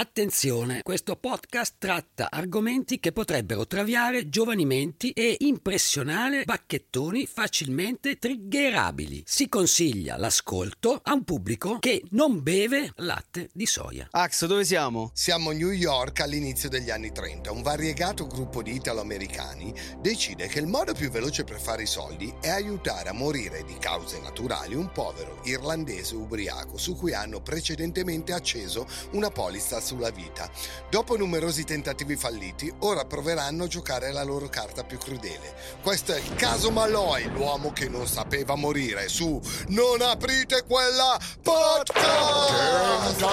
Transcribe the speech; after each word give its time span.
Attenzione, 0.00 0.80
questo 0.82 1.14
podcast 1.16 1.74
tratta 1.76 2.28
argomenti 2.30 2.98
che 2.98 3.12
potrebbero 3.12 3.66
traviare 3.66 4.30
giovani 4.30 4.64
menti 4.64 5.10
e 5.10 5.36
impressionare 5.40 6.44
bacchettoni 6.44 7.26
facilmente 7.26 8.16
triggerabili. 8.16 9.22
Si 9.26 9.50
consiglia 9.50 10.16
l'ascolto 10.16 10.98
a 11.02 11.12
un 11.12 11.22
pubblico 11.24 11.78
che 11.80 12.02
non 12.12 12.42
beve 12.42 12.92
latte 12.96 13.50
di 13.52 13.66
soia. 13.66 14.08
Ax, 14.10 14.46
dove 14.46 14.64
siamo? 14.64 15.10
Siamo 15.12 15.50
a 15.50 15.52
New 15.52 15.68
York 15.68 16.20
all'inizio 16.20 16.70
degli 16.70 16.88
anni 16.88 17.12
30. 17.12 17.52
Un 17.52 17.60
variegato 17.60 18.26
gruppo 18.26 18.62
di 18.62 18.72
italo-americani 18.76 19.74
decide 20.00 20.46
che 20.46 20.60
il 20.60 20.66
modo 20.66 20.94
più 20.94 21.10
veloce 21.10 21.44
per 21.44 21.60
fare 21.60 21.82
i 21.82 21.86
soldi 21.86 22.32
è 22.40 22.48
aiutare 22.48 23.10
a 23.10 23.12
morire 23.12 23.64
di 23.64 23.76
cause 23.78 24.18
naturali 24.22 24.74
un 24.74 24.90
povero 24.92 25.42
irlandese 25.44 26.14
ubriaco 26.14 26.78
su 26.78 26.96
cui 26.96 27.12
hanno 27.12 27.42
precedentemente 27.42 28.32
acceso 28.32 28.88
una 29.10 29.28
polizza 29.28 29.88
sulla 29.90 30.10
vita. 30.10 30.48
Dopo 30.88 31.16
numerosi 31.16 31.64
tentativi 31.64 32.14
falliti, 32.14 32.72
ora 32.80 33.04
proveranno 33.04 33.64
a 33.64 33.66
giocare 33.66 34.12
la 34.12 34.22
loro 34.22 34.48
carta 34.48 34.84
più 34.84 34.98
crudele. 34.98 35.52
Questo 35.82 36.12
è 36.12 36.18
il 36.18 36.34
caso 36.36 36.70
Malloy, 36.70 37.28
l'uomo 37.32 37.72
che 37.72 37.88
non 37.88 38.06
sapeva 38.06 38.54
morire, 38.54 39.08
su 39.08 39.40
Non 39.68 40.00
aprite 40.00 40.62
quella 40.62 41.18
podcast! 41.42 43.16
Tenta 43.18 43.26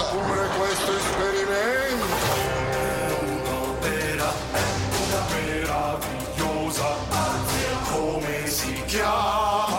questo 0.57 0.97
esperimento. 0.97 2.05
Un'opera 3.21 4.33
meravigliosa. 5.30 6.95
Come 7.91 8.47
si 8.47 8.83
chiama? 8.85 9.77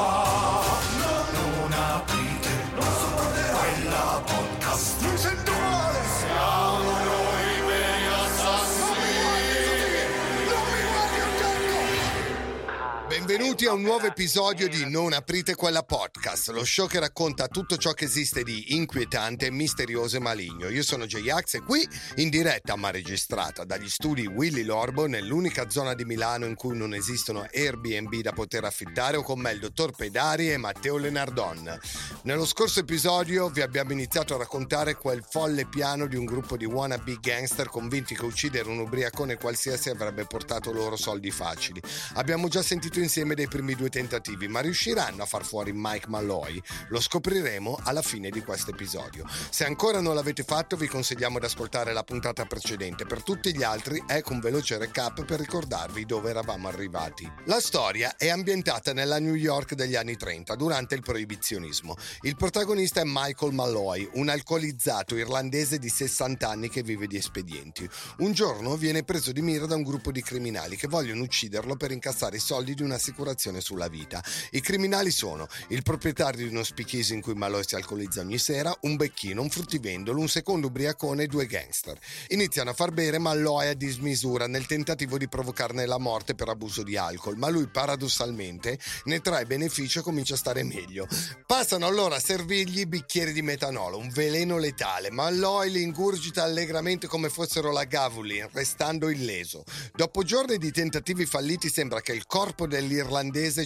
Benvenuti 13.38 13.66
a 13.66 13.72
un 13.72 13.82
nuovo 13.82 14.04
episodio 14.04 14.68
di 14.68 14.90
Non 14.90 15.12
aprite 15.12 15.54
quella 15.54 15.84
podcast, 15.84 16.48
lo 16.48 16.64
show 16.64 16.88
che 16.88 16.98
racconta 16.98 17.46
tutto 17.46 17.76
ciò 17.76 17.92
che 17.92 18.06
esiste 18.06 18.42
di 18.42 18.74
inquietante, 18.74 19.48
misterioso 19.52 20.16
e 20.16 20.18
maligno. 20.18 20.68
Io 20.68 20.82
sono 20.82 21.06
J-Ax 21.06 21.54
e 21.54 21.60
qui, 21.60 21.88
in 22.16 22.30
diretta 22.30 22.74
ma 22.74 22.90
registrata 22.90 23.62
dagli 23.62 23.88
studi 23.88 24.26
Willy 24.26 24.64
Lorbo, 24.64 25.06
nell'unica 25.06 25.70
zona 25.70 25.94
di 25.94 26.04
Milano 26.04 26.46
in 26.46 26.56
cui 26.56 26.76
non 26.76 26.94
esistono 26.94 27.46
Airbnb 27.54 28.12
da 28.22 28.32
poter 28.32 28.64
affittare, 28.64 29.18
ho 29.18 29.22
con 29.22 29.38
me 29.38 29.52
il 29.52 29.60
dottor 29.60 29.92
Pedari 29.94 30.50
e 30.50 30.56
Matteo 30.56 30.96
Lenardon. 30.96 31.78
Nello 32.22 32.44
scorso 32.44 32.80
episodio 32.80 33.50
vi 33.50 33.60
abbiamo 33.60 33.92
iniziato 33.92 34.34
a 34.34 34.38
raccontare 34.38 34.96
quel 34.96 35.24
folle 35.26 35.64
piano 35.66 36.08
di 36.08 36.16
un 36.16 36.24
gruppo 36.24 36.56
di 36.56 36.64
wannabe 36.64 37.18
gangster 37.20 37.68
convinti 37.68 38.16
che 38.16 38.24
uccidere 38.24 38.68
un 38.68 38.80
ubriacone 38.80 39.36
qualsiasi 39.36 39.90
avrebbe 39.90 40.24
portato 40.24 40.72
loro 40.72 40.96
soldi 40.96 41.30
facili. 41.30 41.80
Abbiamo 42.14 42.48
già 42.48 42.62
sentito 42.62 42.98
insieme 42.98 43.26
dei 43.34 43.48
primi 43.48 43.74
due 43.74 43.88
tentativi, 43.88 44.48
ma 44.48 44.60
riusciranno 44.60 45.22
a 45.22 45.26
far 45.26 45.44
fuori 45.44 45.72
Mike 45.74 46.08
Malloy? 46.08 46.60
Lo 46.88 47.00
scopriremo 47.00 47.80
alla 47.84 48.02
fine 48.02 48.30
di 48.30 48.42
questo 48.42 48.70
episodio. 48.70 49.24
Se 49.50 49.64
ancora 49.64 50.00
non 50.00 50.14
l'avete 50.14 50.42
fatto, 50.42 50.76
vi 50.76 50.86
consigliamo 50.86 51.38
di 51.38 51.44
ascoltare 51.44 51.92
la 51.92 52.02
puntata 52.02 52.44
precedente. 52.44 53.06
Per 53.06 53.22
tutti 53.22 53.54
gli 53.54 53.62
altri, 53.62 54.02
ecco 54.06 54.32
un 54.32 54.40
veloce 54.40 54.78
recap 54.78 55.24
per 55.24 55.40
ricordarvi 55.40 56.04
dove 56.04 56.30
eravamo 56.30 56.68
arrivati. 56.68 57.30
La 57.44 57.60
storia 57.60 58.16
è 58.16 58.28
ambientata 58.28 58.92
nella 58.92 59.18
New 59.18 59.34
York 59.34 59.74
degli 59.74 59.94
anni 59.94 60.16
30, 60.16 60.54
durante 60.54 60.94
il 60.94 61.02
proibizionismo. 61.02 61.96
Il 62.22 62.36
protagonista 62.36 63.00
è 63.00 63.04
Michael 63.06 63.52
Malloy, 63.52 64.08
un 64.14 64.28
alcolizzato 64.28 65.16
irlandese 65.16 65.78
di 65.78 65.88
60 65.88 66.48
anni 66.48 66.68
che 66.68 66.82
vive 66.82 67.06
di 67.06 67.16
espedienti. 67.16 67.88
Un 68.18 68.32
giorno 68.32 68.76
viene 68.76 69.02
preso 69.02 69.32
di 69.32 69.42
mira 69.42 69.66
da 69.66 69.74
un 69.74 69.82
gruppo 69.82 70.12
di 70.12 70.22
criminali 70.22 70.76
che 70.76 70.88
vogliono 70.88 71.22
ucciderlo 71.22 71.76
per 71.76 71.90
incassare 71.90 72.36
i 72.36 72.40
soldi 72.40 72.74
di 72.74 72.82
un'assicurazione 73.18 73.60
sulla 73.60 73.88
vita. 73.88 74.22
I 74.52 74.60
criminali 74.60 75.10
sono 75.10 75.46
il 75.68 75.82
proprietario 75.82 76.46
di 76.46 76.52
uno 76.52 76.62
speakeasy 76.62 77.14
in 77.14 77.20
cui 77.20 77.34
Malloy 77.34 77.62
si 77.64 77.74
alcolizza 77.74 78.20
ogni 78.20 78.38
sera, 78.38 78.74
un 78.82 78.96
becchino, 78.96 79.42
un 79.42 79.50
fruttivendolo, 79.50 80.20
un 80.20 80.28
secondo 80.28 80.68
ubriacone 80.68 81.24
e 81.24 81.26
due 81.26 81.46
gangster. 81.46 81.98
Iniziano 82.28 82.70
a 82.70 82.74
far 82.74 82.92
bere 82.92 83.18
Malloy 83.18 83.68
a 83.68 83.74
dismisura 83.74 84.46
nel 84.46 84.66
tentativo 84.66 85.18
di 85.18 85.28
provocarne 85.28 85.86
la 85.86 85.98
morte 85.98 86.34
per 86.34 86.48
abuso 86.48 86.82
di 86.82 86.96
alcol, 86.96 87.36
ma 87.36 87.48
lui 87.48 87.66
paradossalmente 87.68 88.78
ne 89.04 89.20
trae 89.20 89.46
beneficio 89.46 90.00
e 90.00 90.02
comincia 90.02 90.34
a 90.34 90.38
stare 90.38 90.62
meglio. 90.62 91.06
Passano 91.46 91.86
allora 91.86 92.16
a 92.16 92.20
servirgli 92.20 92.86
bicchieri 92.86 93.32
di 93.32 93.42
metanolo, 93.42 93.98
un 93.98 94.10
veleno 94.10 94.58
letale. 94.58 95.10
Malloy 95.10 95.70
li 95.70 95.82
ingurgita 95.82 96.42
allegramente 96.42 97.06
come 97.06 97.28
fossero 97.28 97.72
la 97.72 97.84
Gavulin, 97.84 98.48
restando 98.52 99.08
illeso. 99.08 99.64
Dopo 99.94 100.22
giorni 100.22 100.58
di 100.58 100.70
tentativi 100.70 101.26
falliti 101.26 101.68
sembra 101.68 102.00
che 102.00 102.12
il 102.12 102.26
corpo 102.26 102.66
dell'irlandese 102.66 102.97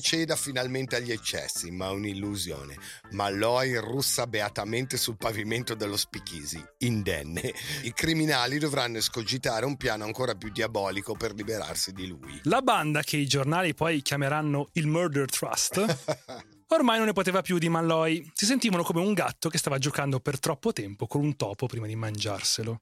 ceda 0.01 0.37
finalmente 0.37 0.97
agli 0.97 1.13
eccessi, 1.13 1.71
ma 1.71 1.91
un'illusione. 1.91 2.77
Malloy 3.11 3.77
russa 3.77 4.27
beatamente 4.27 4.97
sul 4.97 5.17
pavimento 5.17 5.75
dello 5.75 5.97
speakeasy, 5.97 6.63
indenne. 6.79 7.53
I 7.83 7.93
criminali 7.93 8.59
dovranno 8.59 8.99
escogitare 8.99 9.67
un 9.67 9.77
piano 9.77 10.05
ancora 10.05 10.35
più 10.35 10.51
diabolico 10.51 11.15
per 11.15 11.35
liberarsi 11.35 11.93
di 11.93 12.07
lui. 12.07 12.41
La 12.45 12.63
banda 12.63 13.03
che 13.03 13.17
i 13.17 13.27
giornali 13.27 13.75
poi 13.75 14.03
chiameranno 14.03 14.69
il 14.73 14.87
Murder 14.87 15.29
Trust 15.31 16.51
ormai 16.75 16.99
non 16.99 17.07
ne 17.07 17.13
poteva 17.13 17.43
più 17.43 17.59
di 17.59 17.69
Malloy. 17.69 18.31
Si 18.35 18.47
sentivano 18.47 18.83
come 18.83 19.01
un 19.01 19.13
gatto 19.13 19.49
che 19.49 19.59
stava 19.59 19.79
giocando 19.79 20.21
per 20.21 20.39
troppo 20.39 20.73
tempo 20.73 21.07
con 21.07 21.23
un 21.23 21.37
topo 21.37 21.67
prima 21.67 21.87
di 21.87 21.97
mangiarselo. 21.97 22.81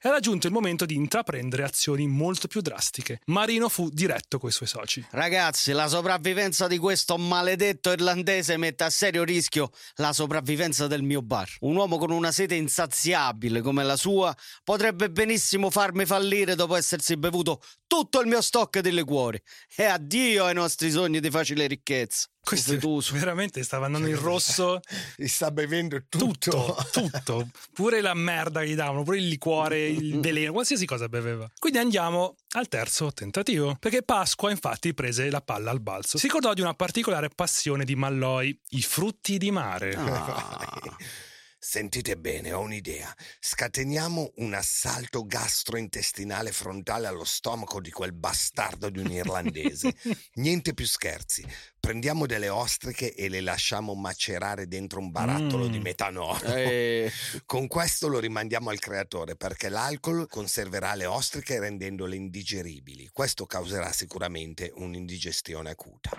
Era 0.00 0.20
giunto 0.20 0.46
il 0.46 0.52
momento 0.52 0.86
di 0.86 0.94
intraprendere 0.94 1.64
azioni 1.64 2.06
molto 2.06 2.46
più 2.46 2.60
drastiche. 2.60 3.20
Marino 3.26 3.68
fu 3.68 3.88
diretto 3.90 4.38
coi 4.38 4.52
suoi 4.52 4.68
soci. 4.68 5.04
Ragazzi, 5.10 5.72
la 5.72 5.88
sopravvivenza 5.88 6.66
di 6.66 6.78
questo 6.78 7.16
maledetto 7.16 7.90
irlandese 7.90 8.56
mette 8.56 8.84
a 8.84 8.90
serio 8.90 9.24
rischio 9.24 9.70
la 9.96 10.12
sopravvivenza 10.12 10.86
del 10.86 11.02
mio 11.02 11.22
bar. 11.22 11.48
Un 11.60 11.76
uomo 11.76 11.98
con 11.98 12.10
una 12.10 12.32
sete 12.32 12.54
insaziabile 12.54 13.60
come 13.60 13.84
la 13.84 13.96
sua 13.96 14.34
potrebbe 14.62 15.10
benissimo 15.10 15.70
farmi 15.70 16.06
fallire 16.06 16.54
dopo 16.54 16.76
essersi 16.76 17.16
bevuto 17.16 17.60
tutto 17.86 18.20
il 18.20 18.26
mio 18.26 18.40
stock 18.40 18.78
di 18.80 18.92
liquori. 18.92 19.40
E 19.74 19.84
addio 19.84 20.44
ai 20.44 20.54
nostri 20.54 20.90
sogni 20.90 21.20
di 21.20 21.30
facile 21.30 21.66
ricchezza. 21.66 22.28
Questo 22.48 22.72
Fituso. 22.72 23.12
veramente 23.12 23.62
stava 23.62 23.86
andando 23.86 24.08
in 24.08 24.18
rosso 24.18 24.80
Si 25.16 25.28
sta 25.28 25.50
bevendo 25.50 26.02
tutto. 26.08 26.76
tutto, 26.90 27.10
tutto. 27.10 27.48
Pure 27.74 28.00
la 28.00 28.14
merda 28.14 28.60
che 28.60 28.68
gli 28.70 28.74
davano, 28.74 29.02
pure 29.02 29.18
il 29.18 29.28
liquore, 29.28 29.86
il 29.86 30.18
veleno, 30.20 30.52
qualsiasi 30.52 30.86
cosa 30.86 31.08
beveva. 31.08 31.46
Quindi 31.58 31.78
andiamo 31.78 32.36
al 32.52 32.68
terzo 32.68 33.12
tentativo. 33.12 33.76
Perché 33.78 34.02
Pasqua 34.02 34.50
infatti 34.50 34.94
prese 34.94 35.28
la 35.30 35.42
palla 35.42 35.70
al 35.70 35.80
balzo. 35.80 36.16
Si 36.16 36.26
ricordò 36.26 36.54
di 36.54 36.62
una 36.62 36.74
particolare 36.74 37.28
passione 37.28 37.84
di 37.84 37.94
Malloy, 37.94 38.58
i 38.70 38.82
frutti 38.82 39.36
di 39.36 39.50
mare. 39.50 39.94
Ah. 39.94 40.96
Sentite 41.68 42.16
bene, 42.16 42.54
ho 42.54 42.60
un'idea. 42.60 43.14
Scateniamo 43.40 44.32
un 44.36 44.54
assalto 44.54 45.26
gastrointestinale 45.26 46.50
frontale 46.50 47.06
allo 47.08 47.24
stomaco 47.24 47.78
di 47.82 47.90
quel 47.90 48.14
bastardo 48.14 48.88
di 48.88 49.00
un 49.00 49.10
irlandese. 49.10 49.94
Niente 50.36 50.72
più 50.72 50.86
scherzi. 50.86 51.46
Prendiamo 51.78 52.24
delle 52.24 52.48
ostriche 52.48 53.12
e 53.12 53.28
le 53.28 53.42
lasciamo 53.42 53.94
macerare 53.94 54.66
dentro 54.66 54.98
un 55.00 55.10
barattolo 55.10 55.68
Mm. 55.68 55.70
di 55.70 55.78
metanolo. 55.80 56.40
Eh, 56.44 57.12
Con 57.44 57.66
questo 57.66 58.08
lo 58.08 58.18
rimandiamo 58.18 58.70
al 58.70 58.78
creatore 58.78 59.36
perché 59.36 59.68
l'alcol 59.68 60.26
conserverà 60.26 60.94
le 60.94 61.04
ostriche 61.04 61.60
rendendole 61.60 62.16
indigeribili. 62.16 63.10
Questo 63.12 63.44
causerà 63.44 63.92
sicuramente 63.92 64.72
un'indigestione 64.74 65.68
acuta. 65.68 66.12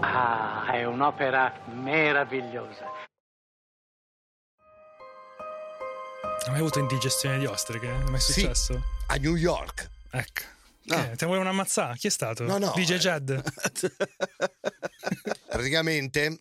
Ah, 0.00 0.70
è 0.70 0.84
un'opera 0.84 1.64
meravigliosa. 1.72 3.08
Hai 6.44 6.50
mai 6.50 6.58
avuto 6.60 6.80
indigestione 6.80 7.38
di 7.38 7.46
ostriche? 7.46 7.88
È 7.88 8.10
mai 8.10 8.20
Sì. 8.20 8.32
successo? 8.32 8.82
A 9.06 9.14
New 9.16 9.36
York. 9.36 9.88
Ecco. 10.10 10.42
No. 10.84 11.10
Che, 11.10 11.16
te 11.16 11.26
volevano 11.26 11.50
ammazzare? 11.50 11.96
Chi 11.96 12.08
è 12.08 12.10
stato? 12.10 12.42
No, 12.42 12.58
no, 12.58 12.72
DJ 12.74 12.90
eh. 12.92 12.98
Jed? 12.98 13.42
Praticamente 15.48 16.40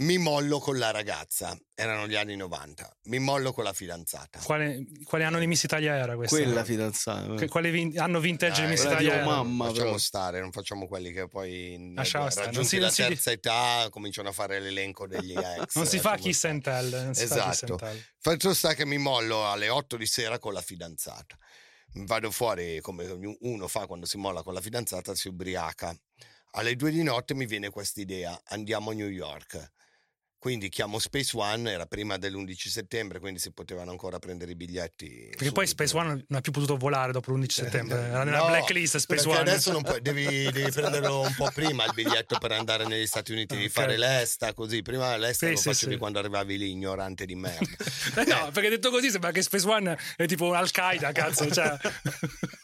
mi 0.00 0.16
mollo 0.18 0.58
con 0.60 0.78
la 0.78 0.90
ragazza. 0.90 1.56
Erano 1.74 2.06
gli 2.06 2.14
anni 2.14 2.36
90. 2.36 2.96
Mi 3.04 3.18
mollo 3.18 3.52
con 3.52 3.64
la 3.64 3.72
fidanzata. 3.72 4.38
Quale, 4.40 4.84
quale 5.04 5.24
anno 5.24 5.38
di 5.38 5.46
Miss 5.46 5.62
Italia 5.64 5.94
era 5.96 6.14
questa? 6.14 6.36
quella 6.36 6.64
fidanzata. 6.64 7.34
Que- 7.34 7.48
Quale 7.48 7.70
vin- 7.70 7.98
anno 7.98 8.20
vintage 8.20 8.62
di 8.62 8.68
Miss 8.68 8.82
Italia 8.84 9.14
era? 9.14 9.24
Mamma, 9.24 9.66
facciamo 9.66 9.84
però. 9.86 9.98
stare, 9.98 10.40
non 10.40 10.52
facciamo 10.52 10.86
quelli 10.86 11.12
che 11.12 11.26
poi 11.26 11.92
Lasciamo 11.94 12.30
stare, 12.30 12.46
non 12.46 12.54
raggiunti 12.62 12.68
si- 12.68 12.76
la 12.78 12.86
non 12.86 12.94
si- 12.94 13.02
terza 13.02 13.30
età 13.32 13.88
cominciano 13.90 14.28
a 14.28 14.32
fare 14.32 14.60
l'elenco 14.60 15.06
degli 15.06 15.32
ex. 15.36 15.74
Non 15.74 15.86
si 15.86 15.98
fa 15.98 16.16
kiss 16.16 16.44
and 16.44 16.62
tell. 16.62 16.90
Non 17.04 17.14
si 17.14 17.26
fa 17.26 17.34
kiss 17.50 17.62
Esatto. 17.62 17.74
tell. 17.76 18.00
Fatto 18.20 18.54
sta 18.54 18.74
che 18.74 18.84
mi 18.86 18.98
mollo 18.98 19.50
alle 19.50 19.68
8 19.68 19.96
di 19.96 20.06
sera 20.06 20.38
con 20.38 20.52
la 20.52 20.62
fidanzata. 20.62 21.36
Vado 21.94 22.30
fuori 22.30 22.80
come 22.80 23.36
uno 23.40 23.66
fa 23.66 23.86
quando 23.86 24.06
si 24.06 24.16
molla 24.18 24.42
con 24.42 24.54
la 24.54 24.60
fidanzata, 24.60 25.14
si 25.16 25.26
ubriaca. 25.28 25.96
Alle 26.52 26.76
2 26.76 26.90
di 26.92 27.02
notte 27.02 27.34
mi 27.34 27.46
viene 27.46 27.70
questa 27.70 28.00
idea, 28.00 28.40
andiamo 28.46 28.90
a 28.90 28.94
New 28.94 29.08
York. 29.08 29.72
Quindi 30.40 30.68
chiamo 30.68 31.00
Space 31.00 31.36
One, 31.36 31.68
era 31.72 31.86
prima 31.86 32.16
dell'11 32.16 32.68
settembre, 32.68 33.18
quindi 33.18 33.40
si 33.40 33.50
potevano 33.50 33.90
ancora 33.90 34.20
prendere 34.20 34.52
i 34.52 34.54
biglietti. 34.54 35.26
Perché 35.30 35.50
poi 35.50 35.66
subito. 35.66 35.86
Space 35.88 35.96
One 35.96 36.24
non 36.28 36.38
ha 36.38 36.40
più 36.40 36.52
potuto 36.52 36.76
volare 36.76 37.10
dopo 37.10 37.32
l'11 37.32 37.48
settembre. 37.48 37.98
Era 38.06 38.22
nella 38.22 38.38
No, 38.38 38.46
blacklist 38.46 38.98
Space 38.98 39.28
One. 39.28 39.38
adesso 39.40 39.72
non 39.72 39.82
puoi, 39.82 40.00
devi, 40.00 40.48
devi 40.52 40.70
prenderlo 40.70 41.22
un 41.22 41.34
po' 41.34 41.50
prima 41.52 41.84
il 41.86 41.92
biglietto 41.92 42.38
per 42.38 42.52
andare 42.52 42.86
negli 42.86 43.06
Stati 43.06 43.32
Uniti, 43.32 43.54
devi 43.56 43.66
Ok. 43.66 43.72
fare 43.72 43.96
l'esta 43.96 44.54
così. 44.54 44.80
Prima 44.82 45.16
l'esta 45.16 45.46
Sì, 45.46 45.52
lo 45.52 45.58
sì, 45.58 45.68
facevi 45.70 45.92
sì. 45.94 45.98
quando 45.98 46.20
arrivavi 46.20 46.56
lì, 46.56 46.70
ignorante 46.70 47.26
di 47.26 47.34
merda. 47.34 47.66
Eh 48.18 48.24
no, 48.24 48.50
perché 48.52 48.68
detto 48.68 48.90
così 48.90 49.10
sembra 49.10 49.32
che 49.32 49.42
Space 49.42 49.66
One 49.68 49.98
è 50.16 50.26
tipo 50.26 50.52
Al-Qaeda, 50.54 51.10
cazzo. 51.10 51.50
Cioè. 51.50 51.76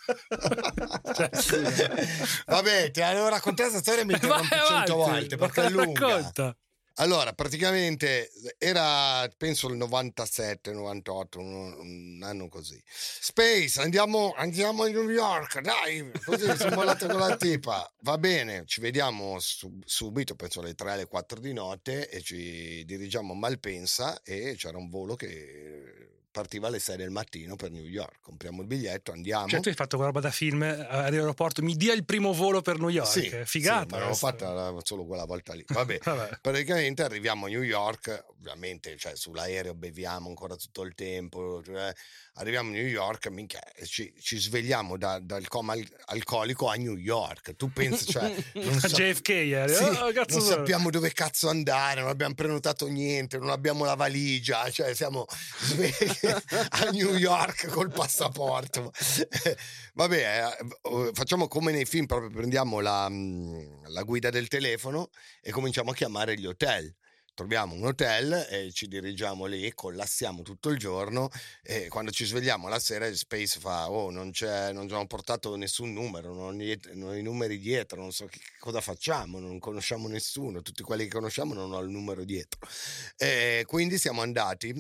Cioè. 1.15 1.31
Vabbè, 2.47 2.91
ti 2.91 3.01
avevo 3.01 3.29
raccontato 3.29 3.71
questa 3.71 3.79
storia 3.91 4.05
mi 4.05 4.13
interrompi 4.15 4.49
cento 4.69 4.95
volte 4.97 5.37
perché 5.37 5.65
è 5.65 5.71
lunga. 5.71 6.07
Racconta. 6.07 6.57
Allora, 6.99 7.33
praticamente 7.33 8.31
era 8.57 9.29
penso 9.37 9.69
il 9.69 9.77
97, 9.77 10.73
98, 10.73 11.41
un, 11.41 11.75
un 11.79 12.23
anno 12.23 12.49
così. 12.49 12.81
Space, 12.87 13.81
andiamo, 13.81 14.33
andiamo 14.37 14.85
a 14.85 14.89
New 14.89 15.11
York, 15.11 15.61
dai, 15.61 16.13
così 16.25 16.47
sono 16.57 16.77
volato 16.77 17.07
con 17.09 17.19
la 17.19 17.37
tipa. 17.37 17.93
Va 18.03 18.17
bene, 18.17 18.63
ci 18.67 18.81
vediamo 18.81 19.41
su- 19.41 19.81
subito, 19.85 20.37
penso 20.37 20.61
alle 20.61 20.75
3, 20.75 20.93
alle 20.93 21.07
4 21.07 21.41
di 21.41 21.53
notte 21.53 22.09
e 22.09 22.21
ci 22.23 22.85
dirigiamo 22.85 23.33
a 23.33 23.37
Malpensa 23.37 24.23
e 24.23 24.55
c'era 24.57 24.79
un 24.79 24.89
volo 24.89 25.17
che 25.17 26.14
partiva 26.35 26.67
alle 26.67 26.81
6 26.81 26.97
del 26.97 27.11
mattino 27.11 27.55
per 27.55 27.71
New 27.71 27.85
York. 27.85 28.17
Compriamo 28.21 28.61
il 28.63 28.67
biglietto, 28.67 29.13
andiamo. 29.13 29.47
Cioè, 29.47 29.61
tu 29.61 29.69
hai 29.69 29.75
fatto 29.77 29.95
quella 29.97 30.11
roba 30.11 30.19
da 30.21 30.33
film 30.33 30.65
eh, 30.65 30.85
all'aeroporto. 30.91 31.63
Mi 31.63 31.77
dia 31.77 31.93
il 31.95 32.05
primo 32.05 32.33
volo 32.33 32.61
per 32.61 32.81
New 32.81 32.89
York. 32.89 33.09
Sì, 33.09 33.31
Figata. 33.45 33.83
sì, 33.85 33.91
ma 33.93 33.97
l'avevo 33.99 34.15
fatta 34.17 34.75
solo 34.83 35.07
quella 35.07 35.25
volta 35.27 35.55
lì. 35.55 35.65
Vabbè, 35.71 36.01
Vabbè. 36.03 36.39
praticamente 36.41 37.05
arriviamo 37.05 37.47
a 37.47 37.49
New 37.49 37.63
York, 37.63 38.25
ovviamente 38.39 38.97
cioè, 38.97 39.15
sull'aereo 39.15 39.75
beviamo 39.75 40.27
ancora 40.29 40.57
tutto 40.57 40.83
il 40.83 40.95
tempo, 40.97 41.63
cioè, 41.65 41.93
arriviamo 42.35 42.71
a 42.71 42.73
New 42.73 42.87
York, 42.87 43.29
minchia, 43.29 43.61
ci, 43.85 44.13
ci 44.21 44.37
svegliamo 44.39 44.97
da- 44.99 45.21
dal 45.21 45.47
coma 45.47 45.75
al- 45.75 45.89
alcolico 46.07 46.69
a 46.69 46.75
New 46.75 46.97
York. 46.97 47.55
Tu 47.55 47.73
pensi, 47.73 48.07
cioè, 48.11 48.25
A 48.75 48.79
sa- 48.81 48.89
JFK 48.89 49.29
eri. 49.29 49.73
Sì, 49.73 49.83
Oh, 49.85 50.11
non 50.11 50.25
sono? 50.29 50.41
sappiamo 50.43 50.91
dove 50.91 51.13
cazzo 51.13 51.49
andare, 51.49 52.01
non 52.01 52.09
abbiamo 52.11 52.35
prenotato 52.35 52.89
niente, 52.89 53.39
non 53.39 53.51
abbiamo 53.51 53.85
la 53.85 53.95
valigia, 53.95 54.69
cioè 54.71 54.95
siamo 54.95 55.27
svegli 55.61 55.93
a 56.71 56.91
New 56.91 57.15
York 57.15 57.69
col 57.69 57.91
passaporto. 57.91 58.93
Vabbè, 59.95 60.57
eh, 60.83 61.11
facciamo 61.13 61.49
come 61.49 61.73
nei 61.73 61.85
film, 61.85 62.07
proprio 62.07 62.31
prendiamo 62.31 62.81
la, 62.81 63.09
mm, 63.09 63.85
la 63.87 64.03
guida 64.03 64.31
del 64.31 64.49
telefono 64.49 65.11
e 65.41 65.51
cominciamo 65.51 65.91
a 65.91 65.95
chiamare 65.95 66.39
gli 66.39 66.47
hotel. 66.47 66.95
Troviamo 67.35 67.75
un 67.75 67.85
hotel 67.85 68.47
e 68.49 68.71
ci 68.71 68.87
dirigiamo 68.87 69.47
lì, 69.47 69.75
collassiamo 69.75 70.43
tutto 70.43 70.69
il 70.69 70.79
giorno 70.79 71.29
e 71.65 71.89
quando 71.89 72.13
ci 72.13 72.25
svegliamo 72.25 72.69
la 72.69 72.79
sera 72.79 73.09
il 73.09 73.17
Space 73.17 73.59
fa 73.59 73.91
oh 73.91 74.13
non 74.13 74.31
c'è, 74.31 74.73
non 74.73 74.87
hanno 74.89 75.09
portato 75.09 75.57
nessun 75.57 75.93
numero, 75.93 76.33
non 76.33 76.57
non 76.93 77.09
ho 77.09 77.15
i 77.17 77.23
numeri 77.23 77.59
dietro, 77.59 78.01
non 78.01 78.13
so 78.13 78.27
che 78.27 78.39
cosa 78.61 78.81
facciamo, 78.81 79.41
non 79.41 79.59
conosciamo 79.59 80.07
nessuno, 80.07 80.63
tutti 80.63 80.85
quelli 80.85 81.05
che 81.05 81.11
conosciamo 81.11 81.55
non 81.55 81.73
ho 81.73 81.81
il 81.81 81.89
numero 81.89 82.23
dietro. 82.23 82.61
E 83.17 83.65
quindi 83.67 83.99
siamo 83.99 84.23
andati 84.23 84.73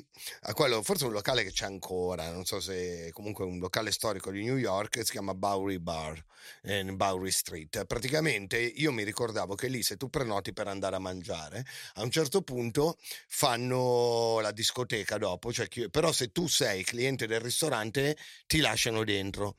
a 0.42 0.54
quello, 0.54 0.80
forse 0.84 1.06
un 1.06 1.12
locale 1.12 1.42
che 1.42 1.50
c'è 1.50 1.64
ancora, 1.64 2.30
non 2.30 2.44
so 2.44 2.60
se 2.60 3.10
comunque 3.10 3.44
un 3.44 3.58
locale 3.58 3.90
storico 3.90 4.30
di 4.30 4.44
New 4.44 4.58
York, 4.58 5.04
si 5.04 5.10
chiama 5.10 5.34
Bowery 5.34 5.78
Bar, 5.78 6.24
in 6.62 6.94
Bowery 6.94 7.32
Street. 7.32 7.84
Praticamente 7.84 8.60
io 8.60 8.92
mi 8.92 9.02
ricordavo 9.02 9.56
che 9.56 9.66
lì 9.66 9.82
se 9.82 9.96
tu 9.96 10.08
prenoti 10.08 10.52
per 10.52 10.68
andare 10.68 10.94
a 10.94 11.00
mangiare, 11.00 11.66
a 11.94 12.02
un 12.02 12.10
certo 12.12 12.28
punto 12.28 12.43
fanno 13.26 14.40
la 14.40 14.52
discoteca 14.52 15.18
dopo, 15.18 15.52
cioè 15.52 15.68
chi- 15.68 15.88
però 15.90 16.12
se 16.12 16.30
tu 16.32 16.46
sei 16.46 16.84
cliente 16.84 17.26
del 17.26 17.40
ristorante 17.40 18.16
ti 18.46 18.60
lasciano 18.60 19.04
dentro. 19.04 19.56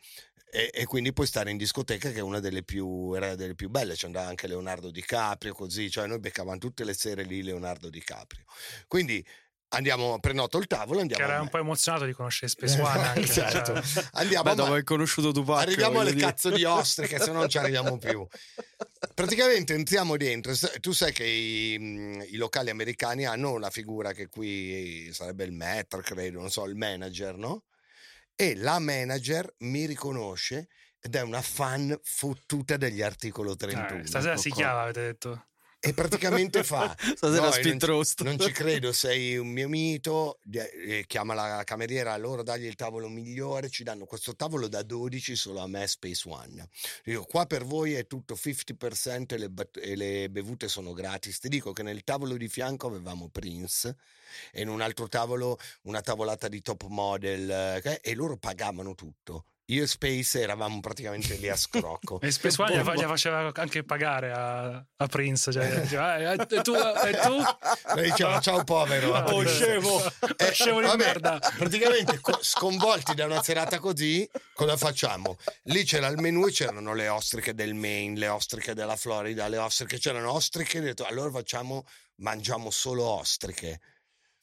E, 0.52 0.70
e 0.74 0.86
quindi 0.86 1.12
puoi 1.12 1.28
stare 1.28 1.52
in 1.52 1.58
discoteca 1.58 2.12
che 2.12 2.20
è 2.20 2.22
una 2.22 2.40
delle 2.40 2.64
più, 2.64 3.14
era 3.14 3.36
delle 3.36 3.56
più 3.56 3.68
belle, 3.70 3.94
c'è 3.96 4.06
andava 4.06 4.28
anche 4.28 4.48
Leonardo 4.48 4.90
DiCaprio, 4.90 5.54
così, 5.54 5.90
cioè 5.92 6.08
noi 6.08 6.20
beccavamo 6.20 6.58
tutte 6.60 6.86
le 6.86 6.94
sere 6.94 7.24
lì 7.24 7.44
Leonardo 7.44 7.90
DiCaprio. 7.90 8.46
Quindi 8.88 9.26
andiamo, 9.70 10.18
prenoto 10.20 10.58
il 10.58 10.68
tavolo, 10.68 10.96
Che 10.96 11.02
andiamo 11.02 11.24
era 11.24 11.38
a 11.38 11.42
un 11.42 11.50
po' 11.50 11.58
emozionato 11.58 12.06
di 12.06 12.14
conoscere 12.14 12.52
One. 12.80 12.86
Anche, 13.04 13.26
Certo. 13.28 13.82
cioè. 13.84 14.06
Andiamo 14.14 14.50
Beh, 14.50 14.56
dopo 14.56 14.70
aver 14.72 14.84
conosciuto 14.84 15.32
Tupac. 15.34 15.62
Arriviamo 15.64 16.00
alle 16.00 16.14
dire. 16.14 16.26
cazzo 16.26 16.50
di 16.50 16.64
ostriche, 16.64 17.20
se 17.20 17.32
no 17.32 17.40
non 17.40 17.50
ci 17.50 17.58
arriviamo 17.58 17.98
più. 17.98 18.26
Praticamente 19.14 19.74
entriamo 19.74 20.18
dentro. 20.18 20.54
Tu 20.80 20.92
sai 20.92 21.12
che 21.12 21.26
i, 21.26 21.74
i 21.74 22.36
locali 22.38 22.70
americani 22.70 23.26
hanno 23.26 23.52
una 23.52 23.70
figura 23.70 24.14
che 24.14 24.28
qui 24.28 25.10
sarebbe 25.12 25.44
il 25.44 25.52
maître, 25.52 26.02
credo, 26.02 26.40
non 26.40 26.50
so, 26.50 26.66
il 26.66 26.76
manager, 26.76 27.36
no? 27.38 27.64
E 28.36 28.56
la 28.56 28.80
manager 28.80 29.54
mi 29.60 29.86
riconosce 29.86 30.68
ed 31.00 31.16
è 31.16 31.22
una 31.22 31.42
fan 31.42 31.98
fottuta 32.04 32.78
degli 32.78 33.02
articolo 33.02 33.56
31. 33.56 34.02
Eh, 34.02 34.08
stasera 34.08 34.38
si 34.38 34.48
Ecco. 34.48 34.58
chiama, 34.58 34.82
avete 34.82 35.02
detto. 35.02 35.48
E 35.86 35.94
praticamente 35.94 36.64
fa: 36.64 36.96
Stasera 36.98 37.50
"No, 37.50 37.56
non, 37.64 37.80
roast." 37.80 38.24
non 38.24 38.40
ci 38.40 38.50
credo, 38.52 38.92
sei 38.92 39.38
un 39.38 39.50
mio 39.50 39.70
mito. 39.70 40.40
eh, 40.52 41.04
chiama 41.06 41.36
la 41.36 41.62
cameriera, 41.64 42.18
loro 42.18 42.42
dagli 42.42 42.66
il 42.66 42.74
tavolo 42.74 43.08
migliore. 43.08 43.70
Ci 43.70 43.84
danno 43.84 44.06
questo 44.06 44.36
tavolo 44.36 44.68
da 44.68 44.82
12 44.82 45.36
solo 45.36 45.60
a 45.60 45.68
me, 45.68 45.86
Space 45.86 46.28
One. 46.28 46.68
Dico, 47.04 47.26
qua 47.26 47.46
per 47.46 47.66
voi 47.66 47.94
è 47.94 48.08
tutto 48.08 48.34
50% 48.34 49.34
e 49.34 49.38
le, 49.38 49.52
e 49.74 49.96
le 49.96 50.30
bevute 50.32 50.68
sono 50.68 50.92
gratis. 50.94 51.38
Ti 51.38 51.50
dico 51.50 51.72
che 51.72 51.84
nel 51.84 52.04
tavolo 52.04 52.36
di 52.36 52.48
fianco 52.48 52.88
avevamo 52.88 53.30
Prince 53.30 53.96
e 54.52 54.62
in 54.64 54.70
un 54.70 54.82
altro 54.82 55.08
tavolo 55.08 55.60
una 55.84 56.02
tavolata 56.02 56.48
di 56.48 56.64
top 56.64 56.88
model 56.88 57.82
eh, 57.84 58.00
e 58.02 58.16
loro 58.16 58.38
pagavano 58.38 58.96
tutto. 58.96 59.46
Io 59.70 59.82
e 59.84 59.88
Space 59.88 60.42
eravamo 60.42 60.80
praticamente 60.80 61.36
lì 61.36 61.50
a 61.50 61.56
scrocco. 61.56 62.20
E 62.26 62.32
Space 62.32 62.62
One 62.62 62.72
Che 62.72 62.78
gli 62.78 63.02
gli 63.02 63.04
faceva 63.04 63.52
anche 63.56 63.84
pagare 63.84 64.32
a, 64.32 64.86
a 64.96 65.08
Prince. 65.08 65.52
Cioè, 65.52 65.82
diceva, 65.82 66.18
"Eh, 66.18 66.34
e 66.34 66.62
tu? 66.62 66.74
E 66.76 67.18
tu? 67.24 67.96
Lei 67.96 68.12
diceva 68.12 68.40
ciao 68.40 68.64
povero. 68.64 69.10
Oh, 69.18 69.46
scemo. 69.46 70.00
Eh, 70.38 70.52
scemo 70.54 70.82
di 70.82 70.86
vabbè, 70.86 71.04
merda. 71.04 71.40
Praticamente 71.58 72.20
co- 72.20 72.38
sconvolti 72.42 73.16
da 73.16 73.26
una 73.26 73.42
serata 73.42 73.80
così, 73.80 74.30
cosa 74.54 74.78
facciamo? 74.78 75.38
Lì 75.64 75.84
c'era 75.84 76.08
il 76.08 76.20
menù 76.20 76.46
e 76.46 76.52
c'erano 76.52 76.94
le 76.94 77.08
ostriche 77.08 77.56
del 77.56 77.74
Maine, 77.74 78.20
le 78.20 78.28
ostriche 78.28 78.76
della 78.76 78.96
Florida, 78.96 79.48
le 79.48 79.58
ostriche, 79.58 79.98
c'erano 79.98 80.32
ostriche, 80.32 80.80
detto 80.80 81.06
allora 81.06 81.32
facciamo, 81.32 81.86
mangiamo 82.18 82.70
solo 82.70 83.04
ostriche. 83.04 83.80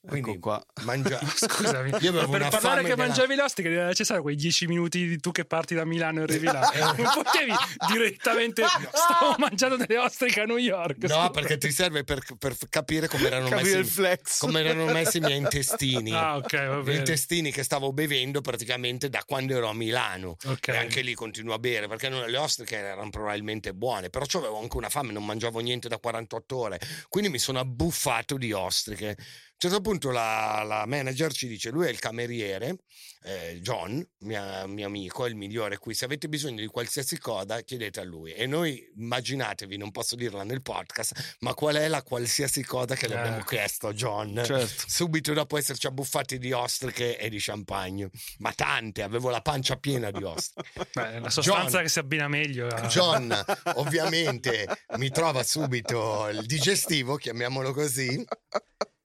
Quindi 0.05 0.31
Ecco 0.31 0.41
qua. 0.41 0.67
mangia... 0.83 1.21
Scusami, 1.23 1.91
Io 2.01 2.11
avevo 2.11 2.29
per 2.29 2.41
una 2.41 2.51
parlare 2.51 2.83
fame 2.83 2.89
che 2.89 2.97
mangiavi 2.97 3.35
l'ostica 3.37 3.69
era 3.69 3.87
necessario 3.87 4.21
quei 4.23 4.35
10 4.35 4.67
minuti 4.67 5.07
di 5.07 5.21
tu 5.21 5.31
che 5.31 5.45
parti 5.45 5.75
da 5.77 5.85
Milano 5.85 6.21
e 6.21 6.23
arrivi 6.25 6.47
là. 6.47 6.61
Non 6.97 7.11
potevi 7.15 7.53
direttamente 7.93 8.65
stavo 8.93 9.37
mangiando 9.39 9.77
delle 9.77 9.99
ostriche 9.99 10.41
a 10.41 10.45
New 10.45 10.57
York. 10.57 11.05
No, 11.05 11.31
perché 11.31 11.57
ti 11.59 11.71
serve 11.71 12.03
per, 12.03 12.21
per 12.39 12.57
capire 12.69 13.07
come 13.09 13.27
erano, 13.27 13.49
Capire 13.49 13.63
messi, 13.69 13.79
il 13.79 13.87
flex. 13.87 14.39
come 14.39 14.61
erano 14.61 14.87
messi 14.87 15.19
i 15.19 15.21
miei 15.21 15.37
intestini. 15.39 16.11
Ah, 16.13 16.37
ok, 16.37 16.67
va 16.67 16.79
Gli 16.81 16.83
bene. 16.83 16.99
intestini 16.99 17.53
che 17.53 17.63
stavo 17.63 17.93
bevendo 17.93 18.41
praticamente 18.41 19.09
da 19.09 19.23
quando 19.25 19.55
ero 19.57 19.69
a 19.69 19.75
Milano. 19.75 20.37
Ok. 20.47 20.69
E 20.69 20.77
anche 20.79 21.03
lì 21.03 21.15
continuo 21.15 21.55
a 21.55 21.59
bere 21.59 21.87
perché 21.87 22.09
non- 22.09 22.29
le 22.29 22.37
ostriche 22.39 22.77
erano 22.77 23.11
probabilmente 23.11 23.73
buone, 23.73 24.11
però 24.11 24.25
avevo 24.33 24.59
anche 24.61 24.77
una 24.77 24.89
fame, 24.89 25.13
non 25.13 25.25
mangiavo 25.25 25.61
niente 25.61 25.89
da 25.89 25.99
48 25.99 26.57
ore, 26.57 26.81
quindi 27.09 27.31
mi 27.31 27.39
sono 27.39 27.61
abbuffato 27.61 28.37
di 28.37 28.53
ostriche. 28.53 29.17
A 29.63 29.67
un 29.69 29.71
certo 29.71 29.81
punto 29.91 30.11
la, 30.11 30.65
la 30.67 30.87
manager 30.87 31.33
ci 31.33 31.47
dice, 31.47 31.71
lui 31.71 31.87
è 31.87 31.89
il 31.89 32.01
cameriere, 32.01 32.79
eh, 33.23 33.61
John, 33.63 34.05
mia- 34.23 34.67
mio 34.67 34.87
amico, 34.87 35.25
è 35.25 35.29
il 35.29 35.37
migliore 35.37 35.79
qui, 35.79 35.95
se 35.95 36.05
avete 36.05 36.29
bisogno 36.29 36.59
di 36.61 36.67
qualsiasi 36.67 37.17
cosa 37.21 37.61
chiedete 37.61 38.01
a 38.01 38.03
lui. 38.03 38.33
E 38.33 38.47
noi 38.47 38.85
immaginatevi, 38.97 39.77
non 39.77 39.93
posso 39.93 40.17
dirla 40.17 40.43
nel 40.43 40.63
podcast, 40.63 41.37
ma 41.41 41.55
qual 41.55 41.77
è 41.77 41.87
la 41.87 42.03
qualsiasi 42.03 42.65
cosa 42.65 42.97
che 42.97 43.07
le 43.07 43.15
Eh. 43.15 43.19
abbiamo 43.19 43.45
chiesto 43.45 43.87
a 43.87 43.93
John? 43.93 44.43
Certo. 44.45 44.83
Subito 44.89 45.33
dopo 45.33 45.57
esserci 45.57 45.87
abbuffati 45.87 46.39
di 46.39 46.51
ostriche 46.51 47.17
e 47.17 47.29
di 47.31 47.39
champagne, 47.39 48.11
ma 48.39 48.53
tante, 48.53 49.03
avevo 49.03 49.31
la 49.31 49.43
pancia 49.43 49.77
piena 49.77 50.11
di 50.11 50.25
ostriche. 50.25 50.89
Beh, 50.93 51.21
la 51.21 51.31
sostanza 51.31 51.71
John. 51.71 51.83
che 51.85 51.89
si 51.89 51.99
abbina 52.01 52.27
meglio. 52.27 52.67
a- 52.67 52.81
John 52.89 53.45
ovviamente 53.77 54.67
mi 54.97 55.09
trova 55.11 55.45
subito 55.45 56.27
il 56.31 56.45
digestivo, 56.47 57.15
chiamiamolo 57.15 57.73
così. 57.73 58.25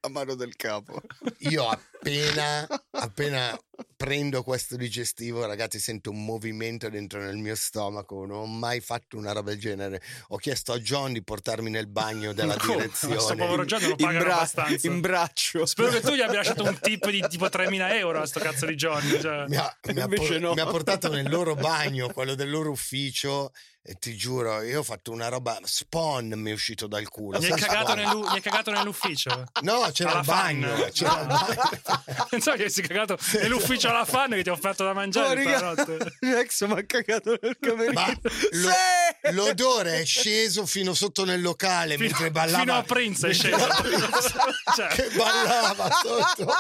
A 0.08 0.10
mano 0.10 0.36
del 0.36 0.56
capo. 0.56 1.02
Io 1.40 1.70
appena, 2.00 2.68
appena 2.92 3.58
prendo 3.96 4.44
questo 4.44 4.75
digestivo, 4.75 5.46
ragazzi, 5.46 5.80
sento 5.80 6.12
un 6.12 6.24
movimento 6.24 6.89
dentro 6.89 7.20
nel 7.20 7.38
mio 7.38 7.56
stomaco. 7.56 8.25
Non 8.25 8.39
ho 8.39 8.46
mai 8.46 8.80
fatto 8.80 9.18
una 9.18 9.32
roba 9.32 9.50
del 9.51 9.60
genere. 9.60 10.01
Ho 10.30 10.38
chiesto 10.38 10.72
a 10.74 10.80
John 10.80 11.13
di 11.13 11.24
portarmi 11.24 11.70
nel 11.70 11.88
bagno 11.88 12.34
della 12.34 12.56
Come? 12.60 12.75
direzione. 12.75 13.16
Questo 13.16 13.36
povero 13.36 13.66
John 13.66 13.82
non 13.82 13.89
lo 13.89 13.96
In, 13.98 14.06
pagano 14.06 14.24
bra- 14.24 14.36
abbastanza. 14.36 14.88
in 14.88 15.00
braccio. 15.01 15.66
Spero 15.66 15.89
che 15.89 16.01
tu 16.01 16.13
gli 16.13 16.22
abbia 16.22 16.38
lasciato 16.38 16.63
un 16.63 16.77
tip 16.82 17.10
di 17.10 17.25
tipo 17.27 17.46
3.000 17.46 17.92
euro 17.96 18.22
a 18.22 18.25
sto 18.25 18.39
cazzo 18.39 18.66
di 18.66 18.75
Johnny. 18.75 19.20
Cioè. 19.20 19.46
mi 19.48 19.56
ha, 19.56 19.77
mi 19.94 20.00
ha 20.00 20.04
Invece 20.04 20.27
por- 20.34 20.39
no. 20.39 20.54
mi 20.54 20.60
ha 20.62 20.66
portato 20.68 21.10
nel 21.10 21.30
loro 21.30 21.56
bagno, 21.56 22.10
quello 22.12 22.36
del 22.36 22.50
loro 22.50 22.72
ufficio. 22.72 23.51
E 23.89 23.94
ti 23.94 24.18
giuro, 24.18 24.62
io 24.63 24.80
ho 24.80 24.84
fatto 24.84 25.13
una 25.13 25.30
roba 25.30 25.58
spawn 25.63 26.34
mi 26.36 26.50
è 26.50 26.54
uscito 26.54 26.88
dal 26.88 27.08
culo. 27.08 27.38
Hai, 27.38 27.44
senza 27.46 27.68
cagato 27.68 27.94
nell'u- 27.96 28.42
cagato 28.42 28.70
nell'ufficio? 28.72 29.46
No, 29.62 29.89
c'era 29.94 30.10
Alla 30.10 30.20
il 30.20 30.25
bagno. 30.25 30.68
fan. 30.75 30.92
C'era 30.92 31.22
il 31.22 31.27
bagno. 31.27 31.80
Pensavo 32.29 32.56
che 32.58 32.63
avessi 32.63 32.82
cagato 32.82 33.17
nell'ufficio 33.41 33.89
alla 33.89 34.06
fan 34.06 34.32
che 34.32 34.44
ti 34.44 34.50
ho 34.50 34.53
offerto 34.53 34.84
da 34.84 34.89
Oh, 34.91 34.94
mangiare 34.94 35.44
raga, 35.44 35.60
notte. 35.74 36.15
Rex 36.22 36.65
mi 36.65 36.74
ha 36.79 36.86
cagato 36.86 37.38
nel 37.41 37.58
camerino. 37.60 38.20
Lo- 38.51 38.70
Sì! 38.70 39.34
l'odore 39.34 40.00
è 40.01 40.06
sceso 40.06 40.65
fino 40.65 40.94
sotto 40.94 41.25
nel 41.25 41.41
locale 41.41 41.98
mentre 41.98 42.32
ballava. 42.32 42.60
Fino 42.60 42.75
a 42.77 42.84
Prince 42.84 43.27
è 43.29 43.34
sceso. 43.34 43.58
Cioè, 44.75 44.88
che 44.88 45.10
ballava 45.15 45.89
sotto. 46.01 46.53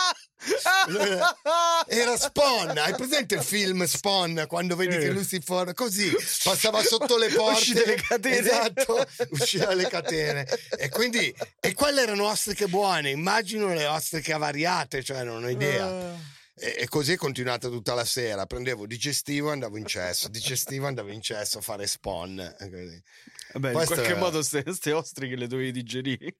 Era 1.87 2.17
Spawn, 2.17 2.77
hai 2.77 2.93
presente 2.95 3.35
il 3.35 3.43
film 3.43 3.83
Spawn 3.85 4.45
quando 4.47 4.75
vedi 4.75 4.95
Eh. 4.95 4.99
che 4.99 5.09
lui 5.09 5.23
si 5.23 5.39
forma 5.39 5.73
così, 5.73 6.11
passava 6.43 6.81
sotto 6.83 7.17
le 7.17 7.29
porte, 7.29 7.59
Uscì 7.59 7.73
dalle 7.73 7.95
catene. 7.95 8.37
esatto, 8.37 9.07
usciva 9.31 9.65
dalle 9.65 9.87
catene 9.87 10.47
e 10.77 10.89
quindi 10.89 11.33
e 11.59 11.73
quelle 11.73 12.01
erano 12.01 12.27
ostriche 12.27 12.67
buone, 12.67 13.09
immagino 13.09 13.73
le 13.73 13.85
ostriche 13.85 14.33
avariate, 14.33 15.03
cioè 15.03 15.23
non 15.23 15.43
ho 15.43 15.49
idea. 15.49 16.35
E, 16.59 16.75
e 16.79 16.87
così 16.87 17.13
è 17.13 17.17
continuata 17.17 17.69
tutta 17.69 17.93
la 17.93 18.03
sera. 18.05 18.47
Prendevo 18.47 18.87
digestivo 18.87 19.49
e 19.49 19.51
andavo 19.51 19.77
in 19.77 19.85
cesso, 19.85 20.27
digestivo 20.27 20.85
e 20.85 20.87
andavo 20.87 21.11
in 21.11 21.21
cesso 21.21 21.59
a 21.59 21.61
fare 21.61 21.85
spawn. 21.85 22.39
e 22.39 22.69
così. 22.71 23.03
Vabbè, 23.53 23.67
in 23.67 23.73
qualche 23.85 24.05
è- 24.15 24.15
modo 24.17 24.41
queste 24.43 24.91
ostriche 24.91 25.35
le 25.35 25.45
dovevi 25.45 25.71
digerire. 25.71 26.35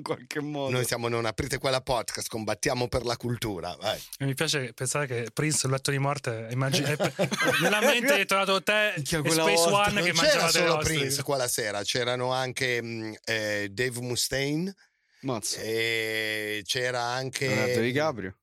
In 0.00 0.02
qualche 0.02 0.40
modo. 0.40 0.70
Noi 0.70 0.84
siamo 0.86 1.08
Non 1.08 1.26
aprite 1.26 1.58
quella 1.58 1.82
podcast, 1.82 2.28
combattiamo 2.28 2.88
per 2.88 3.04
la 3.04 3.16
cultura. 3.18 3.76
Vai. 3.78 4.00
mi 4.20 4.34
piace 4.34 4.72
pensare 4.72 5.06
che 5.06 5.28
Prince 5.30 5.58
sul 5.58 5.70
letto 5.70 5.90
di 5.90 5.98
morte 5.98 6.48
immagini- 6.50 6.86
è- 6.88 6.96
nella 7.60 7.80
mente 7.80 8.18
è 8.18 8.24
tornato 8.24 8.62
te 8.62 8.94
e 8.94 9.04
Space 9.04 9.20
volta. 9.40 9.90
One 9.90 10.00
che 10.02 10.12
non 10.12 10.22
c'era 10.24 10.40
mangiavate 10.42 10.42
le 10.42 10.50
solo 10.66 10.76
ostriche. 10.78 11.00
Prince 11.00 11.22
quella 11.22 11.48
sera, 11.48 11.82
c'erano 11.82 12.32
anche 12.32 12.80
mh, 12.82 13.14
eh, 13.24 13.68
Dave 13.70 14.00
Mustaine 14.00 14.74
Mazza. 15.20 15.60
e 15.60 16.62
c'era 16.64 17.02
anche 17.02 17.46
Leonardo 17.46 17.80
DiCaprio. 17.80 18.36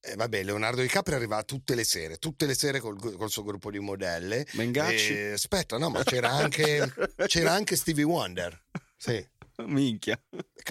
eh, 0.00 0.14
vabbè, 0.16 0.42
Leonardo 0.44 0.80
DiCaprio 0.80 1.16
arriva 1.16 1.42
tutte 1.42 1.74
le 1.74 1.84
sere, 1.84 2.16
tutte 2.16 2.46
le 2.46 2.54
sere 2.54 2.80
col, 2.80 2.98
col 3.16 3.28
suo 3.30 3.42
gruppo 3.42 3.70
di 3.70 3.80
modelle. 3.80 4.46
Bengacci. 4.52 5.12
E, 5.14 5.32
aspetta, 5.32 5.76
no, 5.76 5.90
ma 5.90 6.02
c'era 6.04 6.30
anche, 6.30 6.90
c'era 7.26 7.52
anche 7.52 7.76
Stevie 7.76 8.04
Wonder. 8.04 8.58
Sì. 8.96 9.34
Minchia. 9.64 10.20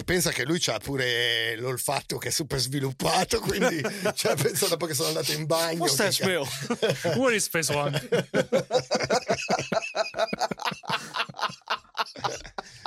Pensa 0.04 0.30
che 0.30 0.44
lui 0.44 0.62
ha 0.66 0.78
pure 0.78 1.56
l'olfatto 1.56 2.18
che 2.18 2.28
è 2.28 2.30
super 2.30 2.58
sviluppato, 2.58 3.40
quindi 3.40 3.82
cioè, 4.14 4.36
penso 4.36 4.68
dopo 4.68 4.86
che 4.86 4.94
sono 4.94 5.08
andato 5.08 5.32
in 5.32 5.46
bagno. 5.46 5.78
What's 5.80 5.96
that 5.96 6.08
che- 6.08 6.22
smell? 6.22 7.16
Where 7.18 7.34
is 7.34 7.44
Space 7.44 7.72
One? 7.72 8.08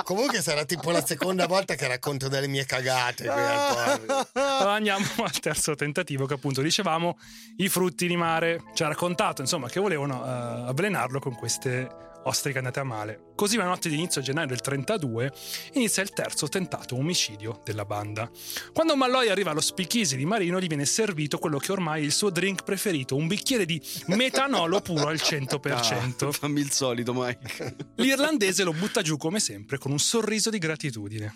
Comunque 0.02 0.40
sarà 0.40 0.64
tipo 0.64 0.90
la 0.90 1.04
seconda 1.04 1.46
volta 1.46 1.74
che 1.74 1.86
racconto 1.86 2.28
delle 2.28 2.48
mie 2.48 2.64
cagate. 2.64 3.28
Allora 3.28 4.72
andiamo 4.72 5.04
al 5.18 5.38
terzo 5.38 5.74
tentativo 5.74 6.26
che 6.26 6.34
appunto 6.34 6.62
dicevamo 6.62 7.18
i 7.58 7.68
frutti 7.68 8.06
di 8.06 8.16
mare. 8.16 8.60
Ci 8.74 8.82
ha 8.82 8.88
raccontato 8.88 9.40
insomma 9.42 9.68
che 9.68 9.78
volevano 9.78 10.24
eh, 10.24 10.68
avvelenarlo 10.68 11.20
con 11.20 11.34
queste 11.36 12.08
ostriche 12.24 12.58
andate 12.58 12.80
a 12.80 12.84
male. 12.84 13.28
Così 13.34 13.56
la 13.56 13.64
notte 13.64 13.88
di 13.88 13.94
inizio 13.94 14.20
gennaio 14.20 14.46
del 14.48 14.60
32 14.60 15.32
inizia 15.72 16.02
il 16.02 16.10
terzo 16.10 16.48
tentato 16.48 16.94
omicidio 16.96 17.60
della 17.64 17.84
banda. 17.84 18.30
Quando 18.72 18.96
Malloy 18.96 19.28
arriva 19.28 19.50
allo 19.50 19.60
speakeasy 19.62 20.16
di 20.16 20.26
Marino 20.26 20.60
gli 20.60 20.66
viene 20.66 20.84
servito 20.84 21.38
quello 21.38 21.58
che 21.58 21.72
ormai 21.72 22.02
è 22.02 22.04
il 22.04 22.12
suo 22.12 22.30
drink 22.30 22.64
preferito, 22.64 23.16
un 23.16 23.26
bicchiere 23.26 23.64
di 23.64 23.80
metanolo 24.08 24.80
puro 24.80 25.06
al 25.06 25.16
100%. 25.16 26.26
Ah, 26.26 26.32
fammi 26.32 26.60
il 26.60 26.70
solito, 26.70 27.14
Mike. 27.14 27.76
L'irlandese 27.96 28.62
lo 28.62 28.72
butta 28.72 29.00
giù 29.02 29.16
come 29.16 29.40
sempre 29.40 29.78
con 29.78 29.90
un 29.90 29.98
sorriso 29.98 30.50
di 30.50 30.58
gratitudine. 30.58 31.34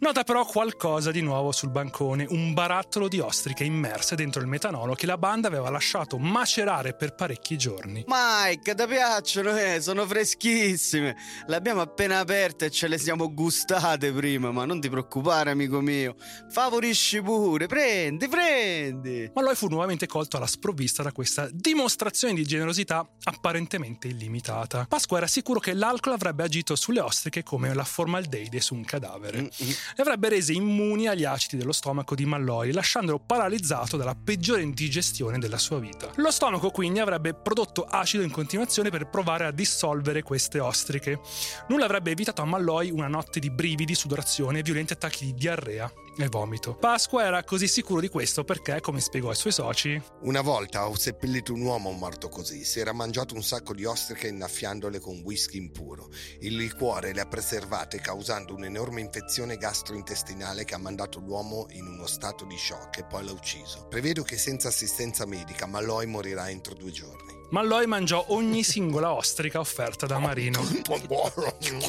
Nota 0.00 0.24
però 0.24 0.44
qualcosa 0.44 1.10
di 1.10 1.20
nuovo 1.20 1.52
sul 1.52 1.70
bancone, 1.70 2.26
un 2.28 2.52
barattolo 2.54 3.08
di 3.08 3.20
ostriche 3.20 3.64
immerse 3.64 4.16
dentro 4.16 4.40
il 4.40 4.48
metanolo 4.48 4.94
che 4.94 5.06
la 5.06 5.18
banda 5.18 5.48
aveva 5.48 5.70
lasciato 5.70 6.18
macerare 6.18 6.94
per 6.94 7.14
parecchi 7.14 7.56
giorni. 7.56 8.04
Mike, 8.06 8.74
ti 8.74 8.86
piacciono, 8.86 9.56
eh? 9.56 9.80
Sono 9.80 9.99
freschissime. 10.06 11.16
Le 11.46 11.56
abbiamo 11.56 11.80
appena 11.80 12.20
aperte 12.20 12.66
e 12.66 12.70
ce 12.70 12.88
le 12.88 12.98
siamo 12.98 13.32
gustate 13.32 14.12
prima, 14.12 14.50
ma 14.50 14.64
non 14.64 14.80
ti 14.80 14.88
preoccupare, 14.88 15.50
amico 15.50 15.80
mio. 15.80 16.14
Favorisci 16.50 17.20
pure, 17.22 17.66
prendi, 17.66 18.28
prendi. 18.28 19.30
Ma 19.34 19.42
Lloyd 19.42 19.56
fu 19.56 19.68
nuovamente 19.68 20.06
colto 20.06 20.36
alla 20.36 20.46
sprovvista 20.46 21.02
da 21.02 21.12
questa 21.12 21.48
dimostrazione 21.52 22.34
di 22.34 22.44
generosità 22.44 23.06
apparentemente 23.24 24.08
illimitata. 24.08 24.86
Pasqua 24.88 25.18
era 25.18 25.26
sicuro 25.26 25.60
che 25.60 25.74
l'alcol 25.74 26.14
avrebbe 26.14 26.42
agito 26.42 26.76
sulle 26.76 27.00
ostriche 27.00 27.42
come 27.42 27.72
la 27.74 27.84
formaldeide 27.84 28.60
su 28.60 28.74
un 28.74 28.84
cadavere. 28.84 29.42
Le 29.58 29.74
avrebbe 29.96 30.30
rese 30.30 30.52
immuni 30.52 31.06
agli 31.08 31.24
acidi 31.24 31.58
dello 31.58 31.72
stomaco 31.72 32.14
di 32.14 32.24
Malloy, 32.24 32.72
lasciandolo 32.72 33.18
paralizzato 33.18 33.96
dalla 33.96 34.14
peggiore 34.14 34.62
indigestione 34.62 35.38
della 35.38 35.58
sua 35.58 35.78
vita. 35.78 36.10
Lo 36.16 36.30
stomaco 36.30 36.70
quindi 36.70 36.98
avrebbe 36.98 37.34
prodotto 37.34 37.84
acido 37.84 38.22
in 38.22 38.30
continuazione 38.30 38.90
per 38.90 39.08
provare 39.08 39.46
a 39.46 39.50
dissolvere 39.50 39.88
queste 40.22 40.60
ostriche. 40.60 41.20
Nulla 41.68 41.84
avrebbe 41.84 42.10
evitato 42.10 42.42
a 42.42 42.44
Malloy 42.44 42.90
una 42.90 43.08
notte 43.08 43.40
di 43.40 43.50
brividi, 43.50 43.94
sudorazione 43.94 44.60
e 44.60 44.62
violenti 44.62 44.92
attacchi 44.92 45.26
di 45.26 45.34
diarrea 45.34 45.92
e 46.16 46.28
vomito. 46.28 46.74
Pasqua 46.74 47.24
era 47.24 47.44
così 47.44 47.66
sicuro 47.66 48.00
di 48.00 48.08
questo 48.08 48.44
perché, 48.44 48.80
come 48.80 49.00
spiegò 49.00 49.30
ai 49.30 49.36
suoi 49.36 49.52
soci, 49.52 50.00
Una 50.22 50.40
volta 50.40 50.88
ho 50.88 50.96
seppellito 50.96 51.52
un 51.52 51.62
uomo 51.62 51.90
morto 51.92 52.28
così. 52.28 52.64
Si 52.64 52.78
era 52.78 52.92
mangiato 52.92 53.34
un 53.34 53.42
sacco 53.42 53.74
di 53.74 53.84
ostriche 53.84 54.28
innaffiandole 54.28 55.00
con 55.00 55.20
whisky 55.24 55.58
impuro. 55.58 56.10
Il 56.40 56.56
liquore 56.56 57.12
le 57.12 57.20
ha 57.20 57.26
preservate 57.26 58.00
causando 58.00 58.54
un'enorme 58.54 59.00
infezione 59.00 59.56
gastrointestinale 59.56 60.64
che 60.64 60.74
ha 60.74 60.78
mandato 60.78 61.18
l'uomo 61.20 61.66
in 61.70 61.86
uno 61.86 62.06
stato 62.06 62.44
di 62.44 62.56
shock 62.56 62.98
e 62.98 63.04
poi 63.04 63.24
l'ha 63.24 63.32
ucciso. 63.32 63.86
Prevedo 63.88 64.22
che 64.22 64.36
senza 64.36 64.68
assistenza 64.68 65.26
medica 65.26 65.66
Malloy 65.66 66.06
morirà 66.06 66.50
entro 66.50 66.74
due 66.74 66.90
giorni. 66.90 67.29
Malloy 67.50 67.86
mangiò 67.86 68.26
ogni 68.28 68.62
singola 68.62 69.12
ostrica 69.12 69.58
offerta 69.58 70.06
da 70.06 70.20
Marino. 70.20 70.62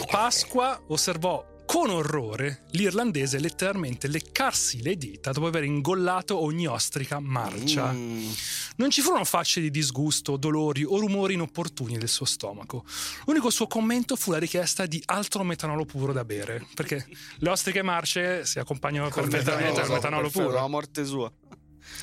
Pasqua 0.09 0.81
osservò 0.87 1.45
con 1.67 1.91
orrore 1.91 2.65
l'irlandese 2.71 3.39
letteralmente 3.39 4.07
leccarsi 4.07 4.81
le 4.81 4.97
dita 4.97 5.31
dopo 5.31 5.45
aver 5.45 5.63
ingollato 5.63 6.41
ogni 6.41 6.65
ostrica 6.65 7.19
marcia. 7.19 7.91
Mm. 7.91 8.29
Non 8.77 8.89
ci 8.89 9.01
furono 9.01 9.23
facce 9.23 9.61
di 9.61 9.69
disgusto, 9.69 10.35
dolori 10.35 10.83
o 10.83 10.99
rumori 10.99 11.35
inopportuni 11.35 11.97
del 11.97 12.09
suo 12.09 12.25
stomaco. 12.25 12.83
L'unico 13.25 13.51
suo 13.51 13.67
commento 13.67 14.15
fu 14.15 14.31
la 14.31 14.39
richiesta 14.39 14.87
di 14.87 15.01
altro 15.05 15.43
metanolo 15.43 15.85
puro 15.85 16.11
da 16.11 16.25
bere, 16.25 16.65
perché 16.73 17.05
le 17.37 17.49
ostriche 17.49 17.83
marce 17.83 18.45
si 18.45 18.57
accompagnano 18.57 19.09
perfettamente 19.09 19.79
al 19.79 19.89
metanolo, 19.89 19.93
metanolo 19.93 20.29
puro. 20.29 20.51
La 20.51 20.67
morte 20.67 21.05
sua. 21.05 21.31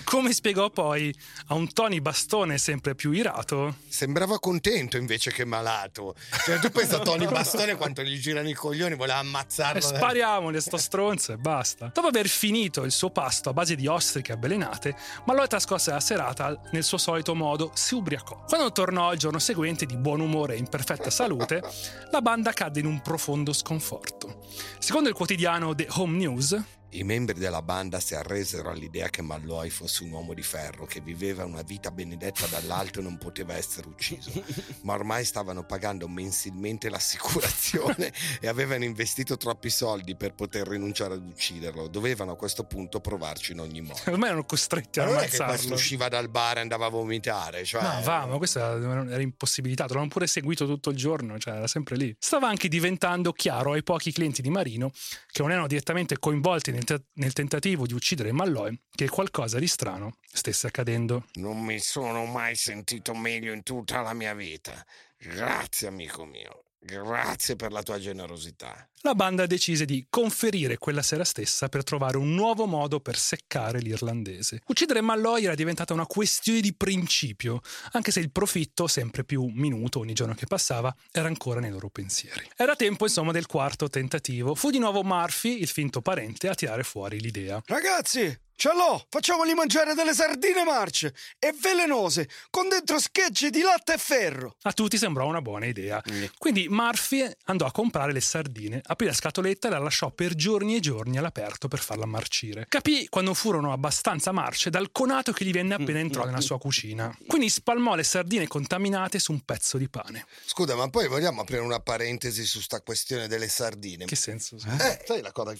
Come 0.04 0.33
spiegò 0.33 0.71
poi 0.71 1.14
a 1.49 1.54
un 1.54 1.73
Tony 1.73 2.00
Bastone 2.00 2.57
sempre 2.59 2.95
più 2.95 3.11
irato, 3.12 3.76
Sembrava 3.88 4.38
contento 4.38 4.97
invece 4.97 5.33
che 5.33 5.45
malato. 5.45 6.14
Cioè, 6.45 6.59
tu 6.61 6.71
pensa 6.71 6.97
a 6.97 7.00
Tony 7.00 7.26
Bastone 7.26 7.76
quanto 7.76 8.02
gli 8.02 8.18
girano 8.18 8.49
i 8.49 8.54
coglioni, 8.54 8.95
voleva 8.95 9.18
E 9.18 9.21
ammazzarlo. 9.21 9.80
spariamoli 9.80 10.57
a 10.57 10.61
sto 10.61 10.76
stronzo 10.76 11.33
e 11.33 11.37
basta. 11.37 11.90
Dopo 11.92 12.07
aver 12.07 12.28
finito 12.28 12.85
il 12.85 12.92
suo 12.92 13.11
pasto 13.11 13.50
a 13.50 13.52
base 13.52 13.75
di 13.75 13.87
ostriche 13.87 14.33
avvelenate, 14.33 14.97
Malloy 15.26 15.47
trascorse 15.47 15.90
la 15.90 16.00
serata 16.00 16.59
nel 16.73 16.85
suo 16.85 16.99
solito 16.99 17.35
modo, 17.35 17.71
si 17.75 17.95
ubriacò. 17.95 18.45
Quando 18.47 18.73
tornò 18.73 19.12
il 19.12 19.18
giorno 19.18 19.38
seguente 19.38 19.85
di 19.85 19.97
buon 19.97 20.21
umore 20.21 20.54
e 20.54 20.59
in 20.59 20.68
perfetta 20.68 21.11
salute, 21.11 21.62
la 22.11 22.23
banda 22.23 22.52
cadde 22.52 22.80
in 22.80 22.87
un 22.87 23.00
profondo 23.02 23.52
sconforto. 23.52 24.47
Secondo 24.78 25.09
il 25.09 25.14
quotidiano 25.14 25.75
The 25.75 25.87
Home 25.90 26.16
News, 26.16 26.61
I 26.90 27.02
membri 27.04 27.38
della 27.38 27.61
banda 27.61 28.00
si 28.00 28.14
arresero 28.14 28.71
all'idea 28.71 29.11
che 29.11 29.21
Malloy 29.21 29.68
fosse 29.68 30.04
un 30.04 30.11
uomo 30.11 30.33
di 30.33 30.42
ferro 30.42 30.87
che 30.87 31.02
viveva 31.02 31.45
una 31.45 31.61
vita 31.61 31.90
benedetta 31.90 32.47
dall'alto 32.47 33.00
e 33.00 33.02
non 33.02 33.18
poteva 33.18 33.54
essere 33.54 33.88
ucciso, 33.88 34.30
ma 34.83 34.95
ormai 34.95 35.26
stavano 35.26 35.64
pagando 35.64 36.09
mensilmente 36.09 36.88
l'assicurazione 36.88 38.11
e 38.40 38.49
avevano 38.49 38.85
investito 38.85 39.37
troppi 39.37 39.68
soldi 39.68 40.16
per 40.16 40.33
poter 40.33 40.66
rinunciare 40.66 41.14
ad 41.14 41.26
ucciderlo. 41.26 41.88
Dovevano 41.88 42.33
a 42.33 42.37
questo 42.37 42.64
punto 42.64 43.00
provarci 43.00 43.52
in 43.52 43.61
ogni 43.61 43.83
modo. 43.83 44.00
ormai 44.07 44.28
erano 44.28 44.47
costretti 44.47 45.00
a 45.00 45.04
Ma 45.04 45.11
non 45.11 45.18
è 45.18 45.21
che 45.23 45.26
questo 45.26 45.42
ammazzarlo. 45.45 45.75
usciva 45.75 46.09
dal 46.09 46.30
bar 46.30 46.57
e 46.57 46.61
andava 46.61 46.87
a 46.87 46.90
vomitare, 46.90 47.64
cioè... 47.64 47.83
No, 47.83 48.00
va, 48.02 48.25
ma 48.25 48.38
questo 48.38 48.61
era 48.61 49.21
impossibilitato, 49.21 49.92
l'hanno 49.92 50.09
pure 50.09 50.26
seguito 50.26 50.64
tutto 50.64 50.88
il 50.88 50.97
giorno, 50.97 51.38
cioè 51.38 51.57
era 51.57 51.66
sempre 51.66 51.97
lì. 51.97 52.16
Stava 52.18 52.49
anche 52.49 52.68
diventando 52.68 53.33
chiaro 53.33 53.73
ai 53.73 53.83
pochi 53.83 54.11
clienti 54.11 54.40
di 54.40 54.49
Marino, 54.49 54.90
che 55.30 55.42
non 55.42 55.50
erano 55.50 55.66
direttamente 55.66 56.18
coinvolti 56.18 56.76
nel, 56.78 56.85
te- 56.85 57.04
nel 57.14 57.32
tentativo 57.32 57.87
di 57.87 57.94
uccidere 57.94 58.32
Malloy 58.32 58.78
che 58.94 59.08
qualcosa 59.08 59.58
di 59.58 59.66
strano 59.66 60.16
stesse 60.32 60.68
accadendo. 60.68 61.26
Non 61.35 61.62
mi 61.62 61.78
sono 61.80 62.25
mai 62.26 62.54
sentito 62.54 63.14
meglio 63.14 63.52
in 63.52 63.62
tutta 63.62 64.00
la 64.00 64.12
mia 64.12 64.35
vita. 64.35 64.85
Grazie, 65.18 65.88
amico 65.88 66.25
mio. 66.25 66.67
Grazie 66.80 67.56
per 67.56 67.73
la 67.73 67.82
tua 67.82 67.99
generosità. 67.99 68.88
La 69.02 69.14
banda 69.14 69.47
decise 69.47 69.85
di 69.85 70.06
conferire 70.08 70.78
quella 70.78 71.02
sera 71.02 71.25
stessa 71.25 71.68
per 71.68 71.85
trovare 71.85 72.16
un 72.16 72.35
nuovo 72.35 72.66
modo 72.66 73.00
per 73.00 73.16
seccare 73.16 73.80
l'irlandese. 73.80 74.62
Uccidere 74.66 75.00
Malloy 75.00 75.44
era 75.44 75.54
diventata 75.54 75.92
una 75.92 76.06
questione 76.06 76.61
di 76.61 76.75
principio, 76.75 77.61
anche 77.92 78.11
se 78.11 78.20
il 78.20 78.30
profitto, 78.30 78.87
sempre 78.87 79.25
più 79.25 79.44
minuto 79.44 79.99
ogni 79.99 80.14
giorno 80.14 80.35
che 80.35 80.47
passava, 80.47 80.94
era 81.11 81.28
ancora 81.28 81.61
nei 81.61 81.70
loro 81.70 81.90
pensieri. 81.90 82.49
Era 82.56 82.76
tempo, 82.76 83.04
insomma, 83.04 83.32
del 83.32 83.47
quarto 83.47 83.88
tentativo. 83.88 84.54
Fu 84.54 84.70
di 84.70 84.78
nuovo 84.78 85.02
Murphy, 85.02 85.61
il 85.61 85.68
finto 85.68 86.00
parente, 86.00 86.49
a 86.49 86.54
tirare 86.54 86.85
fuori 86.85 87.20
l'idea. 87.20 87.61
Ragazzi, 87.66 88.47
ce 88.58 88.70
l'ho! 88.74 89.06
Facciamogli 89.08 89.52
mangiare 89.52 89.94
delle 89.94 90.12
sardine 90.12 90.64
marce 90.64 91.14
e 91.38 91.54
velenose, 91.60 92.28
con 92.50 92.68
dentro 92.68 92.98
schegge 92.98 93.50
di 93.50 93.60
latte 93.60 93.94
e 93.94 93.98
ferro. 93.98 94.56
A 94.62 94.72
tutti 94.72 94.98
sembrò 94.98 95.26
una 95.26 95.40
buona 95.40 95.66
idea. 95.66 96.02
Quindi 96.36 96.66
Murphy 96.68 97.30
andò 97.44 97.66
a 97.66 97.70
comprare 97.70 98.12
le 98.12 98.20
sardine, 98.20 98.80
aprì 98.84 99.06
la 99.06 99.12
scatoletta 99.12 99.68
e 99.68 99.70
la 99.70 99.78
lasciò 99.78 100.10
per 100.10 100.34
giorni 100.34 100.74
e 100.74 100.80
giorni 100.80 101.18
all'aperto 101.18 101.68
per 101.68 101.78
farla 101.78 102.04
marcire. 102.04 102.66
Capì 102.68 103.08
quando 103.08 103.32
furono 103.32 103.72
abbastanza 103.72 104.32
marce 104.32 104.70
dal 104.70 104.90
conato 104.90 105.30
che 105.30 105.44
gli 105.44 105.52
venne 105.52 105.74
appena 105.74 106.00
entrò 106.00 106.24
nella 106.24 106.40
sua 106.40 106.58
cucina. 106.58 107.16
Quindi 107.28 107.48
spalmò 107.48 107.94
le 107.94 108.02
sardine 108.02 108.48
contaminate 108.48 109.20
su 109.20 109.30
un 109.30 109.40
pezzo 109.44 109.78
di 109.78 109.88
pane. 109.88 110.26
Scusa, 110.44 110.74
ma 110.74 110.88
poi 110.90 111.06
vogliamo 111.06 111.42
aprire 111.42 111.62
una 111.62 111.78
parentesi 111.78 112.44
su 112.44 112.60
sta 112.60 112.80
questione 112.80 113.28
delle 113.28 113.48
sardine? 113.48 114.04
Che 114.04 114.16
senso? 114.16 114.56
Eh, 114.56 115.04
sai 115.06 115.22
la 115.22 115.30
cosa, 115.30 115.54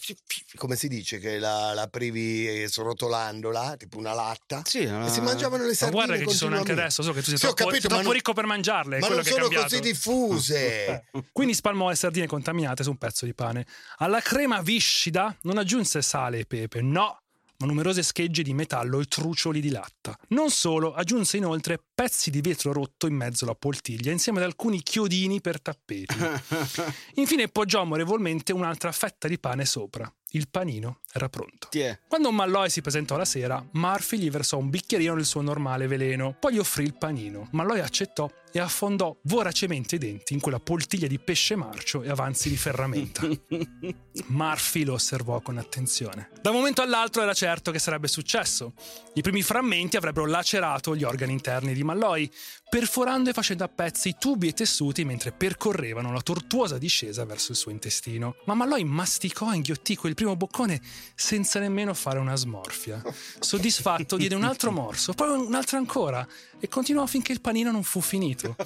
come 0.57 0.75
si 0.75 0.89
dice, 0.89 1.21
che 1.21 1.39
la, 1.39 1.75
la 1.75 1.87
privi 1.87 2.49
eh, 2.49 2.69
srotolandola, 2.89 3.77
tipo 3.77 3.99
una 3.99 4.13
latta? 4.13 4.63
Sì, 4.65 4.81
E 4.83 5.09
si 5.09 5.21
mangiavano 5.21 5.63
le 5.65 5.69
Ma 5.71 5.75
sardine 5.75 6.05
guarda 6.05 6.25
che 6.25 6.31
ci 6.31 6.37
sono 6.37 6.57
anche 6.57 6.73
adesso, 6.73 7.03
so 7.03 7.13
che 7.13 7.21
tu 7.23 7.29
sei 7.29 7.39
Sì, 7.39 7.45
troppo, 7.45 7.65
capito, 7.65 7.83
ma 7.83 7.89
troppo 7.89 8.03
non- 8.05 8.13
ricco 8.13 8.33
per 8.33 8.47
mangiarle, 8.47 8.99
Ma 8.99 9.09
non 9.09 9.25
sono 9.25 9.49
così 9.49 9.81
diffuse. 9.81 11.05
Quindi 11.33 11.55
spalmò 11.55 11.89
le 11.89 11.95
sardine 11.95 12.27
contaminate 12.27 12.83
su 12.83 12.91
un 12.91 12.97
pezzo 12.99 13.25
di 13.25 13.35
pane. 13.35 13.67
Alla 13.99 14.21
crema 14.21 14.61
viscida 14.63 15.35
non 15.43 15.59
aggiunse 15.59 16.03
sale 16.03 16.39
e 16.41 16.45
pepe, 16.47 16.81
no, 16.81 17.21
ma 17.59 17.67
numerose 17.67 18.03
schegge 18.03 18.43
di 18.43 18.55
metallo 18.55 19.01
e 19.01 19.05
trucioli 19.07 19.61
di 19.61 19.71
latta. 19.71 20.17
Non 20.29 20.51
solo, 20.51 20.95
aggiunse 20.95 21.37
inoltre 21.37 21.81
pezzi 21.95 22.31
di 22.31 22.41
vetro 22.41 22.73
rotto 22.73 23.07
in 23.07 23.15
mezzo 23.15 23.45
alla 23.45 23.55
poltiglia, 23.55 24.13
insieme 24.13 24.39
ad 24.39 24.45
alcuni 24.45 24.83
chiodini 24.83 25.41
per 25.41 25.61
tappeti. 25.61 26.15
Infine 27.15 27.49
poggiò 27.49 27.81
amorevolmente 27.81 28.53
un'altra 28.53 28.93
fetta 28.93 29.27
di 29.29 29.39
pane 29.39 29.65
sopra. 29.65 30.11
Il 30.33 30.49
panino 30.49 31.01
era 31.13 31.29
pronto. 31.29 31.69
Tiè. 31.71 32.01
Quando 32.07 32.31
Malloy 32.31 32.69
si 32.69 32.83
presentò 32.83 33.17
la 33.17 33.25
sera, 33.25 33.65
Murphy 33.73 34.19
gli 34.19 34.31
versò 34.31 34.59
un 34.59 34.69
bicchierino 34.69 35.15
del 35.15 35.25
suo 35.25 35.41
normale 35.41 35.87
veleno, 35.87 36.37
poi 36.39 36.55
gli 36.55 36.59
offrì 36.59 36.85
il 36.85 36.95
panino. 36.97 37.49
Malloy 37.53 37.81
accettò 37.81 38.31
e 38.53 38.61
affondò 38.61 39.17
voracemente 39.23 39.97
i 39.97 39.99
denti 39.99 40.33
in 40.35 40.41
quella 40.41 40.61
poltiglia 40.61 41.07
di 41.07 41.19
pesce 41.19 41.57
marcio 41.57 42.03
e 42.03 42.11
avanzi 42.11 42.49
di 42.49 42.57
ferramenta. 42.57 43.27
Murphy 44.29 44.85
lo 44.85 44.95
osservò 44.95 45.41
con 45.41 45.59
attenzione. 45.59 46.31
Da 46.41 46.51
un 46.51 46.57
momento 46.57 46.83
all'altro 46.83 47.23
era 47.23 47.35
certo 47.35 47.71
che 47.71 47.79
sarebbe 47.79 48.09
successo. 48.09 48.73
I 49.15 49.23
primi 49.23 49.43
frammenti 49.43 49.97
avrebbero 49.97 50.27
lacerato 50.27 50.95
gli 50.95 51.05
organi 51.05 51.33
interni 51.33 51.75
di 51.75 51.83
Malloy, 51.83 52.31
perforando 52.69 53.31
e 53.31 53.33
facendo 53.33 53.65
a 53.65 53.69
pezzi 53.69 54.17
tubi 54.19 54.49
e 54.49 54.53
tessuti 54.53 55.05
mentre 55.05 55.33
percorrevano 55.33 56.13
la 56.13 56.21
tortuosa 56.21 56.79
discesa 56.79 57.25
verso 57.25 57.53
il 57.53 57.57
suo 57.57 57.71
intestino. 57.71 58.37
Ma 58.45 58.55
Malloy 58.55 58.85
masticò 58.85 59.53
e 59.53 59.57
inghiottì 59.57 59.97
quel 59.97 60.15
primo 60.15 60.37
boccone 60.37 60.81
senza 61.15 61.59
nemmeno 61.59 61.95
fare 61.95 62.19
una 62.19 62.37
smorfia. 62.37 63.03
Soddisfatto 63.39 64.17
diede 64.17 64.35
un 64.35 64.45
altro 64.45 64.71
morso, 64.71 65.13
poi 65.13 65.29
un 65.29 65.55
altro 65.55 65.79
ancora 65.79 66.27
e 66.61 66.69
continuò 66.69 67.07
finché 67.07 67.33
il 67.33 67.41
panino 67.41 67.71
non 67.71 67.83
fu 67.83 68.01
finito. 68.01 68.57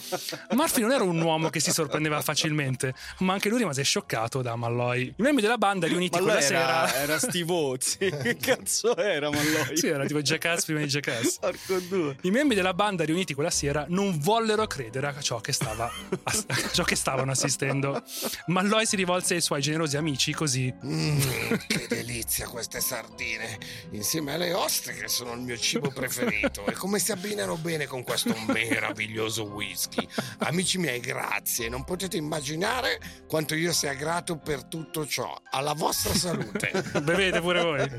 Murphy 0.50 0.80
non 0.80 0.92
era 0.92 1.04
un 1.04 1.20
uomo 1.20 1.50
che 1.50 1.60
si 1.60 1.70
sorprendeva 1.70 2.20
facilmente, 2.20 2.94
ma 3.18 3.34
anche 3.34 3.48
lui 3.48 3.58
rimase 3.58 3.82
scioccato 3.82 4.42
da 4.42 4.56
Malloy. 4.56 5.14
I 5.16 5.22
membri 5.22 5.42
della 5.42 5.58
banda 5.58 5.86
riuniti 5.86 6.18
Ma 6.18 6.22
quella 6.22 6.38
lui 6.38 6.46
sera... 6.46 6.88
era, 6.88 6.94
era 6.94 7.18
Steve 7.18 7.52
Ozzy. 7.52 8.10
che 8.22 8.36
cazzo 8.36 8.96
era, 8.96 9.30
Malloy? 9.30 9.76
Sì, 9.76 9.88
era 9.88 10.04
tipo 10.04 10.20
Jackass 10.22 10.64
prima 10.64 10.80
di 10.80 10.86
Jackass. 10.86 11.38
Porco 11.38 11.78
due. 11.80 12.16
I 12.22 12.30
membri 12.30 12.56
della 12.56 12.74
banda 12.74 13.04
riuniti 13.04 13.34
quella 13.34 13.50
sera 13.50 13.84
non 13.88 14.18
vollero 14.18 14.66
credere 14.66 15.06
a 15.08 15.20
ciò 15.20 15.40
che, 15.40 15.52
stava, 15.52 15.90
a 16.22 16.32
ciò 16.72 16.84
che 16.84 16.96
stavano 16.96 17.30
assistendo. 17.30 18.02
Malloy 18.46 18.86
si 18.86 18.96
rivolse 18.96 19.34
ai 19.34 19.40
suoi 19.40 19.60
generosi 19.60 19.96
amici 19.96 20.32
così. 20.32 20.72
Mm, 20.84 21.20
che 21.66 21.86
delizia 21.88 22.48
queste 22.48 22.80
sardine, 22.80 23.58
insieme 23.90 24.34
alle 24.34 24.52
ostriche 24.52 25.02
che 25.02 25.08
sono 25.08 25.32
il 25.32 25.40
mio 25.40 25.56
cibo 25.56 25.90
preferito 25.90 26.64
e 26.66 26.72
come 26.72 26.98
si 26.98 27.12
abbinano 27.12 27.56
bene 27.56 27.81
con 27.86 28.02
questo 28.02 28.34
meraviglioso 28.46 29.44
whisky. 29.44 30.06
Amici 30.38 30.78
miei, 30.78 31.00
grazie, 31.00 31.68
non 31.68 31.84
potete 31.84 32.16
immaginare 32.16 33.00
quanto 33.26 33.54
io 33.54 33.72
sia 33.72 33.94
grato 33.94 34.36
per 34.38 34.64
tutto 34.64 35.06
ciò. 35.06 35.34
Alla 35.50 35.72
vostra 35.74 36.14
salute. 36.14 36.70
Bevete 37.02 37.40
pure 37.40 37.62
voi. 37.62 37.90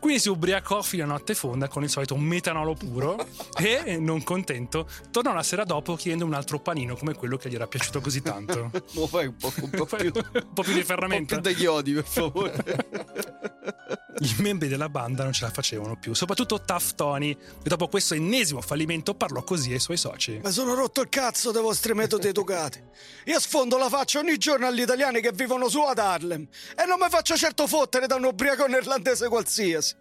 Quindi 0.00 0.20
si 0.20 0.28
ubriacò 0.28 0.82
fino 0.82 1.04
a 1.04 1.06
notte 1.06 1.34
fonda 1.34 1.68
con 1.68 1.82
il 1.82 1.88
solito 1.90 2.16
metanolo 2.16 2.74
puro 2.74 3.16
e, 3.58 3.96
non 3.98 4.22
contento, 4.22 4.88
tornò 5.10 5.32
la 5.32 5.42
sera 5.42 5.64
dopo 5.64 5.94
chiedendo 5.96 6.24
un 6.24 6.34
altro 6.34 6.58
panino 6.60 6.96
come 6.96 7.14
quello 7.14 7.36
che 7.36 7.48
gli 7.48 7.54
era 7.54 7.66
piaciuto 7.66 8.00
così 8.00 8.22
tanto. 8.22 8.70
Lo 8.94 9.06
fai 9.06 9.26
un 9.26 9.36
po', 9.36 9.52
un 9.60 9.70
po' 9.70 9.86
più. 9.86 10.12
un 10.14 10.52
po' 10.52 10.62
più 10.62 10.72
di 10.72 10.78
Un 10.78 10.80
po' 10.80 10.84
ferramenta. 10.84 11.34
più 11.40 11.50
da 11.50 11.56
chiodi, 11.56 11.92
per 11.92 12.04
favore. 12.04 12.52
I 14.20 14.34
membri 14.38 14.68
della 14.68 14.88
banda 14.88 15.24
non 15.24 15.32
ce 15.32 15.44
la 15.44 15.50
facevano 15.50 15.96
più, 15.98 16.14
soprattutto 16.14 16.60
Tough 16.60 16.94
Tony, 16.94 17.30
e 17.30 17.68
dopo 17.68 17.88
questo 17.88 18.14
ennesimo 18.14 18.60
fallimento 18.60 18.93
parlò 19.02 19.42
così 19.42 19.72
ai 19.72 19.80
suoi 19.80 19.96
soci. 19.96 20.40
Ma 20.42 20.50
sono 20.50 20.74
rotto 20.74 21.00
il 21.00 21.08
cazzo 21.08 21.50
dei 21.50 21.62
vostri 21.62 21.94
metodi 21.94 22.28
educati. 22.28 22.82
Io 23.24 23.40
sfondo 23.40 23.76
la 23.76 23.88
faccia 23.88 24.20
ogni 24.20 24.36
giorno 24.36 24.66
agli 24.66 24.82
italiani 24.82 25.20
che 25.20 25.32
vivono 25.32 25.68
su 25.68 25.80
ad 25.80 25.98
Harlem 25.98 26.46
e 26.76 26.84
non 26.86 26.98
mi 27.00 27.08
faccio 27.08 27.36
certo 27.36 27.66
fottere 27.66 28.06
da 28.06 28.14
un 28.14 28.24
ubriaco 28.24 28.66
irlandese 28.66 29.28
qualsiasi. 29.28 29.96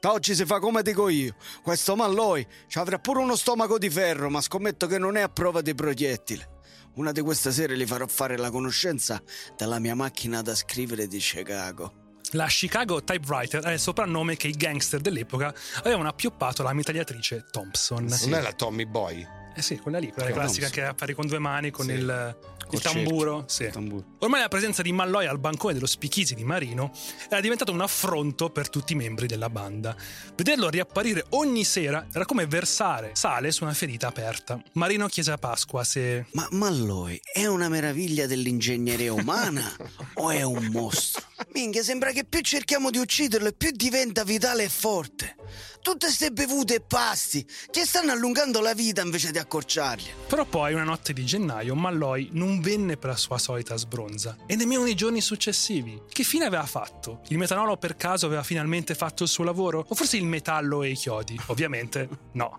Da 0.00 0.12
oggi 0.12 0.34
si 0.34 0.44
fa 0.44 0.58
come 0.58 0.82
dico 0.82 1.08
io. 1.08 1.34
Questo 1.62 1.96
Malloy 1.96 2.46
ci 2.68 2.78
avrà 2.78 2.98
pure 2.98 3.20
uno 3.20 3.36
stomaco 3.36 3.78
di 3.78 3.90
ferro, 3.90 4.30
ma 4.30 4.40
scommetto 4.40 4.86
che 4.86 4.98
non 4.98 5.16
è 5.16 5.22
a 5.22 5.28
prova 5.28 5.60
di 5.60 5.74
proiettile. 5.74 6.54
Una 6.94 7.12
di 7.12 7.20
queste 7.20 7.52
sere 7.52 7.76
gli 7.76 7.86
farò 7.86 8.06
fare 8.06 8.36
la 8.38 8.50
conoscenza 8.50 9.22
della 9.56 9.78
mia 9.78 9.94
macchina 9.94 10.40
da 10.40 10.54
scrivere 10.54 11.06
di 11.06 11.18
Chicago. 11.18 12.05
La 12.32 12.46
Chicago 12.46 13.02
Typewriter 13.02 13.62
è 13.62 13.72
il 13.72 13.78
soprannome 13.78 14.36
che 14.36 14.48
i 14.48 14.52
gangster 14.52 15.00
dell'epoca 15.00 15.54
avevano 15.82 16.08
appioppato 16.08 16.62
alla 16.62 16.72
mitragliatrice 16.72 17.44
Thompson. 17.50 18.04
Non 18.04 18.34
è 18.34 18.40
la 18.40 18.52
Tommy 18.52 18.84
Boy? 18.84 19.45
Eh 19.58 19.62
sì, 19.62 19.78
quella 19.78 19.98
lì, 19.98 20.12
quella 20.12 20.28
Che 20.28 20.34
classica 20.34 20.68
che 20.68 20.82
appare 20.82 21.14
con 21.14 21.26
due 21.26 21.38
mani 21.38 21.70
con 21.70 21.86
Sì. 21.86 21.92
il, 21.92 22.36
il 22.72 22.80
tamburo. 22.80 23.38
cerchio. 23.38 23.44
Sì. 23.48 23.62
Il 23.64 23.70
tamburo. 23.72 24.04
Ormai 24.18 24.40
la 24.42 24.48
presenza 24.48 24.82
di 24.82 24.92
Malloy 24.92 25.24
al 25.26 25.38
bancone 25.38 25.72
dello 25.72 25.86
Spichisi 25.86 26.34
di 26.34 26.44
Marino 26.44 26.92
era 27.30 27.40
diventato 27.40 27.72
un 27.72 27.80
affronto 27.80 28.50
per 28.50 28.68
tutti 28.68 28.92
i 28.92 28.96
membri 28.96 29.26
della 29.26 29.48
banda. 29.48 29.96
Vederlo 30.34 30.68
riapparire 30.68 31.24
ogni 31.30 31.64
sera 31.64 32.06
era 32.12 32.26
come 32.26 32.46
versare 32.46 33.12
sale 33.14 33.50
su 33.50 33.64
una 33.64 33.72
ferita 33.72 34.08
aperta. 34.08 34.60
Marino 34.72 35.06
chiese 35.08 35.30
a 35.32 35.38
Pasqua 35.38 35.82
se 35.84 36.26
Ma 36.32 36.46
Malloy 36.50 37.18
è 37.32 37.46
una 37.46 37.68
meraviglia 37.70 38.26
dell'ingegneria 38.26 39.12
umana 39.14 39.74
o 40.16 40.30
è 40.30 40.42
un 40.42 40.66
mostro? 40.66 41.24
Minchia, 41.54 41.82
sembra 41.82 42.10
che 42.12 42.24
più 42.24 42.40
cerchiamo 42.40 42.90
di 42.90 42.98
ucciderlo 42.98 43.48
e 43.48 43.52
più 43.54 43.70
diventa 43.70 44.22
vitale 44.22 44.64
e 44.64 44.68
forte. 44.68 45.34
Tutte 45.80 46.10
ste 46.10 46.32
bevute 46.32 46.74
e 46.74 46.80
pasti 46.80 47.46
ci 47.70 47.84
stanno 47.84 48.10
allungando 48.10 48.60
la 48.60 48.74
vita 48.74 49.02
invece 49.02 49.30
di 49.30 49.38
accorciarli. 49.46 50.10
Però 50.26 50.44
poi, 50.44 50.74
una 50.74 50.82
notte 50.82 51.12
di 51.12 51.24
gennaio, 51.24 51.74
Malloy 51.76 52.28
non 52.32 52.60
venne 52.60 52.96
per 52.96 53.10
la 53.10 53.16
sua 53.16 53.38
solita 53.38 53.76
sbronza 53.76 54.36
e 54.46 54.56
nemmeno 54.56 54.82
nei 54.82 54.94
giorni 54.94 55.20
successivi. 55.20 56.02
Che 56.08 56.24
fine 56.24 56.44
aveva 56.44 56.66
fatto? 56.66 57.20
Il 57.28 57.38
metanolo 57.38 57.76
per 57.76 57.96
caso 57.96 58.26
aveva 58.26 58.42
finalmente 58.42 58.94
fatto 58.94 59.22
il 59.22 59.28
suo 59.28 59.44
lavoro? 59.44 59.84
O 59.88 59.94
forse 59.94 60.16
il 60.16 60.24
metallo 60.24 60.82
e 60.82 60.90
i 60.90 60.94
chiodi? 60.96 61.40
Ovviamente 61.46 62.08
no. 62.32 62.58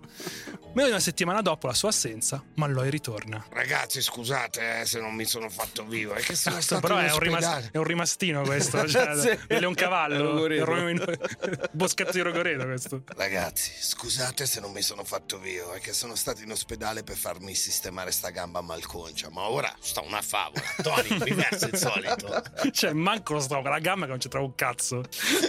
Meno 0.74 0.90
di 0.90 0.94
una 0.94 1.02
settimana 1.04 1.42
dopo 1.42 1.66
la 1.68 1.74
sua 1.74 1.90
assenza, 1.90 2.44
Malloy 2.56 2.90
ritorna. 2.90 3.44
Ragazzi, 3.50 4.00
scusate 4.02 4.82
eh, 4.82 4.86
se 4.86 5.00
non 5.00 5.14
mi 5.16 5.26
sono 5.26 5.50
fatto 5.50 5.84
vivo, 5.86 6.14
è 6.14 6.22
che 6.22 6.36
sono 6.36 6.56
Questo 6.56 6.76
stato 6.76 6.88
però 6.88 7.00
in 7.02 7.08
è 7.08 7.14
un, 7.14 7.20
rimas- 7.20 7.44
ospedale. 7.46 7.70
è 7.72 7.78
un 7.78 7.84
rimastino 7.84 8.42
questo, 8.44 8.86
cioè, 8.88 9.16
Sì. 9.20 9.30
è 9.48 9.64
un 9.66 9.74
cavallo, 9.74 10.46
il 10.46 10.64
ro- 10.64 11.16
boschetto 11.72 12.12
di 12.12 12.22
Rogoredo 12.22 12.66
questo. 12.66 13.02
Ragazzi, 13.08 13.72
scusate 13.80 14.46
se 14.46 14.60
non 14.60 14.72
mi 14.72 14.84
sono 14.84 15.04
fatto 15.04 15.40
vivo, 15.40 15.74
è 15.74 15.80
che 15.80 15.94
sono 15.94 16.14
stato 16.16 16.44
in 16.44 16.52
ospedale 16.52 16.76
per 16.78 17.16
farmi 17.16 17.54
sistemare 17.56 18.12
sta 18.12 18.30
gamba 18.30 18.62
malconcia, 18.62 19.30
ma 19.32 19.50
ora 19.50 19.74
sta 19.80 20.02
una 20.02 20.22
favola. 20.22 20.62
Tony, 20.82 21.18
mi 21.24 21.32
versa 21.32 21.68
il 21.68 21.78
solito. 21.78 22.44
Cioè, 22.72 22.94
manco 22.94 23.34
lo 23.34 23.40
sto 23.40 23.62
con 23.62 23.72
la 23.72 23.80
gamba 23.80 24.06
che 24.06 24.12
non 24.12 24.20
c'entrava 24.20 24.46
un 24.46 24.56
cazzo. 24.56 25.04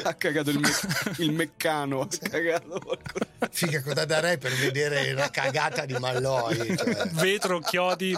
Ha 0.05 0.15
cagato 0.15 0.51
il, 0.51 0.59
me- 0.59 0.71
il 1.19 1.33
meccano. 1.33 2.01
Ha 2.01 2.29
cagato. 2.29 2.79
porco. 2.79 3.19
Figa, 3.51 3.83
cosa 3.83 4.05
darei 4.05 4.39
per 4.39 4.53
vedere 4.55 5.13
la 5.13 5.31
cagata 5.31 5.85
di 5.85 5.95
Malloy? 5.95 6.77
Cioè. 6.77 7.09
vetro, 7.13 7.61
chiodi, 7.61 8.15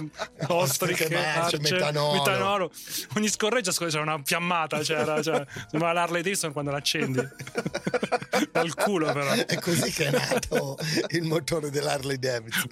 ostriche, 0.48 1.08
marce, 1.10 1.56
arce, 1.56 1.58
metanolo. 1.60 2.12
metanolo. 2.12 2.70
Ogni 3.16 3.28
scorreggia 3.28 3.72
scorreggia 3.72 3.98
c'era 3.98 4.14
una 4.14 4.22
fiammata, 4.24 4.78
c'era. 4.80 5.00
era, 5.00 5.22
cioè, 5.22 5.46
sembrava 5.68 5.92
l'Harley 5.92 6.22
Davidson 6.22 6.52
quando 6.52 6.70
l'accendi. 6.70 7.20
Dal 8.52 8.74
culo 8.74 9.12
però. 9.12 9.32
È 9.32 9.58
così 9.58 9.90
che 9.90 10.06
è 10.06 10.10
nato 10.10 10.78
il 11.08 11.22
motore 11.22 11.70
dell'Harley 11.70 12.18
Davidson. 12.18 12.68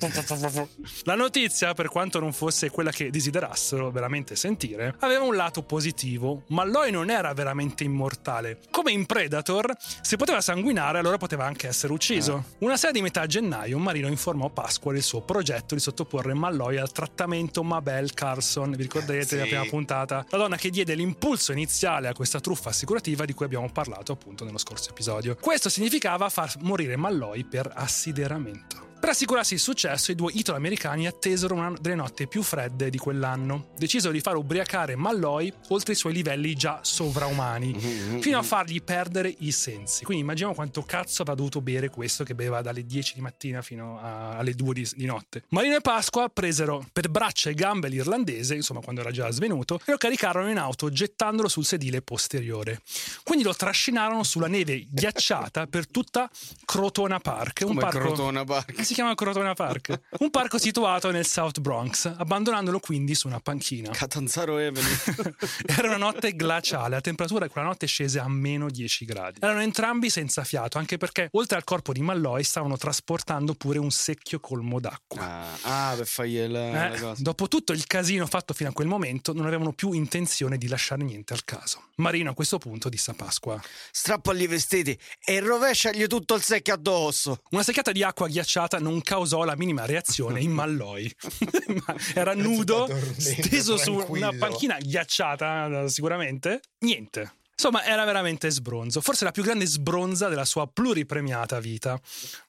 La 1.04 1.14
notizia, 1.14 1.74
per 1.74 1.88
quanto 1.88 2.18
non 2.18 2.32
fosse 2.32 2.70
quella 2.70 2.90
che 2.90 3.10
desiderassero 3.10 3.90
veramente 3.90 4.36
sentire, 4.36 4.94
aveva 5.00 5.24
un 5.24 5.34
lato 5.36 5.62
positivo. 5.62 6.44
Malloy 6.48 6.90
non 6.90 7.10
era 7.10 7.32
veramente 7.32 7.84
immortale. 7.84 8.60
Come 8.70 8.92
in 8.92 9.06
Predator, 9.06 9.74
se 9.78 10.16
poteva 10.16 10.40
sanguinare, 10.40 10.98
allora 10.98 11.16
poteva 11.16 11.44
anche 11.46 11.68
essere 11.68 11.92
ucciso. 11.92 12.44
Una 12.58 12.76
sera 12.76 12.92
di 12.92 13.02
metà 13.02 13.26
gennaio, 13.26 13.78
Marino 13.78 14.08
informò 14.08 14.50
Pasqua 14.50 14.92
del 14.92 15.02
suo 15.02 15.22
progetto 15.22 15.74
di 15.74 15.80
sottoporre 15.80 16.34
Malloy 16.34 16.76
al 16.76 16.92
trattamento 16.92 17.62
Mabel 17.62 18.12
Carlson. 18.14 18.70
Vi 18.72 18.82
ricorderete 18.82 19.26
Sì. 19.26 19.34
della 19.36 19.46
prima 19.46 19.64
puntata? 19.66 20.24
La 20.30 20.38
donna 20.38 20.56
che 20.56 20.70
diede 20.70 20.94
l'impulso 20.94 21.52
iniziale 21.52 22.08
a 22.08 22.12
questa 22.14 22.40
truffa 22.40 22.70
assicurativa 22.70 23.24
di 23.24 23.32
cui 23.32 23.44
abbiamo 23.44 23.70
parlato 23.70 24.12
appunto 24.12 24.44
nello 24.44 24.58
scorso 24.58 24.90
episodio. 24.90 25.36
Questo 25.40 25.68
significava 25.68 26.28
far 26.28 26.52
morire 26.60 26.96
Malloy 26.96 27.44
per 27.44 27.70
assideramento. 27.74 28.87
Per 29.00 29.08
assicurarsi 29.10 29.54
il 29.54 29.60
successo, 29.60 30.10
i 30.10 30.14
due 30.14 30.32
italo-americani 30.34 31.06
attesero 31.06 31.54
una 31.54 31.72
delle 31.80 31.94
notti 31.94 32.26
più 32.26 32.42
fredde 32.42 32.90
di 32.90 32.98
quell'anno. 32.98 33.68
Decisero 33.78 34.12
di 34.12 34.20
far 34.20 34.36
ubriacare 34.36 34.96
Malloy 34.96 35.52
oltre 35.68 35.92
i 35.92 35.96
suoi 35.96 36.12
livelli 36.12 36.54
già 36.54 36.80
sovraumani, 36.82 37.78
fino 38.20 38.38
a 38.38 38.42
fargli 38.42 38.82
perdere 38.82 39.32
i 39.38 39.52
sensi. 39.52 40.04
Quindi 40.04 40.24
immaginiamo 40.24 40.54
quanto 40.54 40.82
cazzo 40.82 41.22
avrà 41.22 41.34
dovuto 41.34 41.60
bere 41.60 41.90
questo 41.90 42.24
che 42.24 42.34
beveva 42.34 42.60
dalle 42.60 42.84
10 42.84 43.14
di 43.14 43.20
mattina 43.20 43.62
fino 43.62 44.00
a- 44.00 44.36
alle 44.36 44.52
2 44.54 44.74
di, 44.74 44.88
di 44.96 45.06
notte. 45.06 45.44
Marino 45.50 45.76
e 45.76 45.80
Pasqua 45.80 46.28
presero 46.28 46.84
per 46.92 47.08
braccia 47.08 47.50
e 47.50 47.54
gambe 47.54 47.88
l'irlandese, 47.88 48.56
insomma 48.56 48.80
quando 48.80 49.00
era 49.00 49.10
già 49.12 49.30
svenuto, 49.30 49.80
e 49.84 49.92
lo 49.92 49.96
caricarono 49.96 50.50
in 50.50 50.58
auto 50.58 50.90
gettandolo 50.90 51.48
sul 51.48 51.64
sedile 51.64 52.02
posteriore. 52.02 52.82
Quindi 53.22 53.44
lo 53.44 53.54
trascinarono 53.54 54.24
sulla 54.24 54.48
neve 54.48 54.86
ghiacciata 54.90 55.66
per 55.68 55.86
tutta 55.86 56.28
Crotona 56.64 57.20
Park, 57.20 57.60
un 57.62 57.68
Come 57.68 57.80
parco 57.80 57.98
Crotona 57.98 58.44
Park. 58.44 58.86
Si 58.88 58.94
chiama 58.94 59.14
Crotona 59.14 59.52
Park, 59.52 60.00
un 60.20 60.30
parco 60.30 60.56
situato 60.58 61.10
nel 61.10 61.26
South 61.26 61.60
Bronx, 61.60 62.06
abbandonandolo 62.16 62.80
quindi 62.80 63.14
su 63.14 63.26
una 63.26 63.38
panchina. 63.38 63.90
Catanzaro 63.90 64.54
Avenue. 64.56 64.96
Era 65.66 65.88
una 65.88 65.98
notte 65.98 66.34
glaciale, 66.34 66.94
la 66.94 67.00
temperatura 67.02 67.48
quella 67.50 67.66
notte 67.66 67.86
scese 67.86 68.18
a 68.18 68.28
meno 68.28 68.70
10 68.70 69.04
gradi. 69.04 69.40
Erano 69.42 69.60
entrambi 69.60 70.08
senza 70.08 70.42
fiato, 70.44 70.78
anche 70.78 70.96
perché 70.96 71.28
oltre 71.32 71.58
al 71.58 71.64
corpo 71.64 71.92
di 71.92 72.00
Malloy 72.00 72.42
stavano 72.42 72.78
trasportando 72.78 73.52
pure 73.54 73.78
un 73.78 73.90
secchio 73.90 74.40
colmo 74.40 74.80
d'acqua. 74.80 75.20
Ah, 75.20 75.90
ah, 75.90 75.94
per 75.96 76.06
fargli 76.06 76.46
la, 76.46 76.70
la 76.70 76.94
Eh, 76.94 76.98
cosa. 76.98 77.22
dopo 77.22 77.46
tutto 77.48 77.72
il 77.72 77.86
casino 77.86 78.26
fatto 78.26 78.54
fino 78.54 78.70
a 78.70 78.72
quel 78.72 78.88
momento, 78.88 79.34
non 79.34 79.44
avevano 79.44 79.72
più 79.72 79.92
intenzione 79.92 80.56
di 80.56 80.66
lasciare 80.66 81.02
niente 81.04 81.34
al 81.34 81.44
caso. 81.44 81.88
Marino 81.96 82.30
a 82.30 82.34
questo 82.34 82.56
punto 82.56 82.88
disse 82.88 83.10
a 83.10 83.14
Pasqua: 83.14 83.60
Strappagli 83.90 84.42
i 84.42 84.46
vestiti 84.46 84.98
e 85.24 85.40
rovesciagli 85.40 86.06
tutto 86.06 86.34
il 86.34 86.42
secchio 86.42 86.72
addosso. 86.74 87.42
Una 87.50 87.62
secchiata 87.62 87.92
di 87.92 88.02
acqua 88.02 88.28
ghiacciata 88.28 88.77
non 88.78 89.00
causò 89.00 89.44
la 89.44 89.56
minima 89.56 89.86
reazione 89.86 90.40
in 90.40 90.52
Malloy. 90.52 91.10
Ma 91.86 91.94
Era 92.14 92.34
nudo, 92.34 92.88
steso 93.16 93.76
su 93.76 94.04
una 94.08 94.32
panchina 94.36 94.78
ghiacciata, 94.78 95.88
sicuramente. 95.88 96.60
Niente. 96.80 97.37
Insomma, 97.60 97.82
era 97.84 98.04
veramente 98.04 98.48
sbronzo, 98.50 99.00
forse 99.00 99.24
la 99.24 99.32
più 99.32 99.42
grande 99.42 99.66
sbronza 99.66 100.28
della 100.28 100.44
sua 100.44 100.68
pluripremiata 100.68 101.58
vita. 101.58 102.00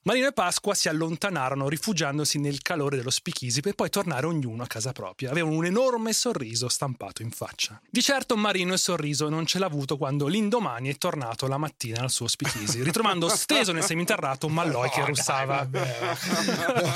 Marino 0.02 0.28
e 0.28 0.32
Pasqua 0.32 0.72
si 0.72 0.88
allontanarono 0.88 1.68
rifugiandosi 1.68 2.38
nel 2.38 2.62
calore 2.62 2.96
dello 2.96 3.10
spichisi 3.10 3.60
per 3.60 3.74
poi 3.74 3.90
tornare 3.90 4.26
ognuno 4.26 4.62
a 4.62 4.68
casa 4.68 4.92
propria. 4.92 5.32
Avevano 5.32 5.56
un 5.56 5.64
enorme 5.64 6.12
sorriso 6.12 6.68
stampato 6.68 7.22
in 7.22 7.32
faccia. 7.32 7.80
Di 7.90 8.00
certo 8.00 8.36
Marino 8.36 8.74
il 8.74 8.78
sorriso 8.78 9.28
non 9.28 9.46
ce 9.46 9.58
l'ha 9.58 9.66
avuto 9.66 9.96
quando 9.96 10.28
l'indomani 10.28 10.90
è 10.90 10.96
tornato 10.96 11.48
la 11.48 11.58
mattina 11.58 12.02
al 12.02 12.10
suo 12.10 12.28
spichisi, 12.28 12.80
ritrovando 12.84 13.28
steso 13.30 13.72
nel 13.72 13.82
seminterrato 13.82 14.48
Malloy 14.48 14.90
che 14.90 15.00
No, 15.00 15.06
russava. 15.06 15.64
dai. 15.64 15.90
No, 15.90 16.92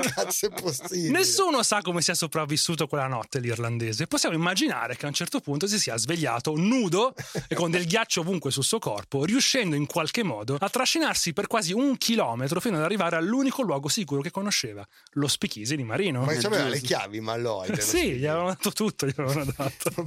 cazzo 0.14 0.46
è 0.46 0.50
possibile? 0.58 1.10
Nessuno 1.10 1.62
sa 1.62 1.82
come 1.82 2.00
sia 2.00 2.14
sopravvissuto 2.14 2.86
quella 2.86 3.06
notte 3.06 3.38
l'irlandese. 3.38 4.06
Possiamo 4.06 4.34
immaginare 4.34 4.96
che 4.96 5.04
a 5.04 5.08
un 5.08 5.14
certo 5.14 5.40
punto 5.40 5.66
si 5.66 5.78
sia 5.78 5.98
svegliato 5.98 6.54
nudo 6.56 7.12
e 7.52 7.56
con 7.56 7.68
del 7.68 7.84
ghiaccio 7.84 8.20
ovunque 8.20 8.52
sul 8.52 8.62
suo 8.62 8.78
corpo, 8.78 9.24
riuscendo 9.24 9.74
in 9.74 9.86
qualche 9.86 10.22
modo 10.22 10.56
a 10.60 10.68
trascinarsi 10.68 11.32
per 11.32 11.48
quasi 11.48 11.72
un 11.72 11.98
chilometro 11.98 12.60
fino 12.60 12.76
ad 12.76 12.84
arrivare 12.84 13.16
all'unico 13.16 13.62
luogo 13.62 13.88
sicuro 13.88 14.20
che 14.20 14.30
conosceva, 14.30 14.86
lo 15.14 15.26
spichisi 15.26 15.74
di 15.74 15.82
Marino. 15.82 16.22
Ma 16.22 16.32
c'aveva 16.36 16.68
le 16.68 16.80
chiavi, 16.80 17.20
ma 17.20 17.36
Lloyd. 17.36 17.70
dello 17.70 17.82
Sì, 17.82 18.12
gli 18.12 18.26
avevano 18.26 18.50
dato 18.50 18.70
tutto, 18.70 19.04
gli 19.04 19.14
avevano 19.16 19.52
dato. 19.56 20.06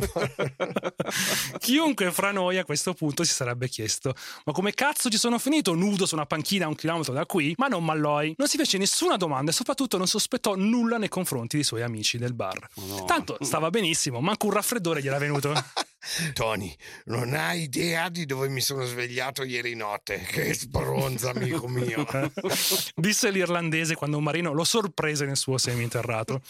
Chiunque 1.59 2.13
fra 2.13 2.31
noi 2.31 2.59
a 2.59 2.63
questo 2.63 2.93
punto 2.93 3.25
si 3.25 3.33
sarebbe 3.33 3.67
chiesto: 3.67 4.15
ma 4.45 4.53
come 4.53 4.73
cazzo 4.73 5.09
ci 5.09 5.17
sono 5.17 5.37
finito 5.37 5.73
nudo 5.73 6.05
su 6.05 6.15
una 6.15 6.25
panchina 6.25 6.63
a 6.63 6.69
un 6.69 6.75
chilometro 6.75 7.11
da 7.11 7.25
qui? 7.25 7.53
Ma 7.57 7.67
non 7.67 7.83
Malloy. 7.83 8.35
Non 8.37 8.47
si 8.47 8.55
fece 8.55 8.77
nessuna 8.77 9.17
domanda 9.17 9.51
e 9.51 9.53
soprattutto 9.53 9.97
non 9.97 10.07
sospettò 10.07 10.55
nulla 10.55 10.97
nei 10.97 11.09
confronti 11.09 11.57
dei 11.57 11.65
suoi 11.65 11.81
amici 11.81 12.17
del 12.17 12.33
bar. 12.33 12.69
no. 12.75 13.03
Tanto 13.03 13.35
stava 13.41 13.69
benissimo, 13.69 14.21
manco 14.21 14.45
un 14.45 14.53
raffreddore 14.53 15.01
gli 15.01 15.07
era 15.07 15.17
venuto. 15.17 15.51
Tony, 16.33 16.75
non 17.05 17.33
hai 17.33 17.63
idea 17.63 18.09
di 18.09 18.25
dove 18.25 18.49
mi 18.49 18.61
sono 18.61 18.83
svegliato 18.85 19.43
ieri 19.43 19.75
notte. 19.75 20.19
Che 20.19 20.53
sbronza, 20.53 21.31
amico 21.31 21.67
mio. 21.67 22.05
Disse 22.95 23.31
l'irlandese 23.31 23.95
quando 23.95 24.17
un 24.17 24.23
marino 24.23 24.53
lo 24.53 24.63
sorprese 24.63 25.25
nel 25.25 25.37
suo 25.37 25.57
seminterrato. 25.57 26.41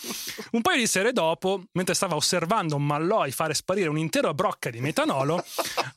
Un 0.52 0.62
paio 0.62 0.80
di 0.80 0.88
sere 0.88 1.12
dopo, 1.14 1.62
mentre 1.74 1.94
stava 1.94 2.16
osservando 2.16 2.78
Malloy 2.78 3.32
fare 3.32 3.54
sparire 3.54 3.90
un'intera 3.90 4.34
brocca 4.34 4.70
di 4.70 4.80
metanolo, 4.80 5.44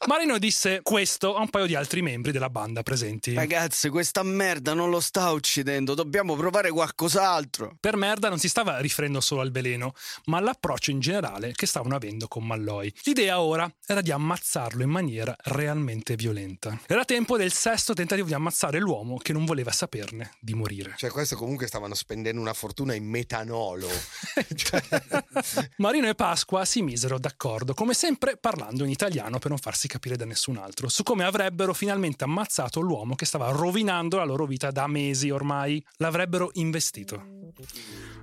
Marino 0.06 0.38
disse 0.38 0.80
questo 0.82 1.34
a 1.34 1.40
un 1.40 1.50
paio 1.50 1.66
di 1.66 1.74
altri 1.74 2.02
membri 2.02 2.32
della 2.32 2.50
banda 2.50 2.82
presenti. 2.82 3.34
Ragazzi, 3.34 3.88
questa 3.88 4.22
merda 4.22 4.74
non 4.74 4.90
lo 4.90 5.00
sta 5.00 5.30
uccidendo. 5.30 5.94
Dobbiamo 5.94 6.36
provare 6.36 6.70
qualcos'altro. 6.70 7.76
Per 7.80 7.96
merda 7.96 8.28
non 8.28 8.38
si 8.38 8.48
stava 8.48 8.78
riferendo 8.78 9.20
solo 9.20 9.40
al 9.40 9.50
veleno, 9.50 9.94
ma 10.26 10.38
all'approccio 10.38 10.90
in 10.90 11.00
generale 11.00 11.52
che 11.52 11.66
stavano 11.66 11.96
avendo 11.96 12.28
con 12.28 12.46
Malloy. 12.46 12.92
L'idea 13.04 13.40
ora 13.46 13.72
era 13.86 14.00
di 14.00 14.10
ammazzarlo 14.10 14.82
in 14.82 14.90
maniera 14.90 15.34
realmente 15.44 16.16
violenta. 16.16 16.78
Era 16.86 17.04
tempo 17.04 17.36
del 17.36 17.52
sesto 17.52 17.94
tentativo 17.94 18.26
di 18.26 18.34
ammazzare 18.34 18.78
l'uomo 18.78 19.16
che 19.16 19.32
non 19.32 19.44
voleva 19.44 19.70
saperne 19.70 20.32
di 20.40 20.54
morire. 20.54 20.94
Cioè, 20.96 21.10
questo 21.10 21.36
comunque 21.36 21.66
stavano 21.66 21.94
spendendo 21.94 22.40
una 22.40 22.52
fortuna 22.52 22.94
in 22.94 23.04
metanolo. 23.04 23.88
Cioè, 24.56 24.82
Marino 25.76 26.08
e 26.08 26.14
Pasqua 26.14 26.64
si 26.64 26.82
misero 26.82 27.18
d'accordo, 27.18 27.74
come 27.74 27.94
sempre 27.94 28.36
parlando 28.36 28.84
in 28.84 28.90
italiano 28.90 29.38
per 29.38 29.50
non 29.50 29.58
farsi 29.58 29.86
capire 29.86 30.16
da 30.16 30.24
nessun 30.24 30.56
altro, 30.56 30.88
su 30.88 31.02
come 31.02 31.24
avrebbero 31.24 31.74
finalmente 31.74 32.24
ammazzato 32.24 32.80
l'uomo 32.80 33.14
che 33.14 33.26
stava 33.26 33.50
rovinando 33.50 34.16
la 34.16 34.24
loro 34.24 34.46
vita 34.46 34.70
da 34.70 34.86
mesi 34.86 35.30
ormai. 35.30 35.84
L'avrebbero 35.96 36.50
investito. 36.54 37.22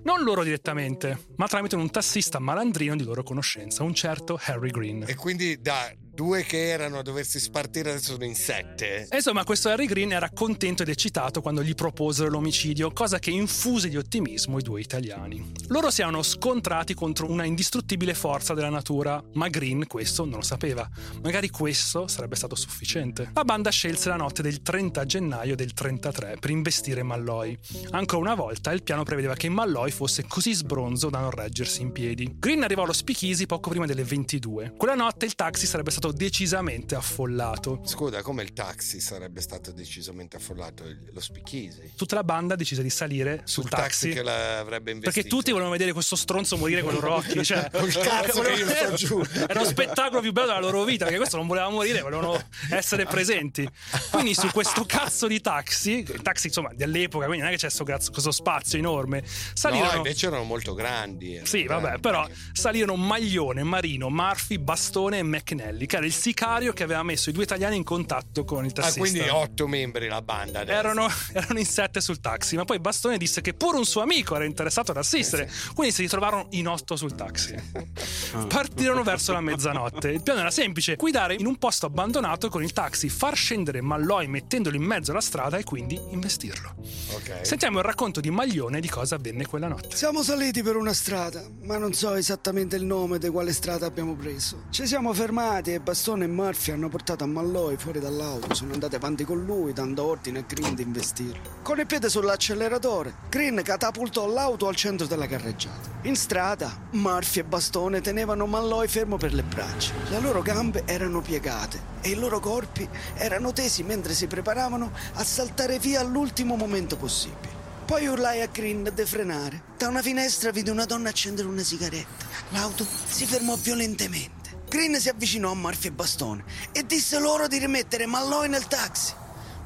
Non 0.03 0.21
loro 0.23 0.43
direttamente, 0.43 1.27
ma 1.37 1.47
tramite 1.47 1.75
un 1.75 1.89
tassista 1.89 2.39
malandrino 2.39 2.95
di 2.95 3.03
loro 3.03 3.23
conoscenza, 3.23 3.83
un 3.83 3.93
certo 3.93 4.37
Harry 4.43 4.69
Green. 4.69 5.05
e 5.07 5.15
quindi 5.15 5.61
da 5.61 5.89
due 6.13 6.43
che 6.43 6.69
erano 6.69 6.99
a 6.99 7.01
doversi 7.01 7.39
spartire 7.39 7.89
adesso 7.89 8.11
sono 8.11 8.25
in 8.25 8.35
sette. 8.35 9.07
Insomma, 9.11 9.43
questo 9.43 9.69
Harry 9.69 9.87
Green 9.87 10.11
era 10.11 10.29
contento 10.29 10.83
ed 10.83 10.89
eccitato 10.89 11.41
quando 11.41 11.63
gli 11.63 11.73
proposero 11.73 12.29
l'omicidio, 12.29 12.91
cosa 12.91 13.17
che 13.17 13.31
infuse 13.31 13.89
di 13.89 13.97
ottimismo 13.97 14.59
i 14.59 14.61
due 14.61 14.79
italiani. 14.79 15.51
Loro 15.69 15.89
si 15.89 16.01
erano 16.01 16.21
scontrati 16.21 16.93
contro 16.93 17.29
una 17.29 17.45
indistruttibile 17.45 18.13
forza 18.13 18.53
della 18.53 18.69
natura, 18.69 19.23
ma 19.33 19.47
Green 19.47 19.87
questo 19.87 20.25
non 20.25 20.35
lo 20.35 20.43
sapeva. 20.43 20.87
Magari 21.23 21.49
questo 21.49 22.07
sarebbe 22.07 22.35
stato 22.35 22.55
sufficiente. 22.55 23.31
La 23.33 23.43
banda 23.43 23.71
scelse 23.71 24.09
la 24.09 24.15
notte 24.15 24.43
del 24.43 24.61
30 24.61 25.05
gennaio 25.05 25.55
del 25.55 25.73
33 25.73 26.37
per 26.39 26.51
investire 26.51 27.01
Malloy. 27.01 27.57
Ancora 27.91 28.21
una 28.21 28.35
volta 28.35 28.71
il 28.71 28.83
piano 28.83 29.03
prevedeva 29.03 29.33
che 29.33 29.49
Malloy 29.49 29.89
fosse 29.89 30.25
così 30.27 30.53
sbronzo 30.53 31.09
da 31.09 31.19
non 31.19 31.31
reggersi 31.31 31.81
in 31.81 31.91
piedi. 31.91 32.35
Green 32.37 32.61
arrivò 32.61 32.83
allo 32.83 32.93
Spichisi 32.93 33.47
poco 33.47 33.69
prima 33.69 33.85
delle 33.87 34.03
22. 34.03 34.73
Quella 34.77 34.95
notte 34.95 35.25
il 35.25 35.33
taxi 35.35 35.65
sarebbe 35.65 35.89
stato 35.89 36.02
decisamente 36.11 36.95
affollato. 36.95 37.81
Scusa, 37.85 38.21
come 38.21 38.43
il 38.43 38.53
taxi 38.53 38.99
sarebbe 38.99 39.41
stato 39.41 39.71
decisamente 39.71 40.35
affollato 40.37 40.83
il- 40.83 41.09
lo 41.13 41.19
spicchisi? 41.19 41.91
tutta 41.95 42.15
la 42.15 42.23
banda 42.23 42.55
decise 42.55 42.81
di 42.83 42.89
salire 42.89 43.41
sul, 43.45 43.63
Sul 43.63 43.69
taxi, 43.69 44.09
che 44.09 44.21
l'avrebbe 44.23 44.91
investito. 44.91 45.11
perché 45.13 45.27
tutti 45.29 45.49
volevano 45.51 45.71
vedere 45.73 45.93
questo 45.93 46.15
stronzo 46.15 46.57
morire 46.57 46.81
con 46.81 46.97
occhi 47.03 47.43
cioè, 47.43 47.69
Col 47.71 47.91
cazzo 47.91 48.41
che 48.41 48.51
io 48.53 48.67
sto 48.67 48.93
giù. 48.95 49.23
era 49.47 49.59
lo 49.61 49.65
spettacolo 49.65 50.21
più 50.21 50.31
bello 50.31 50.47
della 50.47 50.59
loro 50.59 50.83
vita 50.83 51.03
perché 51.05 51.17
questo 51.19 51.37
non 51.37 51.47
voleva 51.47 51.69
morire 51.69 52.01
volevano 52.01 52.41
essere 52.69 53.05
presenti 53.05 53.67
quindi 54.11 54.33
su 54.33 54.47
questo 54.51 54.85
cazzo 54.85 55.27
di 55.27 55.39
taxi 55.41 55.99
il 55.99 56.21
taxi 56.21 56.47
insomma 56.47 56.71
dell'epoca 56.73 57.25
quindi 57.25 57.43
non 57.43 57.53
è 57.53 57.55
che 57.55 57.59
c'è 57.59 57.67
questo, 57.67 57.83
cazzo- 57.83 58.11
questo 58.11 58.31
spazio 58.31 58.77
enorme 58.77 59.21
No, 59.21 59.27
salirono 59.53 59.95
invece 59.97 60.27
erano 60.27 60.43
molto 60.43 60.73
grandi. 60.73 61.33
erano 61.33 61.47
sì, 61.47 61.63
vabbè, 61.65 61.81
grandi. 61.81 62.01
però 62.01 62.27
salirono 62.51 62.95
Maglione, 62.95 63.63
Marino, 63.63 64.09
Murphy, 64.09 64.57
Bastone 64.57 65.19
e 65.19 65.23
McNally, 65.23 65.85
che 65.93 65.99
era 65.99 66.07
il 66.07 66.13
sicario 66.13 66.73
che 66.73 66.81
aveva 66.81 67.03
messo 67.03 67.29
i 67.29 67.33
due 67.33 67.43
italiani 67.43 67.75
in 67.75 67.83
contatto 67.83 68.43
con 68.45 68.65
il 68.65 68.71
Ah, 68.71 68.81
tassista. 68.81 68.99
quindi 68.99 69.19
otto 69.29 69.67
membri 69.67 70.07
la 70.07 70.23
banda 70.23 70.61
adesso. 70.61 70.75
Erano, 70.79 71.07
erano 71.33 71.59
in 71.59 71.65
sette 71.67 72.01
sul 72.01 72.19
taxi, 72.19 72.55
ma 72.55 72.65
poi 72.65 72.79
Bastone 72.79 73.17
disse 73.19 73.41
che 73.41 73.53
pure 73.53 73.77
un 73.77 73.85
suo 73.85 74.01
amico 74.01 74.35
era 74.35 74.43
interessato 74.45 74.89
ad 74.89 74.97
assistere, 74.97 75.47
quindi 75.75 75.93
si 75.93 76.01
ritrovarono 76.01 76.47
in 76.51 76.67
otto 76.67 76.95
sul 76.95 77.13
taxi. 77.13 77.53
Partirono 78.47 79.03
verso 79.03 79.33
la 79.33 79.41
mezzanotte. 79.41 80.09
Il 80.09 80.23
piano 80.23 80.39
era 80.39 80.49
semplice: 80.49 80.95
guidare 80.95 81.35
in 81.35 81.45
un 81.45 81.57
posto 81.57 81.85
abbandonato 81.85 82.49
con 82.49 82.63
il 82.63 82.73
taxi, 82.73 83.09
far 83.09 83.35
scendere 83.35 83.81
Malloy 83.81 84.25
mettendolo 84.27 84.75
in 84.75 84.83
mezzo 84.83 85.11
alla 85.11 85.21
strada 85.21 85.57
e 85.57 85.63
quindi 85.63 85.99
investirlo. 86.09 86.73
Ok. 87.11 87.39
Sentiamo 87.45 87.77
il 87.79 87.85
racconto 87.85 88.19
di 88.19 88.31
Maglione 88.31 88.79
di 88.79 88.89
cosa 88.89 89.15
avvenne 89.15 89.45
quella 89.45 89.67
notte. 89.67 89.95
Siamo 89.95 90.23
saliti 90.23 90.63
per 90.63 90.75
una 90.75 90.93
strada, 90.93 91.43
ma 91.61 91.77
non 91.77 91.93
so 91.93 92.15
esattamente 92.15 92.75
il 92.77 92.83
nome 92.85 93.19
di 93.19 93.29
quale 93.29 93.53
strada 93.53 93.85
abbiamo 93.85 94.15
preso. 94.15 94.63
Ci 94.71 94.87
siamo 94.87 95.13
fermati 95.13 95.73
e 95.73 95.79
Bastone 95.83 96.23
e 96.23 96.27
Murphy 96.29 96.71
hanno 96.71 96.87
portato 96.87 97.25
a 97.25 97.27
Malloy 97.27 97.75
fuori 97.75 97.99
dall'auto. 97.99 98.53
Sono 98.53 98.71
andati 98.71 98.95
avanti 98.95 99.25
con 99.25 99.43
lui, 99.43 99.73
dando 99.73 100.05
ordine 100.05 100.39
a 100.39 100.43
Green 100.47 100.75
di 100.75 100.81
investirlo. 100.81 101.59
Con 101.61 101.77
il 101.77 101.85
piede 101.85 102.07
sull'acceleratore, 102.07 103.13
Green 103.27 103.61
catapultò 103.61 104.25
l'auto 104.25 104.69
al 104.69 104.77
centro 104.77 105.07
della 105.07 105.27
carreggiata. 105.27 105.89
In 106.03 106.15
strada, 106.15 106.73
Murphy 106.91 107.41
e 107.41 107.43
Bastone 107.43 107.99
tenevano 107.99 108.45
Malloy 108.45 108.87
fermo 108.87 109.17
per 109.17 109.33
le 109.33 109.43
braccia. 109.43 109.91
Le 110.09 110.21
loro 110.21 110.41
gambe 110.41 110.83
erano 110.85 111.19
piegate 111.19 111.81
e 111.99 112.11
i 112.11 112.15
loro 112.15 112.39
corpi 112.39 112.87
erano 113.15 113.51
tesi 113.51 113.83
mentre 113.83 114.13
si 114.13 114.27
preparavano 114.27 114.89
a 115.15 115.23
saltare 115.25 115.79
via 115.79 115.99
all'ultimo 115.99 116.55
momento 116.55 116.95
possibile. 116.95 117.61
Poi 117.85 118.07
urlai 118.07 118.41
a 118.41 118.47
Green 118.47 118.89
di 118.95 119.05
frenare. 119.05 119.61
Da 119.77 119.89
una 119.89 120.01
finestra 120.01 120.51
vide 120.51 120.71
una 120.71 120.85
donna 120.85 121.09
accendere 121.09 121.49
una 121.49 121.61
sigaretta. 121.61 122.25
L'auto 122.51 122.87
si 123.05 123.25
fermò 123.25 123.55
violentemente. 123.55 124.42
Green 124.73 124.99
si 124.99 125.07
avvicinò 125.07 125.51
a 125.51 125.53
Murphy 125.53 125.89
e 125.89 125.91
Bastone 125.91 126.43
e 126.71 126.83
disse 126.83 127.19
loro 127.19 127.47
di 127.47 127.59
rimettere 127.59 128.07
Malloy 128.07 128.49
nel 128.49 128.65
taxi. 128.65 129.13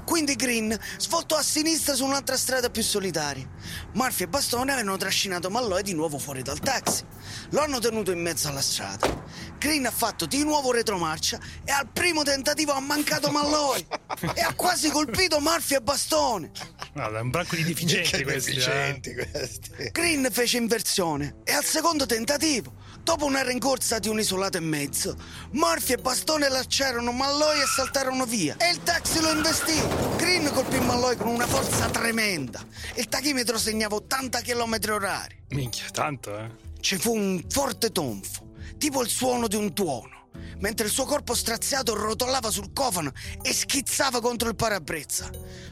Quindi 0.04 0.36
Green 0.36 0.78
svoltò 0.98 1.38
a 1.38 1.42
sinistra 1.42 1.96
su 1.96 2.04
un'altra 2.04 2.36
strada 2.36 2.70
più 2.70 2.84
solitaria. 2.84 3.50
Murphy 3.94 4.24
e 4.24 4.28
Bastone 4.28 4.74
avevano 4.74 4.98
trascinato 4.98 5.50
Malloy 5.50 5.82
di 5.82 5.94
nuovo 5.94 6.18
fuori 6.18 6.42
dal 6.42 6.60
taxi. 6.60 7.06
Lo 7.52 7.62
hanno 7.62 7.80
tenuto 7.80 8.12
in 8.12 8.20
mezzo 8.22 8.50
alla 8.50 8.62
strada. 8.62 9.24
Green 9.58 9.86
ha 9.86 9.92
fatto 9.92 10.26
di 10.26 10.44
nuovo 10.44 10.74
retromarcia 10.74 11.40
e 11.64 11.72
al 11.72 11.88
primo 11.88 12.24
tentativo 12.24 12.74
ha 12.74 12.80
mancato 12.82 13.32
Malloy 13.32 13.88
e 14.36 14.42
ha 14.42 14.54
quasi 14.56 14.90
colpito 14.90 15.40
Murphy 15.40 15.76
e 15.76 15.82
Bastone. 15.82 16.52
Guarda, 16.92 17.22
un 17.22 17.30
branco 17.30 17.56
di 17.56 17.64
deficienti 17.64 18.24
questi. 18.24 18.52
eh. 18.52 18.54
deficienti 18.56 19.14
questi. 19.14 19.90
Green 19.94 20.28
fece 20.32 20.58
inversione 20.58 21.38
e 21.46 21.54
al 21.54 21.64
secondo 21.64 22.06
tentativo, 22.06 22.74
dopo 23.08 23.24
una 23.24 23.42
rincorsa 23.42 24.00
di 24.00 24.10
un 24.10 24.20
isolato 24.20 24.58
e 24.58 24.60
mezzo, 24.60 25.16
Murphy 25.52 25.94
e 25.94 25.98
Bastone 25.98 26.50
lasciarono 26.50 27.14
Malloy 27.14 27.62
e 27.62 27.66
saltarono 27.66 28.26
via 28.26 28.58
e 28.58 28.70
il 28.70 28.84
taxi 28.84 29.22
lo 29.22 29.32
investì. 29.32 29.82
Green 30.18 30.52
colpì 30.52 30.78
Malloy 30.82 31.16
con 31.16 31.28
una 31.28 31.48
forza 31.48 31.90
tremenda. 31.90 32.62
Il 32.96 33.08
tachimetro 33.08 33.58
segnava 33.58 33.96
80 33.96 34.42
km 34.42 34.78
orari. 34.90 35.42
Minchia, 35.52 35.90
tanto, 35.92 36.38
eh. 36.38 36.52
Ci 36.82 36.98
fu 36.98 37.16
un 37.16 37.42
forte 37.48 37.94
tonfo, 37.94 38.52
tipo 38.78 39.02
il 39.02 39.08
suono 39.08 39.48
di 39.48 39.56
un 39.56 39.74
tuono, 39.74 40.28
mentre 40.58 40.88
il 40.88 40.92
suo 40.92 41.06
corpo 41.06 41.34
straziato 41.34 41.96
rotolava 41.96 42.52
sul 42.52 42.74
cofano 42.74 43.14
e 43.42 43.54
schizzava 43.54 44.20
contro 44.20 44.50
il 44.50 44.56
parabrezza. 44.56 45.30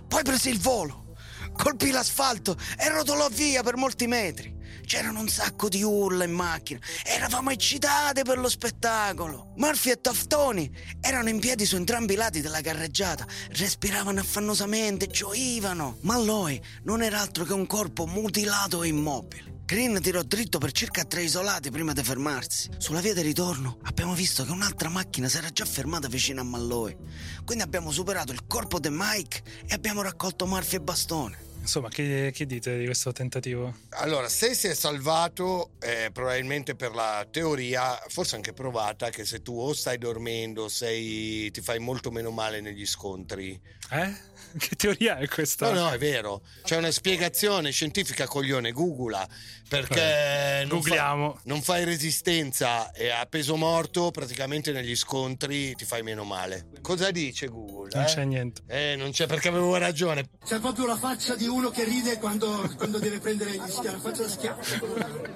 Poi 0.08 0.24
prese 0.24 0.50
il 0.50 0.62
volo, 0.62 1.15
colpì 1.52 1.91
l'asfalto 1.91 2.56
e 2.78 2.88
rotolò 2.88 3.28
via 3.28 3.62
per 3.62 3.76
molti 3.76 4.08
metri. 4.08 4.55
C'erano 4.83 5.19
un 5.19 5.29
sacco 5.29 5.69
di 5.69 5.83
urla 5.83 6.23
in 6.23 6.31
macchina, 6.31 6.79
eravamo 7.03 7.51
eccitati 7.51 8.23
per 8.23 8.39
lo 8.39 8.49
spettacolo. 8.49 9.53
Murphy 9.57 9.91
e 9.91 10.01
Toftoni 10.01 10.69
erano 11.01 11.29
in 11.29 11.39
piedi 11.39 11.65
su 11.65 11.75
entrambi 11.75 12.13
i 12.13 12.17
lati 12.17 12.41
della 12.41 12.61
carreggiata, 12.61 13.27
respiravano 13.51 14.19
affannosamente, 14.19 15.07
gioivano. 15.07 15.97
Ma 16.01 16.13
Malloy 16.15 16.61
non 16.83 17.03
era 17.03 17.19
altro 17.19 17.43
che 17.43 17.51
un 17.51 17.67
corpo 17.67 18.07
mutilato 18.07 18.83
e 18.83 18.88
immobile. 18.88 19.63
Green 19.65 19.99
tirò 20.01 20.21
dritto 20.21 20.59
per 20.59 20.71
circa 20.71 21.03
tre 21.03 21.23
isolati 21.23 21.71
prima 21.71 21.91
di 21.91 22.01
fermarsi. 22.01 22.69
Sulla 22.77 23.01
via 23.01 23.13
di 23.13 23.21
ritorno 23.21 23.79
abbiamo 23.83 24.13
visto 24.13 24.45
che 24.45 24.51
un'altra 24.51 24.88
macchina 24.88 25.27
si 25.27 25.38
era 25.38 25.49
già 25.49 25.65
fermata 25.65 26.07
vicino 26.07 26.39
a 26.39 26.45
Malloy. 26.45 26.95
Quindi 27.43 27.63
abbiamo 27.63 27.91
superato 27.91 28.31
il 28.31 28.45
corpo 28.47 28.79
di 28.79 28.88
Mike 28.89 29.43
e 29.67 29.73
abbiamo 29.73 30.01
raccolto 30.01 30.47
Murphy 30.47 30.77
e 30.77 30.81
Bastone. 30.81 31.38
Insomma, 31.65 31.89
che, 31.89 32.32
che 32.32 32.45
dite 32.45 32.78
di 32.78 32.86
questo 32.86 33.12
tentativo? 33.12 33.75
Allora, 33.89 34.30
se 34.30 34.54
si 34.54 34.67
è 34.67 34.75
salvato, 34.75 35.71
eh, 35.80 36.12
probabilmente 36.13 36.75
per 36.75 36.93
la 36.93 37.25
teoria, 37.30 37.99
forse 38.08 38.36
anche 38.36 38.54
provata, 38.54 39.10
che 39.10 39.25
se 39.25 39.41
tu 39.41 39.60
o 39.60 39.73
stai 39.73 39.97
dormendo, 39.97 40.69
sei, 40.69 41.49
ti 41.49 41.62
fai 41.62 41.80
molto 41.80 42.12
meno 42.12 42.30
male 42.30 42.62
negli 42.62 42.86
scontri. 42.86 43.60
Eh? 43.89 44.13
Che 44.58 44.76
teoria 44.76 45.18
è 45.18 45.28
questa? 45.28 45.72
No, 45.72 45.82
no, 45.82 45.91
è 45.91 45.98
vero. 45.98 46.41
C'è 46.63 46.78
una 46.78 46.91
spiegazione 46.91 47.72
scientifica, 47.72 48.26
coglione, 48.26 48.72
googla. 48.72 49.28
Perché 49.68 50.63
non, 50.68 50.82
fa- 50.82 51.36
non 51.44 51.62
fai 51.62 51.84
resistenza 51.84 52.91
e 52.91 53.10
a 53.10 53.26
peso 53.26 53.58
morto, 53.58 54.12
praticamente 54.12 54.72
negli 54.72 54.96
scontri 54.96 55.76
ti 55.76 55.84
fai 55.84 56.04
meno 56.04 56.24
male. 56.24 56.68
Cosa 56.82 57.12
dice 57.12 57.48
Google? 57.48 57.89
Non 57.94 58.04
eh? 58.04 58.06
c'è 58.06 58.24
niente. 58.24 58.62
Eh, 58.68 58.96
non 58.96 59.12
c'è 59.12 59.28
perché 59.28 59.50
avevo 59.50 59.76
ragione. 59.76 60.30
C'è 60.46 60.60
proprio 60.60 60.86
la 60.86 60.96
faccia 60.96 61.36
di 61.36 61.48
uno 61.48 61.70
che 61.70 61.84
ride 61.84 62.18
quando, 62.18 62.72
quando 62.78 63.00
deve 63.00 63.20
prendere 63.20 63.52
gli 63.52 63.68
schiaffi. 63.68 64.00
Faccia 64.00 64.22
da 64.22 64.30
schiaffo. 64.30 65.34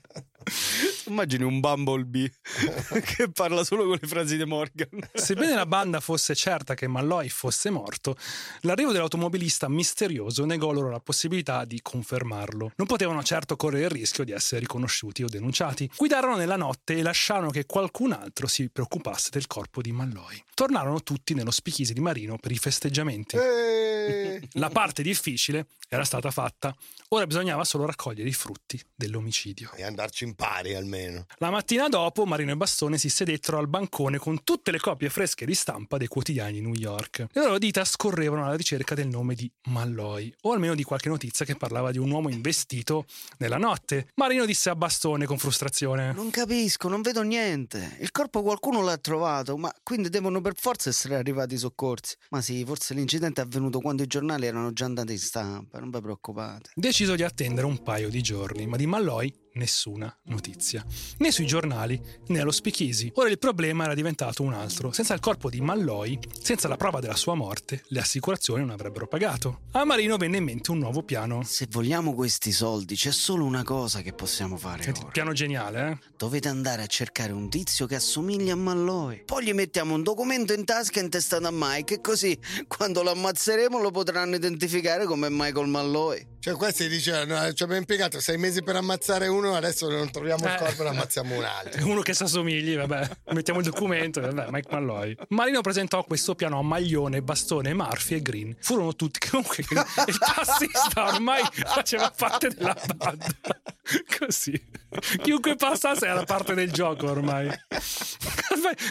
Immagini 1.07 1.43
un 1.43 1.59
Bumblebee 1.59 2.31
che 3.03 3.29
parla 3.31 3.63
solo 3.63 3.85
con 3.85 3.97
le 3.99 4.07
frasi 4.07 4.37
di 4.37 4.45
Morgan. 4.45 5.09
Sebbene 5.13 5.55
la 5.55 5.65
banda 5.65 5.99
fosse 5.99 6.35
certa 6.35 6.73
che 6.73 6.87
Malloy 6.87 7.29
fosse 7.29 7.69
morto, 7.69 8.15
l'arrivo 8.61 8.91
dell'automobilista 8.91 9.67
misterioso 9.69 10.45
negò 10.45 10.71
loro 10.71 10.89
la 10.89 10.99
possibilità 10.99 11.65
di 11.65 11.79
confermarlo. 11.81 12.71
Non 12.75 12.87
potevano 12.87 13.23
certo 13.23 13.55
correre 13.55 13.85
il 13.85 13.91
rischio 13.91 14.23
di 14.23 14.31
essere 14.31 14.61
riconosciuti 14.61 15.23
o 15.23 15.27
denunciati. 15.27 15.89
Guidarono 15.95 16.35
nella 16.35 16.55
notte 16.55 16.97
e 16.97 17.01
lasciarono 17.01 17.49
che 17.49 17.65
qualcun 17.65 18.11
altro 18.11 18.47
si 18.47 18.69
preoccupasse 18.69 19.29
del 19.31 19.47
corpo 19.47 19.81
di 19.81 19.91
Malloy. 19.91 20.41
Tornarono 20.53 21.01
tutti 21.01 21.33
nello 21.33 21.51
spichise 21.51 21.93
di 21.93 21.99
Marino 21.99 22.37
per 22.37 22.51
i 22.51 22.57
festeggiamenti. 22.57 23.37
Eh, 24.11 24.47
La 24.59 24.69
parte 24.69 25.01
difficile 25.03 25.67
era 25.87 26.03
stata 26.03 26.31
fatta, 26.31 26.73
ora 27.09 27.27
bisognava 27.27 27.63
solo 27.65 27.85
raccogliere 27.85 28.29
i 28.29 28.33
frutti 28.33 28.79
dell'omicidio. 28.95 29.71
e 29.75 29.83
andarci 29.83 30.23
in 30.23 30.35
pari 30.35 30.73
almeno. 30.73 31.25
La 31.37 31.49
mattina 31.49 31.89
dopo 31.89 32.25
Marino 32.25 32.51
e 32.51 32.55
Bastone 32.55 32.97
si 32.97 33.09
sedettero 33.09 33.57
al 33.57 33.67
bancone 33.67 34.17
con 34.17 34.43
tutte 34.43 34.71
le 34.71 34.79
copie 34.79 35.09
fresche 35.09 35.45
di 35.45 35.53
stampa 35.53 35.97
dei 35.97 36.07
quotidiani 36.07 36.53
di 36.53 36.61
New 36.61 36.73
York. 36.73 37.27
Le 37.31 37.41
loro 37.41 37.57
dita 37.57 37.83
scorrevano 37.83 38.45
alla 38.45 38.55
ricerca 38.55 38.95
del 38.95 39.07
nome 39.07 39.35
di 39.35 39.51
Malloy, 39.65 40.33
o 40.41 40.53
almeno 40.53 40.75
di 40.75 40.83
qualche 40.83 41.09
notizia 41.09 41.45
che 41.45 41.55
parlava 41.55 41.91
di 41.91 41.97
un 41.97 42.09
uomo 42.09 42.29
investito 42.29 43.05
nella 43.39 43.57
notte. 43.57 44.07
Marino 44.15 44.45
disse 44.45 44.69
a 44.69 44.75
Bastone 44.75 45.25
con 45.25 45.37
frustrazione: 45.37 46.13
Non 46.13 46.29
capisco, 46.29 46.87
non 46.87 47.01
vedo 47.01 47.21
niente. 47.21 47.97
Il 47.99 48.11
corpo 48.11 48.41
qualcuno 48.43 48.81
l'ha 48.81 48.97
trovato, 48.97 49.57
ma 49.57 49.73
quindi 49.83 50.09
devono 50.09 50.39
per 50.41 50.53
forza 50.55 50.89
essere 50.89 51.15
arrivati 51.15 51.55
i 51.55 51.57
soccorsi. 51.57 52.15
Ma 52.29 52.41
sì, 52.41 52.63
forse 52.65 52.93
l'incidente 52.93 53.41
è 53.41 53.43
avvenuto 53.43 53.79
quando 53.79 54.00
i 54.01 54.07
giornali 54.07 54.45
erano 54.45 54.71
già 54.73 54.85
andati 54.85 55.13
in 55.13 55.19
stampa, 55.19 55.79
non 55.79 55.89
vi 55.89 56.01
preoccupate. 56.01 56.71
Deciso 56.75 57.15
di 57.15 57.23
attendere 57.23 57.65
un 57.65 57.81
paio 57.81 58.09
di 58.09 58.21
giorni, 58.21 58.67
ma 58.67 58.77
di 58.77 58.85
Malloy 58.85 59.33
nessuna 59.53 60.15
notizia. 60.25 60.83
Né 61.17 61.31
sui 61.31 61.45
giornali 61.45 61.99
né 62.27 62.39
allo 62.39 62.51
speakeasy. 62.51 63.11
Ora 63.15 63.29
il 63.29 63.37
problema 63.39 63.83
era 63.85 63.93
diventato 63.93 64.43
un 64.43 64.53
altro. 64.53 64.91
Senza 64.91 65.13
il 65.13 65.19
corpo 65.19 65.49
di 65.49 65.61
Malloy, 65.61 66.17
senza 66.41 66.67
la 66.67 66.77
prova 66.77 66.99
della 66.99 67.15
sua 67.15 67.33
morte, 67.35 67.83
le 67.87 67.99
assicurazioni 67.99 68.61
non 68.61 68.71
avrebbero 68.71 69.07
pagato. 69.07 69.61
A 69.71 69.83
Marino 69.83 70.17
venne 70.17 70.37
in 70.37 70.43
mente 70.43 70.71
un 70.71 70.77
nuovo 70.79 71.03
piano. 71.03 71.43
Se 71.43 71.67
vogliamo 71.69 72.13
questi 72.13 72.51
soldi, 72.51 72.95
c'è 72.95 73.11
solo 73.11 73.45
una 73.45 73.63
cosa 73.63 74.01
che 74.01 74.13
possiamo 74.13 74.57
fare 74.57 74.83
Senti, 74.83 75.01
ora. 75.01 75.11
piano 75.11 75.33
geniale, 75.33 75.89
eh? 75.91 75.97
Dovete 76.17 76.47
andare 76.47 76.81
a 76.83 76.87
cercare 76.87 77.31
un 77.31 77.49
tizio 77.49 77.85
che 77.87 77.95
assomiglia 77.95 78.53
a 78.53 78.57
Malloy. 78.57 79.23
Poi 79.25 79.43
gli 79.45 79.53
mettiamo 79.53 79.95
un 79.95 80.03
documento 80.03 80.53
in 80.53 80.65
tasca 80.65 80.99
intestato 80.99 81.47
a 81.47 81.51
Mike 81.51 81.95
e 81.95 82.01
così 82.01 82.37
quando 82.67 83.01
lo 83.03 83.11
ammazzeremo 83.11 83.81
lo 83.81 83.91
potranno 83.91 84.35
identificare 84.35 85.05
come 85.05 85.27
Michael 85.29 85.67
Malloy. 85.67 86.27
Cioè, 86.39 86.55
questi 86.55 86.87
dicevano: 86.87 87.39
"No, 87.39 87.53
ci 87.53 87.63
abbiamo 87.63 87.81
impiegato 87.81 88.19
sei 88.19 88.37
mesi 88.37 88.63
per 88.63 88.75
ammazzare 88.75 89.27
uno, 89.27 89.40
adesso 89.49 89.89
non 89.89 90.09
troviamo 90.11 90.45
il 90.45 90.51
Eh. 90.51 90.57
corpo 90.57 90.81
e 90.81 90.83
ne 90.85 90.89
ammazziamo 90.89 91.35
un 91.35 91.43
altro. 91.43 91.85
Uno 91.89 92.01
che 92.01 92.13
si 92.13 92.23
assomigli, 92.23 92.75
vabbè, 92.75 93.09
mettiamo 93.33 93.59
il 93.59 93.65
documento, 93.65 94.21
vabbè, 94.21 94.47
Mike 94.49 94.67
Malloy. 94.71 95.15
Marino 95.29 95.61
presentò 95.61 96.03
questo 96.03 96.35
piano 96.35 96.59
a 96.59 96.61
Maglione, 96.63 97.21
Bastone, 97.21 97.73
Murphy 97.73 98.15
e 98.15 98.21
Green. 98.21 98.55
Furono 98.59 98.95
tutti, 98.95 99.19
comunque, 99.29 99.63
il 100.07 100.17
tassista 100.17 101.07
ormai 101.07 101.41
faceva 101.51 102.11
parte 102.15 102.49
della 102.49 102.75
banda. 102.95 103.25
Così. 104.19 104.69
Chiunque 105.21 105.55
passasse 105.55 106.05
era 106.05 106.23
parte 106.23 106.53
del 106.53 106.71
gioco 106.71 107.09
ormai. 107.09 107.49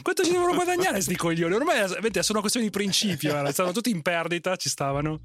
Quanto 0.02 0.24
ci 0.24 0.32
devono 0.32 0.54
guadagnare 0.54 1.00
sti 1.00 1.16
coglioni? 1.16 1.54
Ormai 1.54 1.86
vedete, 1.88 2.22
sono 2.22 2.40
questioni 2.40 2.66
di 2.66 2.72
principio, 2.72 3.36
era. 3.36 3.52
stavano 3.52 3.74
tutti 3.74 3.90
in 3.90 4.02
perdita, 4.02 4.56
ci 4.56 4.68
stavano. 4.68 5.20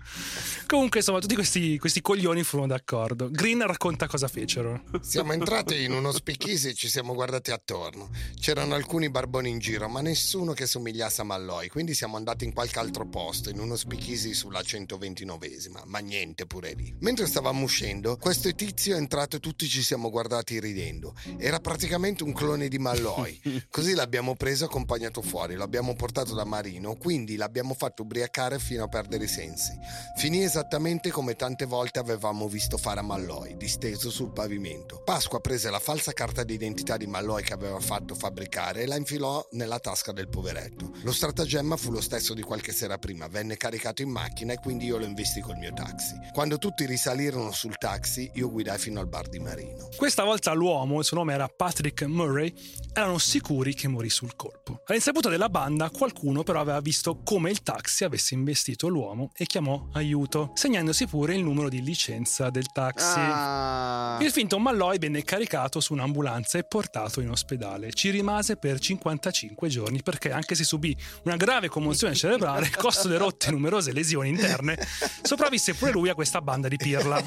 Comunque, 0.68 1.00
insomma, 1.00 1.20
tutti 1.20 1.36
questi, 1.36 1.78
questi 1.78 2.02
coglioni 2.02 2.44
furono 2.44 2.68
d'accordo. 2.68 3.30
Green 3.30 3.66
racconta 3.66 4.08
cosa 4.08 4.28
fecero. 4.28 4.84
Siamo 5.02 5.34
entrati 5.34 5.84
in 5.84 5.92
uno 5.92 6.12
speakeasy 6.12 6.70
e 6.70 6.74
ci 6.74 6.90
siamo 6.90 7.14
guardati 7.14 7.52
attorno. 7.52 8.10
C'erano 8.40 8.76
alcuni 8.76 9.10
barboni 9.10 9.50
in 9.50 9.60
giro, 9.60 9.88
ma 9.90 10.02
nessuno 10.02 10.54
che 10.54 10.66
somigliasse 10.66 11.22
a 11.22 11.24
Malloy, 11.24 11.68
quindi 11.68 11.94
siamo 11.94 12.18
andati 12.18 12.46
in 12.46 12.54
qualche 12.54 12.80
altro 12.80 13.08
posto, 13.08 13.50
in 13.50 13.60
uno 13.60 13.76
speakeasy 13.76 14.34
sulla 14.34 14.62
129esima, 14.62 15.84
ma 15.86 16.00
niente 16.00 16.46
pure 16.46 16.74
lì. 16.74 16.94
Mentre 17.00 17.26
stavamo 17.26 17.64
uscendo, 17.64 18.18
questo 18.18 18.54
tizio 18.54 18.96
è 18.96 18.98
entrato 18.98 19.38
e 19.38 19.40
tutti 19.40 19.68
ci 19.68 19.82
siamo 19.82 20.10
guardati 20.10 20.60
ridendo. 20.60 21.14
Era 21.38 21.60
praticamente 21.60 22.24
un 22.24 22.34
clone 22.34 22.68
di 22.68 22.78
Malloy. 22.78 23.40
Così 23.70 23.94
l'abbiamo 23.94 24.35
preso 24.36 24.64
e 24.64 24.68
accompagnato 24.68 25.22
fuori, 25.22 25.56
l'abbiamo 25.56 25.96
portato 25.96 26.34
da 26.34 26.44
Marino, 26.46 26.96
quindi 26.96 27.36
l'abbiamo 27.36 27.74
fatto 27.74 28.04
ubriacare 28.04 28.60
fino 28.60 28.84
a 28.84 28.88
perdere 28.88 29.26
i 29.26 29.28
sensi. 29.28 29.78
Finì 30.18 30.44
esattamente 30.44 31.12
come 31.12 31.36
tante 31.36 31.66
volte 31.66 32.00
avevamo 32.00 32.48
visto 32.48 32.78
fare 32.78 33.00
a 33.00 33.04
Malloy, 33.04 33.58
disteso 33.58 34.10
sul 34.10 34.32
pavimento. 34.32 35.02
Pasqua 35.04 35.40
prese 35.40 35.70
la 35.70 35.80
falsa 35.80 36.14
carta 36.14 36.44
d'identità 36.44 36.98
di 36.98 37.08
Malloy 37.08 37.44
che 37.44 37.54
aveva 37.54 37.80
fatto 37.80 38.16
fabbricare 38.16 38.82
e 38.82 38.86
la 38.88 38.96
infilò 38.96 39.46
nella 39.52 39.80
tasca 39.80 40.12
del 40.12 40.30
poveretto. 40.30 40.92
Lo 41.04 41.12
stratagemma 41.12 41.78
fu 41.78 41.92
lo 41.92 42.02
stesso 42.02 42.34
di 42.34 42.42
qualche 42.42 42.72
sera 42.72 42.98
prima, 42.98 43.28
venne 43.28 43.58
caricato 43.58 44.02
in 44.02 44.10
macchina 44.10 44.54
e 44.54 44.58
quindi 44.58 44.86
io 44.86 44.98
lo 44.98 45.06
investi 45.06 45.42
col 45.42 45.58
mio 45.58 45.74
taxi. 45.74 46.16
Quando 46.34 46.58
tutti 46.58 46.86
risalirono 46.86 47.52
sul 47.52 47.78
taxi, 47.78 48.30
io 48.36 48.50
guidai 48.50 48.78
fino 48.78 49.00
al 49.00 49.08
bar 49.08 49.28
di 49.28 49.40
Marino. 49.40 49.90
Questa 49.96 50.24
volta 50.24 50.54
l'uomo, 50.54 51.00
il 51.00 51.06
suo 51.06 51.18
nome 51.18 51.34
era 51.34 51.48
Patrick 51.48 52.04
Murray, 52.04 52.54
erano 52.94 53.18
sicuri 53.18 53.74
che 53.74 53.88
morì 53.88 54.10
sul 54.26 54.36
colpo. 54.36 54.82
All'insaputa 54.88 55.30
della 55.30 55.50
banda, 55.50 55.90
qualcuno 55.92 56.44
però 56.44 56.60
aveva 56.60 56.80
visto 56.80 57.22
come 57.24 57.52
il 57.52 57.62
taxi 57.62 58.04
avesse 58.04 58.34
investito 58.34 58.88
l'uomo 58.88 59.32
e 59.36 59.46
chiamò 59.46 59.88
aiuto, 59.94 60.52
segnandosi 60.56 61.08
pure 61.08 61.36
il 61.36 61.44
numero 61.44 61.70
di 61.70 61.84
licenza 61.84 62.50
del 62.50 62.72
taxi. 62.72 63.20
Ah. 63.20 64.18
Il 64.22 64.32
finto 64.32 64.58
Malloy 64.58 64.98
venne 64.98 65.24
caricato 65.24 65.80
su 65.80 65.94
un'ambulanza 65.94 66.58
e 66.58 66.64
portato 66.64 67.22
in 67.22 67.30
ospedale. 67.30 67.94
Ci 67.94 68.10
rimase 68.10 68.58
per 68.58 68.80
55 68.80 69.70
giorni 69.70 70.02
perché, 70.02 70.32
anche 70.32 70.56
se 70.56 70.64
subì 70.64 70.96
una 71.24 71.36
grave 71.36 71.70
commozione 71.70 72.16
cerebrale, 72.16 72.72
costo 72.76 73.08
le 73.08 73.18
rotte 73.18 73.48
e 73.48 73.52
numerose 73.52 73.92
lesioni 73.92 74.30
interne, 74.30 74.78
sopravvisse 75.22 75.76
pure 75.76 75.92
lui 75.92 76.10
a 76.10 76.16
questa 76.16 76.42
banda 76.42 76.68
di 76.68 76.78
pirla. 76.78 77.22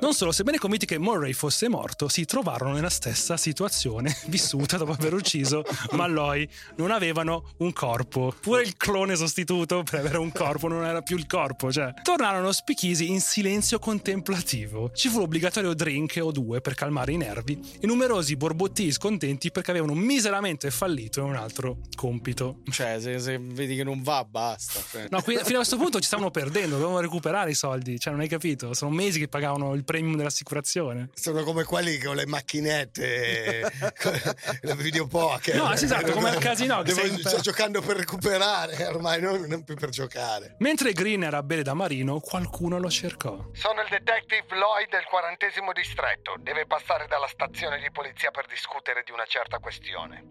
Non 0.00 0.14
solo, 0.14 0.30
sebbene 0.30 0.58
convinti 0.58 0.86
che 0.86 0.98
Murray 0.98 1.32
fosse 1.32 1.68
morto, 1.68 2.08
si 2.08 2.24
trovarono 2.24 2.74
nella 2.74 2.90
stessa 2.90 3.36
situazione 3.36 4.16
vissuta 4.28 4.76
dopo 4.76 4.92
aver 4.92 5.07
ucciso 5.14 5.64
Malloy. 5.92 6.48
Non 6.76 6.90
avevano 6.90 7.52
un 7.58 7.72
corpo. 7.72 8.34
Pure 8.40 8.62
il 8.62 8.76
clone 8.76 9.16
sostituto 9.16 9.82
per 9.82 10.00
avere 10.00 10.18
un 10.18 10.32
corpo 10.32 10.68
non 10.68 10.84
era 10.84 11.02
più 11.02 11.16
il 11.16 11.26
corpo. 11.26 11.72
Cioè, 11.72 11.94
tornarono 12.02 12.52
spichisi 12.52 13.10
in 13.10 13.20
silenzio 13.20 13.78
contemplativo. 13.78 14.90
Ci 14.92 15.08
fu 15.08 15.18
l'obbligatorio 15.18 15.74
drink 15.74 16.18
o 16.20 16.30
due 16.30 16.60
per 16.60 16.74
calmare 16.74 17.12
i 17.12 17.16
nervi 17.16 17.60
e 17.80 17.86
numerosi 17.86 18.36
borbottii 18.36 18.92
scontenti 18.92 19.50
perché 19.50 19.70
avevano 19.70 19.94
miseramente 19.94 20.70
fallito 20.70 21.20
in 21.20 21.26
un 21.26 21.36
altro 21.36 21.78
compito. 21.94 22.60
Cioè, 22.70 23.00
se, 23.00 23.18
se 23.18 23.38
vedi 23.38 23.76
che 23.76 23.84
non 23.84 24.02
va, 24.02 24.24
basta. 24.24 24.80
Cioè. 24.90 25.06
No, 25.10 25.22
qui- 25.22 25.36
fino 25.36 25.54
a 25.54 25.64
questo 25.64 25.76
punto 25.76 26.00
ci 26.00 26.06
stavano 26.06 26.30
perdendo, 26.30 26.76
dovevamo 26.76 27.00
recuperare 27.00 27.50
i 27.50 27.54
soldi. 27.54 27.98
Cioè, 27.98 28.12
non 28.12 28.22
hai 28.22 28.28
capito? 28.28 28.74
Sono 28.74 28.90
mesi 28.90 29.18
che 29.18 29.28
pagavano 29.28 29.74
il 29.74 29.84
premium 29.84 30.16
dell'assicurazione. 30.16 31.10
Sono 31.14 31.42
come 31.42 31.64
quelli 31.64 31.98
con 31.98 32.16
le 32.16 32.26
macchinette, 32.26 33.72
con 34.00 34.76
le 34.98 35.04
videopoker. 35.04 35.54
No, 35.56 35.72
esatto, 35.72 36.12
come 36.12 36.30
al 36.30 36.38
casino, 36.38 36.82
Devo- 36.82 37.18
Sto 37.18 37.40
giocando 37.40 37.80
per 37.80 37.96
recuperare, 37.96 38.86
ormai 38.86 39.20
non, 39.20 39.40
non 39.42 39.64
più 39.64 39.74
per 39.76 39.90
giocare. 39.90 40.56
Mentre 40.58 40.92
Green 40.92 41.22
era 41.22 41.38
a 41.38 41.42
bere 41.42 41.62
da 41.62 41.74
Marino, 41.74 42.20
qualcuno 42.20 42.78
lo 42.78 42.90
cercò. 42.90 43.48
Sono 43.52 43.80
il 43.82 43.88
detective 43.88 44.46
Lloyd 44.56 44.90
del 44.90 45.04
quarantesimo 45.08 45.72
distretto. 45.72 46.34
Deve 46.40 46.66
passare 46.66 47.06
dalla 47.08 47.28
stazione 47.28 47.78
di 47.80 47.90
polizia 47.90 48.30
per 48.30 48.46
discutere 48.46 49.02
di 49.04 49.12
una 49.12 49.24
certa 49.26 49.58
questione. 49.58 50.30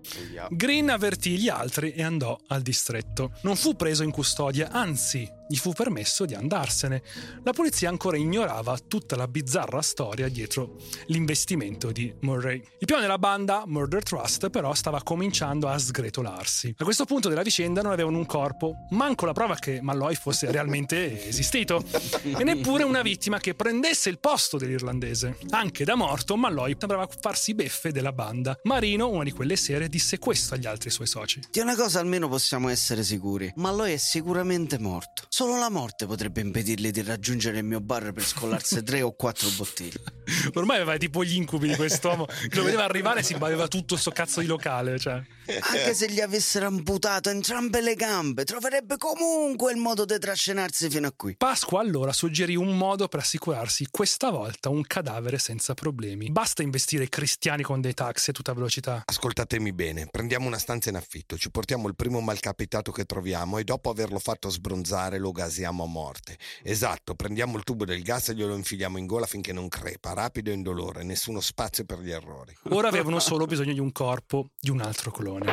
Green 0.49 0.89
avvertì 0.89 1.38
gli 1.38 1.49
altri 1.49 1.93
e 1.93 2.03
andò 2.03 2.38
al 2.47 2.62
distretto. 2.62 3.32
Non 3.43 3.56
fu 3.56 3.75
preso 3.75 4.03
in 4.03 4.12
custodia, 4.12 4.69
anzi, 4.71 5.30
gli 5.47 5.55
fu 5.55 5.73
permesso 5.73 6.25
di 6.25 6.33
andarsene. 6.33 7.01
La 7.43 7.53
polizia 7.53 7.89
ancora 7.89 8.17
ignorava 8.17 8.77
tutta 8.77 9.15
la 9.15 9.27
bizzarra 9.27 9.81
storia 9.81 10.27
dietro 10.29 10.75
l'investimento 11.07 11.91
di 11.91 12.13
Murray. 12.21 12.62
Il 12.79 12.86
piano 12.86 13.01
della 13.01 13.17
banda, 13.17 13.63
Murder 13.65 14.03
Trust, 14.03 14.49
però 14.49 14.73
stava 14.73 15.01
cominciando 15.03 15.67
a 15.67 15.77
sgretolarsi. 15.77 16.75
A 16.77 16.83
questo 16.83 17.05
punto 17.05 17.29
della 17.29 17.41
vicenda 17.41 17.81
non 17.81 17.91
avevano 17.91 18.17
un 18.17 18.25
corpo, 18.25 18.86
manco 18.91 19.25
la 19.25 19.33
prova 19.33 19.55
che 19.55 19.81
Malloy 19.81 20.15
fosse 20.15 20.51
realmente 20.51 21.27
esistito, 21.27 21.83
e 22.23 22.43
neppure 22.43 22.83
una 22.83 23.01
vittima 23.01 23.39
che 23.39 23.53
prendesse 23.53 24.10
il 24.10 24.19
posto 24.19 24.57
dell'irlandese. 24.57 25.38
Anche 25.49 25.83
da 25.83 25.95
morto, 25.95 26.36
Malloy 26.36 26.75
sembrava 26.77 27.07
farsi 27.19 27.53
beffe 27.53 27.91
della 27.91 28.12
banda. 28.12 28.57
Marino, 28.63 29.10
una 29.10 29.23
di 29.23 29.31
quelle 29.31 29.55
sere, 29.55 29.89
disse 29.89 30.19
questo 30.19 30.53
agli 30.55 30.65
altri 30.65 30.89
suoi 30.89 31.07
soci. 31.07 31.41
Di 31.51 31.60
una 31.60 31.75
cosa 31.75 31.99
almeno 31.99 32.27
possiamo 32.27 32.69
essere 32.69 33.03
sicuri. 33.03 33.51
Malloy 33.55 33.93
è 33.93 33.97
sicuramente 33.97 34.77
morto. 34.79 35.23
Solo 35.38 35.56
la 35.56 35.69
morte 35.69 36.08
potrebbe 36.08 36.41
impedirgli 36.41 36.89
di 36.89 37.04
raggiungere 37.04 37.60
il 37.60 37.63
mio 37.63 37.80
bar 37.80 38.12
per 38.12 38.26
scollarsi 38.26 38.82
tre 38.82 39.04
o 39.04 39.13
quattro 39.13 39.47
bottiglie. 39.56 40.02
Ormai 40.56 40.78
aveva 40.78 40.97
tipo 40.97 41.23
gli 41.23 41.36
incubi 41.36 41.67
di 41.67 41.76
quest'uomo 41.76 42.26
che 42.26 42.56
lo 42.56 42.63
vedeva 42.63 42.86
arrivare 42.86 43.19
e 43.19 43.23
si 43.23 43.36
aveva 43.36 43.67
tutto 43.67 43.97
sto 43.97 44.10
cazzo 44.10 44.39
di 44.39 44.47
locale. 44.47 44.97
Cioè. 44.97 45.21
Anche 45.62 45.93
se 45.93 46.10
gli 46.10 46.19
avessero 46.19 46.65
amputato 46.65 47.30
entrambe 47.30 47.82
le 47.82 47.93
gambe, 47.93 48.45
troverebbe 48.45 48.97
comunque 48.97 49.71
il 49.71 49.78
modo 49.78 50.06
di 50.06 50.17
trascinarsi 50.17 50.89
fino 50.89 51.06
a 51.06 51.13
qui. 51.15 51.36
Pasqua 51.38 51.82
allora 51.82 52.12
suggerì 52.13 52.56
un 52.56 52.76
modo 52.76 53.08
per 53.08 53.19
assicurarsi 53.19 53.88
questa 53.91 54.32
volta 54.32 54.69
un 54.69 54.82
cadavere 54.82 55.38
senza 55.38 55.76
problemi. 55.76 56.32
Basta 56.32 56.63
investire 56.63 57.10
cristiani 57.10 57.62
con 57.62 57.80
dei 57.80 57.93
taxi 57.93 58.32
a 58.32 58.34
tutta 58.34 58.54
velocità. 58.54 59.04
Ascoltatemi 59.06 59.71
bene, 59.71 60.08
prendiamo 60.10 60.47
una 60.47 60.58
stanza 60.58 60.89
in 60.89 60.95
affitto, 60.95 61.38
ci 61.38 61.52
portiamo 61.52 61.88
il 61.88 61.95
primo 61.95 62.19
malcapitato 62.21 62.91
che 62.91 63.06
troviamo 63.06 63.60
e 63.60 63.63
dopo 63.63 63.91
averlo 63.91 64.17
fatto 64.17 64.50
sbronzare 64.50 65.19
lo 65.27 65.27
gasiamo 65.32 65.84
a 65.84 65.88
morte. 65.88 66.38
Esatto, 66.63 67.16
prendiamo 67.16 67.58
il 67.58 67.63
tubo 67.63 67.86
del 67.86 68.02
gas 68.02 68.30
e 68.30 68.34
glielo 68.36 68.56
infiliamo 68.56 68.98
in 68.98 69.06
gola 69.06 69.26
finché 69.26 69.54
non 69.54 69.68
crepa, 69.68 70.13
rapido 70.13 70.50
e 70.50 70.54
indolore, 70.54 71.04
nessuno 71.04 71.40
spazio 71.40 71.86
per 71.86 72.00
gli 72.00 72.12
errori. 72.12 72.56
Ora 72.70 72.88
avevano 72.88 73.20
solo 73.20 73.46
bisogno 73.46 73.74
di 73.74 73.80
un 73.80 73.92
corpo 73.92 74.50
di 74.60 74.70
un 74.70 74.82
altro 74.82 75.12
clone. 75.12 75.52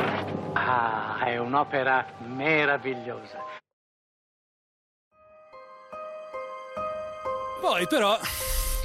Ah, 0.53 1.23
è 1.25 1.37
un'opera 1.37 2.15
meravigliosa. 2.25 3.43
Poi 7.61 7.87
però, 7.87 8.17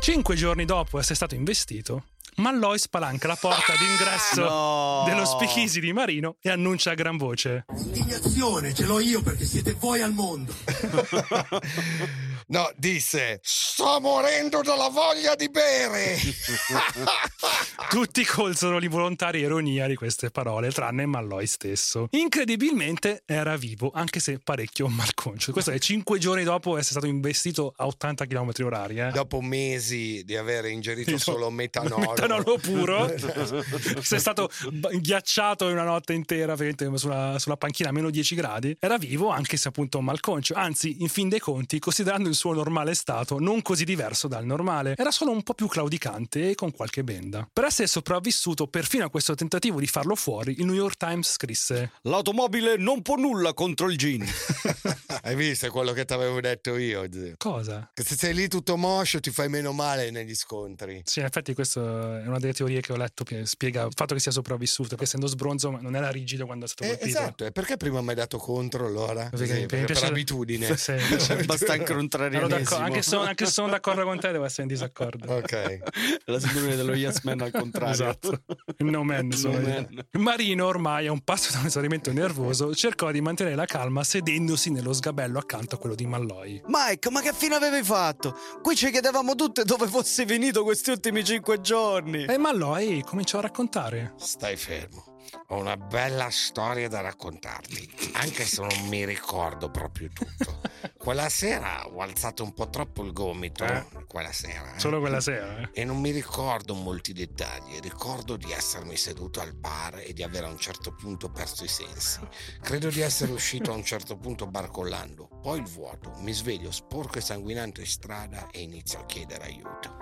cinque 0.00 0.36
giorni 0.36 0.64
dopo 0.64 0.98
essere 0.98 1.14
stato 1.14 1.34
investito, 1.34 2.04
Malloy 2.36 2.78
spalanca 2.78 3.26
la 3.28 3.36
porta 3.36 3.72
d'ingresso 3.76 4.42
No. 4.42 5.02
dello 5.06 5.24
speakeasy 5.24 5.80
di 5.80 5.92
Marino 5.92 6.36
e 6.40 6.48
annuncia 6.50 6.92
a 6.92 6.94
gran 6.94 7.16
voce 7.16 7.64
Indignazione 7.76 8.72
ce 8.74 8.84
l'ho 8.84 9.00
io 9.00 9.20
perché 9.22 9.44
siete 9.44 9.74
voi 9.78 10.00
al 10.02 10.12
mondo. 10.12 10.52
No, 12.50 12.68
disse, 12.74 13.38
sto 13.44 14.00
morendo 14.00 14.60
dalla 14.62 14.88
voglia 14.88 15.36
di 15.36 15.48
bere. 15.50 16.16
Tutti 17.88 18.24
colsero 18.24 18.78
l'involontaria 18.78 19.46
ironia 19.46 19.86
di 19.86 19.94
queste 19.94 20.30
parole, 20.30 20.72
tranne 20.72 21.06
Malloy 21.06 21.46
stesso. 21.46 22.08
Incredibilmente 22.10 23.22
era 23.24 23.56
vivo, 23.56 23.92
anche 23.94 24.18
se 24.18 24.40
parecchio 24.42 24.88
malconcio. 24.88 25.52
Questo 25.52 25.70
è 25.70 25.78
cinque 25.78 26.18
giorni 26.18 26.42
dopo 26.42 26.70
essere 26.76 26.98
stato 26.98 27.06
investito 27.06 27.72
a 27.76 27.86
80 27.86 28.26
km 28.26 28.50
orari. 28.64 28.98
Eh. 28.98 29.10
Dopo 29.12 29.40
mesi 29.40 30.24
di 30.24 30.34
aver 30.34 30.64
ingerito 30.64 31.18
solo 31.18 31.50
metanolo. 31.50 32.10
Metanolo 32.10 32.58
puro. 32.58 33.14
Sei 34.02 34.18
stato 34.18 34.50
ghiacciato 34.98 35.66
una 35.66 35.84
notte 35.84 36.14
intera 36.14 36.56
sulla, 36.96 37.36
sulla 37.38 37.56
panchina 37.56 37.90
a 37.90 37.92
meno 37.92 38.10
10 38.10 38.34
gradi. 38.34 38.76
Era 38.80 38.98
vivo, 38.98 39.28
anche 39.28 39.56
se 39.56 39.68
appunto 39.68 40.00
malconcio. 40.00 40.54
Anzi, 40.54 40.96
in 40.98 41.08
fin 41.08 41.28
dei 41.28 41.38
conti, 41.38 41.78
considerando 41.78 42.28
il 42.28 42.38
suo 42.40 42.54
normale 42.54 42.94
stato, 42.94 43.38
non 43.38 43.60
così 43.60 43.84
diverso 43.84 44.26
dal 44.26 44.46
normale. 44.46 44.94
Era 44.96 45.10
solo 45.10 45.30
un 45.30 45.42
po' 45.42 45.52
più 45.52 45.66
claudicante 45.66 46.50
e 46.50 46.54
con 46.54 46.70
qualche 46.72 47.04
benda. 47.04 47.46
Per 47.52 47.64
essere 47.64 47.86
sopravvissuto 47.86 48.66
perfino 48.66 49.04
a 49.04 49.10
questo 49.10 49.34
tentativo 49.34 49.78
di 49.78 49.86
farlo 49.86 50.14
fuori, 50.14 50.54
il 50.58 50.64
New 50.64 50.74
York 50.74 50.96
Times 50.96 51.30
scrisse: 51.32 51.90
L'automobile 52.02 52.76
non 52.78 53.02
può 53.02 53.16
nulla 53.16 53.52
contro 53.52 53.90
il 53.90 53.98
gin. 53.98 54.24
Hai 55.22 55.34
visto 55.36 55.68
quello 55.70 55.92
che 55.92 56.06
ti 56.06 56.14
avevo 56.14 56.40
detto 56.40 56.76
io, 56.78 57.06
zio? 57.12 57.34
Cosa? 57.36 57.90
Che 57.92 58.02
se 58.02 58.16
sei 58.16 58.32
lì 58.34 58.48
tutto 58.48 58.76
moscio 58.78 59.20
ti 59.20 59.30
fai 59.30 59.48
meno 59.50 59.72
male 59.72 60.10
negli 60.10 60.34
scontri. 60.34 61.02
Sì, 61.04 61.18
in 61.18 61.26
effetti 61.26 61.52
questa 61.52 62.22
è 62.22 62.26
una 62.26 62.38
delle 62.38 62.54
teorie 62.54 62.80
che 62.80 62.92
ho 62.94 62.96
letto 62.96 63.22
che 63.22 63.44
spiega 63.44 63.82
il 63.82 63.92
fatto 63.94 64.14
che 64.14 64.20
sia 64.20 64.32
sopravvissuto, 64.32 64.96
che 64.96 65.04
essendo 65.04 65.26
sbronzo 65.26 65.76
non 65.80 65.94
era 65.94 66.08
rigido 66.10 66.46
quando 66.46 66.64
è 66.64 66.68
stato 66.68 66.84
Eh, 66.84 66.96
colpito. 66.96 67.18
esatto, 67.18 67.44
e 67.44 67.52
perché 67.52 67.76
prima 67.76 68.00
mi 68.00 68.08
hai 68.10 68.14
dato 68.14 68.38
contro 68.38 68.86
allora? 68.86 69.28
Perché 69.28 69.46
Sì, 69.46 69.52
mi 69.52 69.66
perché 69.66 69.84
per 69.84 69.96
piace- 69.96 70.06
abitudine. 70.06 70.68
Sì, 70.80 70.94
sì. 71.18 71.34
Basta 71.44 71.76
contrarianesimo. 71.82 72.29
Anche 72.38 73.02
se, 73.02 73.16
anche 73.16 73.46
se 73.46 73.52
sono 73.52 73.68
d'accordo 73.68 74.04
con 74.04 74.18
te, 74.18 74.32
devo 74.32 74.44
essere 74.44 74.62
in 74.62 74.68
disaccordo. 74.68 75.32
Ok. 75.34 75.78
La 76.26 76.38
sindrome 76.40 76.76
dello 76.76 76.94
yes 76.94 77.22
man 77.22 77.40
al 77.40 77.50
contrario. 77.50 77.92
Esatto. 77.92 78.42
No 78.78 79.04
man 79.04 79.28
No 79.28 79.52
man. 79.52 80.06
Marino, 80.12 80.66
ormai 80.66 81.06
a 81.06 81.12
un 81.12 81.20
passo 81.20 81.52
da 81.52 81.58
un 81.60 81.66
esaurimento 81.66 82.12
nervoso, 82.12 82.74
cercò 82.74 83.10
di 83.10 83.20
mantenere 83.20 83.56
la 83.56 83.66
calma 83.66 84.04
sedendosi 84.04 84.70
nello 84.70 84.92
sgabello 84.92 85.38
accanto 85.38 85.76
a 85.76 85.78
quello 85.78 85.94
di 85.94 86.06
Malloy. 86.06 86.62
Mike, 86.66 87.10
ma 87.10 87.20
che 87.20 87.32
fine 87.32 87.56
avevi 87.56 87.82
fatto? 87.82 88.36
Qui 88.62 88.74
ci 88.76 88.90
chiedevamo 88.90 89.34
tutte 89.34 89.64
dove 89.64 89.86
fosse 89.86 90.26
finito 90.26 90.62
questi 90.64 90.90
ultimi 90.90 91.24
cinque 91.24 91.60
giorni. 91.60 92.24
E 92.24 92.38
Malloy 92.38 93.02
cominciò 93.02 93.38
a 93.38 93.42
raccontare. 93.42 94.14
Stai 94.16 94.56
fermo. 94.56 95.09
Ho 95.48 95.58
una 95.58 95.76
bella 95.76 96.30
storia 96.30 96.88
da 96.88 97.00
raccontarti, 97.00 98.12
anche 98.14 98.44
se 98.44 98.60
non 98.60 98.88
mi 98.88 99.04
ricordo 99.04 99.70
proprio 99.70 100.08
tutto. 100.12 100.60
Quella 100.96 101.28
sera 101.28 101.86
ho 101.86 102.00
alzato 102.00 102.42
un 102.44 102.52
po' 102.52 102.68
troppo 102.68 103.02
il 103.04 103.12
gomito. 103.12 103.64
Eh? 103.64 103.86
Quella 104.06 104.32
sera. 104.32 104.74
eh. 104.74 104.78
Solo 104.78 105.00
quella 105.00 105.20
sera, 105.20 105.60
eh. 105.60 105.70
E 105.72 105.84
non 105.84 105.98
mi 106.00 106.10
ricordo 106.10 106.74
molti 106.74 107.12
dettagli, 107.12 107.78
ricordo 107.80 108.36
di 108.36 108.52
essermi 108.52 108.96
seduto 108.96 109.40
al 109.40 109.54
bar 109.54 110.00
e 110.04 110.12
di 110.12 110.22
aver 110.22 110.44
a 110.44 110.48
un 110.48 110.58
certo 110.58 110.92
punto 110.94 111.30
perso 111.30 111.64
i 111.64 111.68
sensi. 111.68 112.20
Credo 112.60 112.88
di 112.88 113.00
essere 113.00 113.32
uscito 113.32 113.70
a 113.72 113.74
un 113.74 113.84
certo 113.84 114.16
punto 114.16 114.46
barcollando, 114.46 115.39
poi 115.42 115.58
il 115.58 115.64
vuoto, 115.64 116.12
mi 116.18 116.32
sveglio 116.32 116.70
sporco 116.70 117.18
e 117.18 117.20
sanguinante 117.22 117.80
in 117.80 117.86
strada 117.86 118.48
e 118.50 118.60
inizio 118.60 119.00
a 119.00 119.06
chiedere 119.06 119.44
aiuto. 119.44 119.96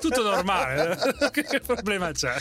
Tutto 0.00 0.22
normale, 0.22 0.96
che 1.32 1.60
problema 1.60 2.12
c'è? 2.12 2.34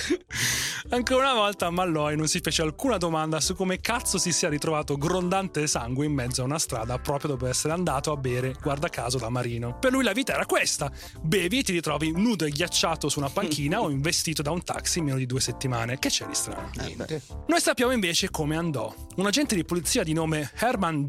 Ancora 0.89 1.31
una 1.31 1.39
volta 1.39 1.69
Malloy 1.69 2.15
non 2.15 2.27
si 2.27 2.41
fece 2.41 2.61
alcuna 2.61 2.97
domanda 2.97 3.39
su 3.39 3.55
come 3.55 3.79
cazzo 3.79 4.17
si 4.17 4.31
sia 4.31 4.49
ritrovato 4.49 4.97
grondante 4.97 5.65
sangue 5.65 6.05
in 6.05 6.13
mezzo 6.13 6.41
a 6.41 6.45
una 6.45 6.59
strada 6.59 6.99
proprio 6.99 7.31
dopo 7.31 7.47
essere 7.47 7.73
andato 7.73 8.11
a 8.11 8.17
bere, 8.17 8.55
guarda 8.61 8.89
caso, 8.89 9.17
da 9.17 9.29
Marino. 9.29 9.77
Per 9.79 9.91
lui 9.91 10.03
la 10.03 10.11
vita 10.11 10.33
era 10.33 10.45
questa: 10.45 10.91
bevi 11.21 11.59
e 11.59 11.63
ti 11.63 11.71
ritrovi 11.71 12.11
nudo 12.11 12.45
e 12.45 12.51
ghiacciato 12.51 13.09
su 13.09 13.19
una 13.19 13.29
panchina 13.29 13.81
o 13.81 13.89
investito 13.89 14.41
da 14.41 14.51
un 14.51 14.63
taxi 14.63 14.99
in 14.99 15.05
meno 15.05 15.17
di 15.17 15.25
due 15.25 15.41
settimane. 15.41 15.97
Che 15.97 16.09
c'è 16.09 16.25
di 16.25 16.35
strano? 16.35 16.69
Niente. 16.75 17.21
Noi 17.47 17.59
sappiamo 17.59 17.91
invece 17.91 18.29
come 18.29 18.55
andò. 18.55 18.93
Un 19.15 19.25
agente 19.25 19.55
di 19.55 19.63
polizia 19.63 20.03
di 20.03 20.13
nome 20.13 20.51
Herman 20.55 21.05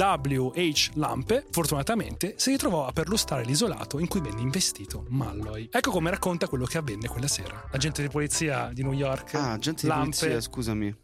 W.H. 0.55 0.91
Lampe, 0.95 1.47
fortunatamente, 1.51 2.35
si 2.37 2.51
ritrovò 2.51 2.87
a 2.87 2.93
perlustrare 2.93 3.45
l'isolato 3.45 3.99
in 3.99 4.07
cui 4.07 4.21
venne 4.21 4.41
investito 4.41 5.05
Malloy. 5.09 5.69
Ecco 5.71 5.91
come 5.91 6.11
racconta 6.11 6.47
quello 6.47 6.65
che 6.65 6.79
avvenne 6.79 7.09
quella 7.09 7.27
sera. 7.27 7.69
Agente 7.73 8.03
di 8.03 8.09
polizia 8.09 8.71
di 8.73 8.83
New 8.83 8.93
York, 8.93 9.35
Ah, 9.35 9.59
gente 9.59 9.83
di 9.83 9.89
Lampe, 9.89 10.17
polizia, 10.17 10.41
scusami. 10.41 10.97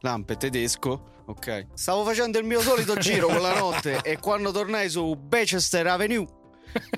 Lampe, 0.00 0.36
tedesco. 0.36 1.22
Ok. 1.26 1.68
Stavo 1.74 2.04
facendo 2.04 2.38
il 2.38 2.44
mio 2.44 2.60
solito 2.60 2.96
giro 3.00 3.28
quella 3.28 3.58
notte 3.58 4.00
e 4.02 4.18
quando 4.18 4.50
tornai 4.50 4.88
su 4.90 5.14
Bechester 5.14 5.86
Avenue 5.86 6.26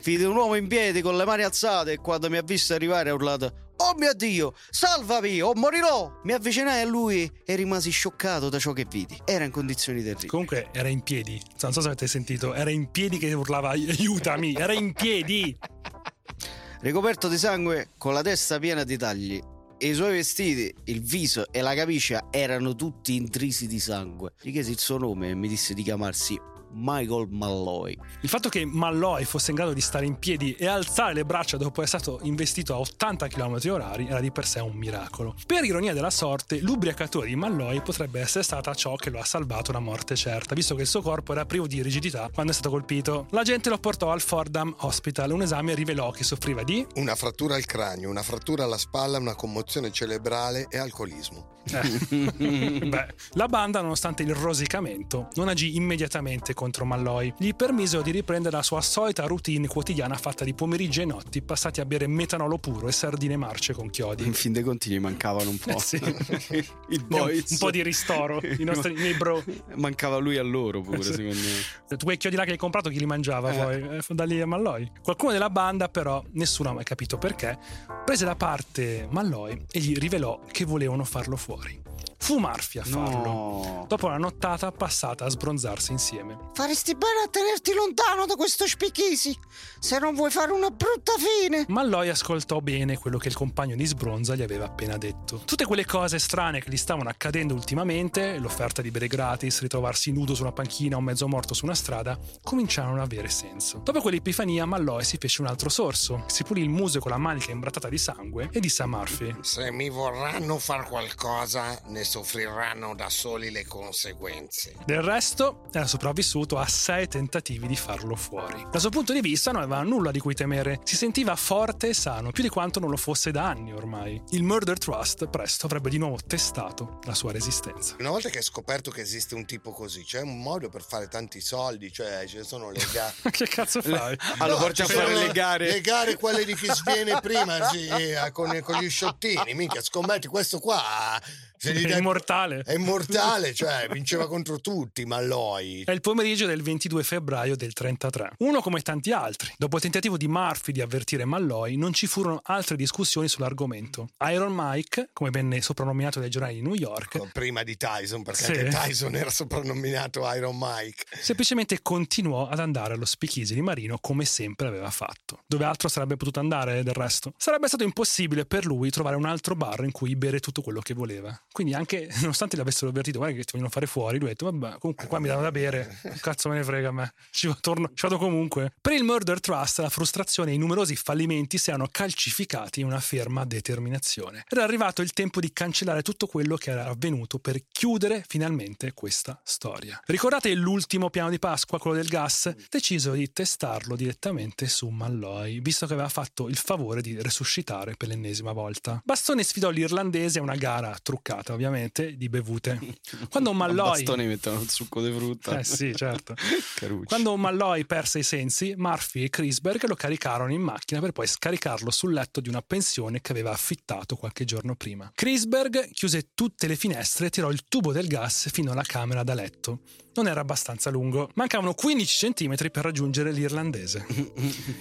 vidi 0.02 0.24
un 0.24 0.34
uomo 0.34 0.56
in 0.56 0.66
piedi 0.66 1.00
con 1.00 1.16
le 1.16 1.24
mani 1.24 1.42
alzate 1.44 1.92
e 1.92 1.96
quando 1.98 2.28
mi 2.28 2.36
ha 2.36 2.42
visto 2.42 2.74
arrivare 2.74 3.10
ha 3.10 3.14
urlato 3.14 3.69
Oh 3.82 3.94
mio 3.96 4.12
Dio, 4.12 4.52
salvami 4.68 5.40
o 5.40 5.54
morirò! 5.54 6.20
Mi 6.24 6.34
avvicinai 6.34 6.82
a 6.82 6.84
lui 6.84 7.30
e 7.46 7.54
rimasi 7.54 7.90
scioccato 7.90 8.50
da 8.50 8.58
ciò 8.58 8.72
che 8.72 8.84
vidi. 8.86 9.18
Era 9.24 9.44
in 9.44 9.50
condizioni 9.50 10.02
terribili. 10.02 10.28
Comunque 10.28 10.68
era 10.70 10.88
in 10.88 11.00
piedi. 11.00 11.40
Non 11.62 11.72
so 11.72 11.80
se 11.80 11.86
avete 11.86 12.06
sentito, 12.06 12.52
era 12.52 12.68
in 12.68 12.90
piedi 12.90 13.16
che 13.16 13.32
urlava 13.32 13.70
aiutami, 13.70 14.54
era 14.54 14.74
in 14.74 14.92
piedi. 14.92 15.56
Ricoperto 16.82 17.28
di 17.28 17.38
sangue, 17.38 17.88
con 17.96 18.12
la 18.12 18.20
testa 18.20 18.58
piena 18.58 18.84
di 18.84 18.98
tagli. 18.98 19.40
E 19.78 19.88
i 19.88 19.94
suoi 19.94 20.12
vestiti, 20.12 20.74
il 20.84 21.00
viso 21.00 21.50
e 21.50 21.62
la 21.62 21.74
camicia 21.74 22.26
erano 22.30 22.76
tutti 22.76 23.14
intrisi 23.16 23.66
di 23.66 23.80
sangue. 23.80 24.34
Gli 24.42 24.52
chiesi 24.52 24.72
il 24.72 24.78
suo 24.78 24.98
nome 24.98 25.30
e 25.30 25.34
mi 25.34 25.48
disse 25.48 25.72
di 25.72 25.82
chiamarsi 25.82 26.38
Michael 26.72 27.28
Malloy. 27.30 27.96
Il 28.22 28.28
fatto 28.28 28.48
che 28.48 28.64
Malloy 28.64 29.24
fosse 29.24 29.50
in 29.50 29.56
grado 29.56 29.72
di 29.72 29.80
stare 29.80 30.06
in 30.06 30.18
piedi 30.18 30.54
e 30.54 30.66
alzare 30.66 31.14
le 31.14 31.24
braccia 31.24 31.56
dopo 31.56 31.82
essere 31.82 32.02
stato 32.02 32.20
investito 32.22 32.74
a 32.74 32.78
80 32.78 33.28
km 33.28 33.58
orari 33.70 34.06
era 34.06 34.20
di 34.20 34.30
per 34.30 34.46
sé 34.46 34.60
un 34.60 34.74
miracolo. 34.74 35.34
Per 35.46 35.64
ironia 35.64 35.92
della 35.92 36.10
sorte, 36.10 36.60
l'ubriacatore 36.60 37.26
di 37.26 37.36
Malloy 37.36 37.80
potrebbe 37.82 38.20
essere 38.20 38.44
stata 38.44 38.74
ciò 38.74 38.96
che 38.96 39.10
lo 39.10 39.18
ha 39.18 39.24
salvato 39.24 39.72
da 39.72 39.80
morte 39.80 40.16
certa, 40.16 40.54
visto 40.54 40.74
che 40.74 40.82
il 40.82 40.86
suo 40.86 41.02
corpo 41.02 41.32
era 41.32 41.44
privo 41.44 41.66
di 41.66 41.82
rigidità 41.82 42.30
quando 42.32 42.52
è 42.52 42.54
stato 42.54 42.70
colpito. 42.70 43.26
La 43.30 43.42
gente 43.42 43.68
lo 43.68 43.78
portò 43.78 44.10
al 44.12 44.20
Fordham 44.20 44.74
Hospital. 44.78 45.32
Un 45.32 45.42
esame 45.42 45.74
rivelò 45.74 46.10
che 46.10 46.24
soffriva 46.24 46.62
di 46.62 46.86
Una 46.94 47.14
frattura 47.14 47.54
al 47.54 47.66
cranio, 47.66 48.08
una 48.08 48.22
frattura 48.22 48.64
alla 48.64 48.78
spalla, 48.78 49.18
una 49.18 49.34
commozione 49.34 49.90
cerebrale 49.90 50.66
e 50.68 50.78
alcolismo. 50.78 51.58
Eh. 51.64 52.88
Beh, 52.88 53.14
la 53.32 53.46
banda, 53.46 53.80
nonostante 53.80 54.22
il 54.22 54.34
rosicamento, 54.34 55.28
non 55.34 55.48
agì 55.48 55.76
immediatamente 55.76 56.54
contro 56.60 56.84
Malloy. 56.84 57.32
Gli 57.38 57.54
permisero 57.54 58.02
di 58.02 58.10
riprendere 58.10 58.54
la 58.54 58.62
sua 58.62 58.82
solita 58.82 59.24
routine 59.26 59.66
quotidiana 59.66 60.14
fatta 60.18 60.44
di 60.44 60.52
pomeriggi 60.52 61.00
e 61.00 61.04
notti 61.06 61.40
passati 61.40 61.80
a 61.80 61.86
bere 61.86 62.06
metanolo 62.06 62.58
puro 62.58 62.86
e 62.86 62.92
sardine 62.92 63.34
marce 63.38 63.72
con 63.72 63.88
chiodi. 63.88 64.26
In 64.26 64.34
fin 64.34 64.52
dei 64.52 64.62
conti 64.62 64.90
gli 64.90 64.98
mancavano 65.00 65.48
un 65.48 65.56
po'. 65.56 65.70
Eh 65.70 65.80
sì. 65.80 65.96
I 66.90 66.96
Un, 66.96 67.04
boys. 67.06 67.50
un 67.52 67.56
po' 67.56 67.70
di 67.70 67.82
ristoro, 67.82 68.40
i 68.42 68.62
nostri 68.64 68.92
miei 68.92 69.14
bro. 69.14 69.42
Mancava 69.76 70.18
lui 70.18 70.36
a 70.36 70.42
loro 70.42 70.82
pure, 70.82 71.02
Sì. 71.02 71.12
secondo 71.14 71.34
me. 71.34 71.96
Tu 71.96 72.04
quei 72.04 72.18
chiodi 72.18 72.36
là 72.36 72.44
che 72.44 72.50
hai 72.50 72.58
comprato, 72.58 72.90
chi 72.90 72.98
li 72.98 73.06
mangiava 73.06 73.52
Eh. 73.52 73.56
poi? 73.80 73.96
Eh, 73.96 74.02
da 74.08 74.24
lì 74.24 74.38
a 74.38 74.46
Malloy. 74.46 74.86
Qualcuno 75.02 75.32
della 75.32 75.48
banda, 75.48 75.88
però, 75.88 76.22
nessuno 76.32 76.68
ha 76.68 76.72
mai 76.74 76.84
capito 76.84 77.16
perché, 77.16 77.58
prese 78.04 78.26
da 78.26 78.36
parte 78.36 79.08
Malloy 79.10 79.64
e 79.70 79.80
gli 79.80 79.96
rivelò 79.96 80.38
che 80.50 80.66
volevano 80.66 81.04
farlo 81.04 81.36
fuori. 81.36 81.88
Fu 82.22 82.38
Murphy 82.38 82.78
a 82.78 82.84
farlo. 82.84 83.32
No. 83.32 83.84
Dopo 83.88 84.06
una 84.06 84.18
nottata 84.18 84.70
passata 84.70 85.24
a 85.24 85.30
sbronzarsi 85.30 85.90
insieme. 85.90 86.50
Faresti 86.52 86.94
bene 86.94 87.22
a 87.24 87.28
tenerti 87.28 87.72
lontano 87.72 88.26
da 88.26 88.36
questo 88.36 88.66
spicchisi, 88.66 89.36
se 89.78 89.98
non 89.98 90.14
vuoi 90.14 90.30
fare 90.30 90.52
una 90.52 90.70
brutta 90.70 91.12
fine. 91.18 91.64
Malloy 91.68 92.08
ascoltò 92.08 92.60
bene 92.60 92.98
quello 92.98 93.18
che 93.18 93.28
il 93.28 93.34
compagno 93.34 93.74
di 93.74 93.84
sbronza 93.86 94.36
gli 94.36 94.42
aveva 94.42 94.66
appena 94.66 94.96
detto. 94.98 95.42
Tutte 95.44 95.64
quelle 95.64 95.86
cose 95.86 96.18
strane 96.18 96.60
che 96.60 96.70
gli 96.70 96.76
stavano 96.76 97.08
accadendo 97.08 97.54
ultimamente, 97.54 98.38
l'offerta 98.38 98.82
di 98.82 98.90
bere 98.90 99.08
gratis, 99.08 99.60
ritrovarsi 99.60 100.12
nudo 100.12 100.34
su 100.34 100.42
una 100.42 100.52
panchina 100.52 100.96
o 100.96 101.00
mezzo 101.00 101.26
morto 101.26 101.54
su 101.54 101.64
una 101.64 101.74
strada, 101.74 102.18
cominciarono 102.42 103.02
ad 103.02 103.10
avere 103.10 103.28
senso. 103.28 103.80
Dopo 103.82 104.00
quell'epifania, 104.00 104.66
Malloy 104.66 105.02
si 105.04 105.16
fece 105.18 105.40
un 105.40 105.48
altro 105.48 105.70
sorso, 105.70 106.24
si 106.26 106.44
pulì 106.44 106.60
il 106.60 106.68
muso 106.68 107.00
con 107.00 107.10
la 107.10 107.18
manica 107.18 107.50
imbrattata 107.50 107.88
di 107.88 107.98
sangue 107.98 108.50
e 108.52 108.60
disse 108.60 108.82
a 108.82 108.86
Murphy: 108.86 109.34
Se 109.40 109.72
mi 109.72 109.88
vorranno 109.88 110.58
far 110.58 110.86
qualcosa, 110.86 111.80
ne 111.86 112.04
soffriranno 112.10 112.96
da 112.96 113.08
soli 113.08 113.52
le 113.52 113.64
conseguenze. 113.64 114.74
Del 114.84 115.00
resto, 115.00 115.68
era 115.70 115.86
sopravvissuto 115.86 116.58
a 116.58 116.66
sei 116.66 117.06
tentativi 117.06 117.68
di 117.68 117.76
farlo 117.76 118.16
fuori. 118.16 118.66
Dal 118.68 118.80
suo 118.80 118.90
punto 118.90 119.12
di 119.12 119.20
vista 119.20 119.52
non 119.52 119.62
aveva 119.62 119.82
nulla 119.82 120.10
di 120.10 120.18
cui 120.18 120.34
temere, 120.34 120.80
si 120.82 120.96
sentiva 120.96 121.36
forte 121.36 121.90
e 121.90 121.94
sano, 121.94 122.32
più 122.32 122.42
di 122.42 122.48
quanto 122.48 122.80
non 122.80 122.90
lo 122.90 122.96
fosse 122.96 123.30
da 123.30 123.44
anni 123.44 123.72
ormai. 123.72 124.20
Il 124.30 124.42
Murder 124.42 124.76
Trust 124.76 125.28
presto 125.28 125.66
avrebbe 125.66 125.88
di 125.88 125.98
nuovo 125.98 126.18
testato 126.26 126.98
la 127.04 127.14
sua 127.14 127.30
resistenza. 127.30 127.94
Una 128.00 128.10
volta 128.10 128.28
che 128.28 128.38
hai 128.38 128.44
scoperto 128.44 128.90
che 128.90 129.02
esiste 129.02 129.36
un 129.36 129.46
tipo 129.46 129.70
così, 129.70 130.02
c'è 130.02 130.20
un 130.20 130.42
modo 130.42 130.68
per 130.68 130.82
fare 130.82 131.06
tanti 131.06 131.40
soldi, 131.40 131.92
cioè 131.92 132.24
ci 132.26 132.42
sono 132.42 132.70
le 132.72 132.84
gare. 132.92 133.14
che 133.30 133.46
cazzo 133.46 133.82
fai? 133.82 134.18
Allora, 134.38 134.58
No, 134.58 134.64
porti 134.66 134.82
a 134.82 134.86
fare 134.86 135.14
le 135.14 135.30
gare. 135.30 135.68
Le 135.68 135.80
gare, 135.80 136.16
quelle 136.16 136.44
di 136.44 136.56
chi 136.56 136.66
sviene 136.72 137.20
prima 137.20 137.68
sì, 137.68 137.86
eh, 137.86 138.32
con, 138.32 138.58
con 138.64 138.78
gli 138.80 138.90
sciottini. 138.90 139.54
Minchia, 139.54 139.80
scommetti, 139.80 140.26
questo 140.26 140.58
qua 140.58 141.20
È 141.62 141.96
immortale. 141.98 142.62
È 142.64 142.72
immortale, 142.74 143.52
cioè 143.52 143.86
vinceva 143.90 144.26
contro 144.26 144.60
tutti, 144.60 145.04
Malloy. 145.04 145.84
È 145.84 145.90
il 145.90 146.00
pomeriggio 146.00 146.46
del 146.46 146.62
22 146.62 147.02
febbraio 147.02 147.54
del 147.54 147.74
33. 147.74 148.30
Uno 148.38 148.60
come 148.62 148.80
tanti 148.80 149.12
altri. 149.12 149.52
Dopo 149.58 149.76
il 149.76 149.82
tentativo 149.82 150.16
di 150.16 150.26
Murphy 150.26 150.72
di 150.72 150.80
avvertire 150.80 151.26
Malloy, 151.26 151.76
non 151.76 151.92
ci 151.92 152.06
furono 152.06 152.40
altre 152.44 152.76
discussioni 152.76 153.28
sull'argomento. 153.28 154.08
Iron 154.30 154.54
Mike, 154.56 155.10
come 155.12 155.28
venne 155.28 155.60
soprannominato 155.60 156.18
dai 156.18 156.30
giornali 156.30 156.54
di 156.54 156.62
New 156.62 156.74
York, 156.74 157.30
Prima 157.32 157.62
di 157.62 157.76
Tyson, 157.76 158.22
perché 158.22 158.44
Sì. 158.44 158.50
anche 158.52 158.68
Tyson 158.70 159.14
era 159.14 159.30
soprannominato 159.30 160.20
Iron 160.34 160.56
Mike. 160.58 161.04
semplicemente 161.20 161.82
continuò 161.82 162.48
ad 162.48 162.58
andare 162.58 162.94
allo 162.94 163.04
speakeasy 163.04 163.52
di 163.54 163.60
Marino 163.60 163.98
come 164.00 164.24
sempre 164.24 164.66
aveva 164.66 164.90
fatto. 164.90 165.42
Dove 165.46 165.64
altro 165.64 165.88
sarebbe 165.88 166.16
potuto 166.16 166.40
andare 166.40 166.82
del 166.82 166.94
resto? 166.94 167.34
Sarebbe 167.36 167.68
stato 167.68 167.84
impossibile 167.84 168.46
per 168.46 168.64
lui 168.64 168.88
trovare 168.90 169.16
un 169.16 169.26
altro 169.26 169.54
bar 169.54 169.84
in 169.84 169.92
cui 169.92 170.16
bere 170.16 170.40
tutto 170.40 170.62
quello 170.62 170.80
che 170.80 170.94
voleva. 170.94 171.38
Quindi 171.52 171.74
anche 171.74 172.08
nonostante 172.20 172.56
l'avessero 172.56 172.90
avvertito, 172.90 173.18
guarda 173.18 173.36
che 173.36 173.42
ti 173.42 173.52
vogliono 173.52 173.70
fare 173.70 173.86
fuori, 173.86 174.18
lui 174.18 174.26
ha 174.26 174.30
detto 174.30 174.50
vabbè, 174.50 174.78
comunque 174.78 175.06
qua 175.06 175.18
mi 175.18 175.28
danno 175.28 175.42
da 175.42 175.50
bere, 175.50 175.98
cazzo 176.20 176.48
me 176.48 176.56
ne 176.56 176.64
frega 176.64 176.88
a 176.88 176.92
me, 176.92 177.12
ci 177.30 177.52
torno- 177.60 177.88
ci 177.88 178.02
vado 178.02 178.18
comunque. 178.18 178.72
Per 178.80 178.92
il 178.92 179.02
Murder 179.02 179.40
Trust 179.40 179.80
la 179.80 179.88
frustrazione 179.88 180.52
e 180.52 180.54
i 180.54 180.58
numerosi 180.58 180.94
fallimenti 180.94 181.58
si 181.58 181.70
erano 181.70 181.88
calcificati 181.90 182.80
in 182.80 182.86
una 182.86 183.00
ferma 183.00 183.44
determinazione. 183.44 184.44
Era 184.48 184.62
arrivato 184.62 185.02
il 185.02 185.12
tempo 185.12 185.40
di 185.40 185.52
cancellare 185.52 186.02
tutto 186.02 186.26
quello 186.26 186.56
che 186.56 186.70
era 186.70 186.86
avvenuto 186.86 187.38
per 187.38 187.62
chiudere 187.68 188.24
finalmente 188.26 188.92
questa 188.92 189.40
storia. 189.44 190.00
Ricordate 190.06 190.54
l'ultimo 190.54 191.10
piano 191.10 191.30
di 191.30 191.38
Pasqua, 191.38 191.78
quello 191.78 191.96
del 191.96 192.08
gas? 192.08 192.54
Decisero 192.68 193.14
di 193.14 193.32
testarlo 193.32 193.96
direttamente 193.96 194.68
su 194.68 194.88
Malloy, 194.88 195.60
visto 195.60 195.86
che 195.86 195.94
aveva 195.94 196.08
fatto 196.08 196.48
il 196.48 196.56
favore 196.56 197.00
di 197.00 197.20
resuscitare 197.20 197.96
per 197.96 198.08
l'ennesima 198.08 198.52
volta. 198.52 199.00
Bastone 199.04 199.42
sfidò 199.42 199.70
l'irlandese 199.70 200.38
a 200.38 200.42
una 200.42 200.56
gara 200.56 200.96
truccata 201.02 201.39
tratta 201.40 201.54
ovviamente 201.54 202.16
di 202.16 202.28
bevute. 202.28 202.78
Quando 203.30 203.52
Malloy... 203.52 203.90
bastoni 203.90 204.26
mettono 204.26 204.60
il 204.60 204.70
succo 204.70 205.02
di 205.02 205.12
frutta. 205.12 205.58
Eh 205.58 205.64
sì, 205.64 205.94
certo. 205.94 206.34
Quando 207.04 207.36
Malloy 207.36 207.84
perse 207.84 208.20
i 208.20 208.22
sensi, 208.22 208.74
Murphy 208.76 209.24
e 209.24 209.30
Crisberg 209.30 209.86
lo 209.86 209.94
caricarono 209.94 210.52
in 210.52 210.60
macchina 210.60 211.00
per 211.00 211.12
poi 211.12 211.26
scaricarlo 211.26 211.90
sul 211.90 212.12
letto 212.12 212.40
di 212.40 212.48
una 212.48 212.62
pensione 212.62 213.20
che 213.20 213.32
aveva 213.32 213.50
affittato 213.50 214.16
qualche 214.16 214.44
giorno 214.44 214.74
prima. 214.74 215.10
Crisberg 215.14 215.90
chiuse 215.90 216.30
tutte 216.34 216.66
le 216.66 216.76
finestre 216.76 217.26
e 217.26 217.30
tirò 217.30 217.50
il 217.50 217.64
tubo 217.68 217.92
del 217.92 218.06
gas 218.06 218.50
fino 218.50 218.72
alla 218.72 218.82
camera 218.82 219.22
da 219.22 219.34
letto. 219.34 219.80
Non 220.12 220.26
era 220.26 220.40
abbastanza 220.40 220.90
lungo, 220.90 221.30
mancavano 221.34 221.72
15 221.72 222.32
cm 222.32 222.54
per 222.56 222.82
raggiungere 222.82 223.30
l'irlandese. 223.30 224.06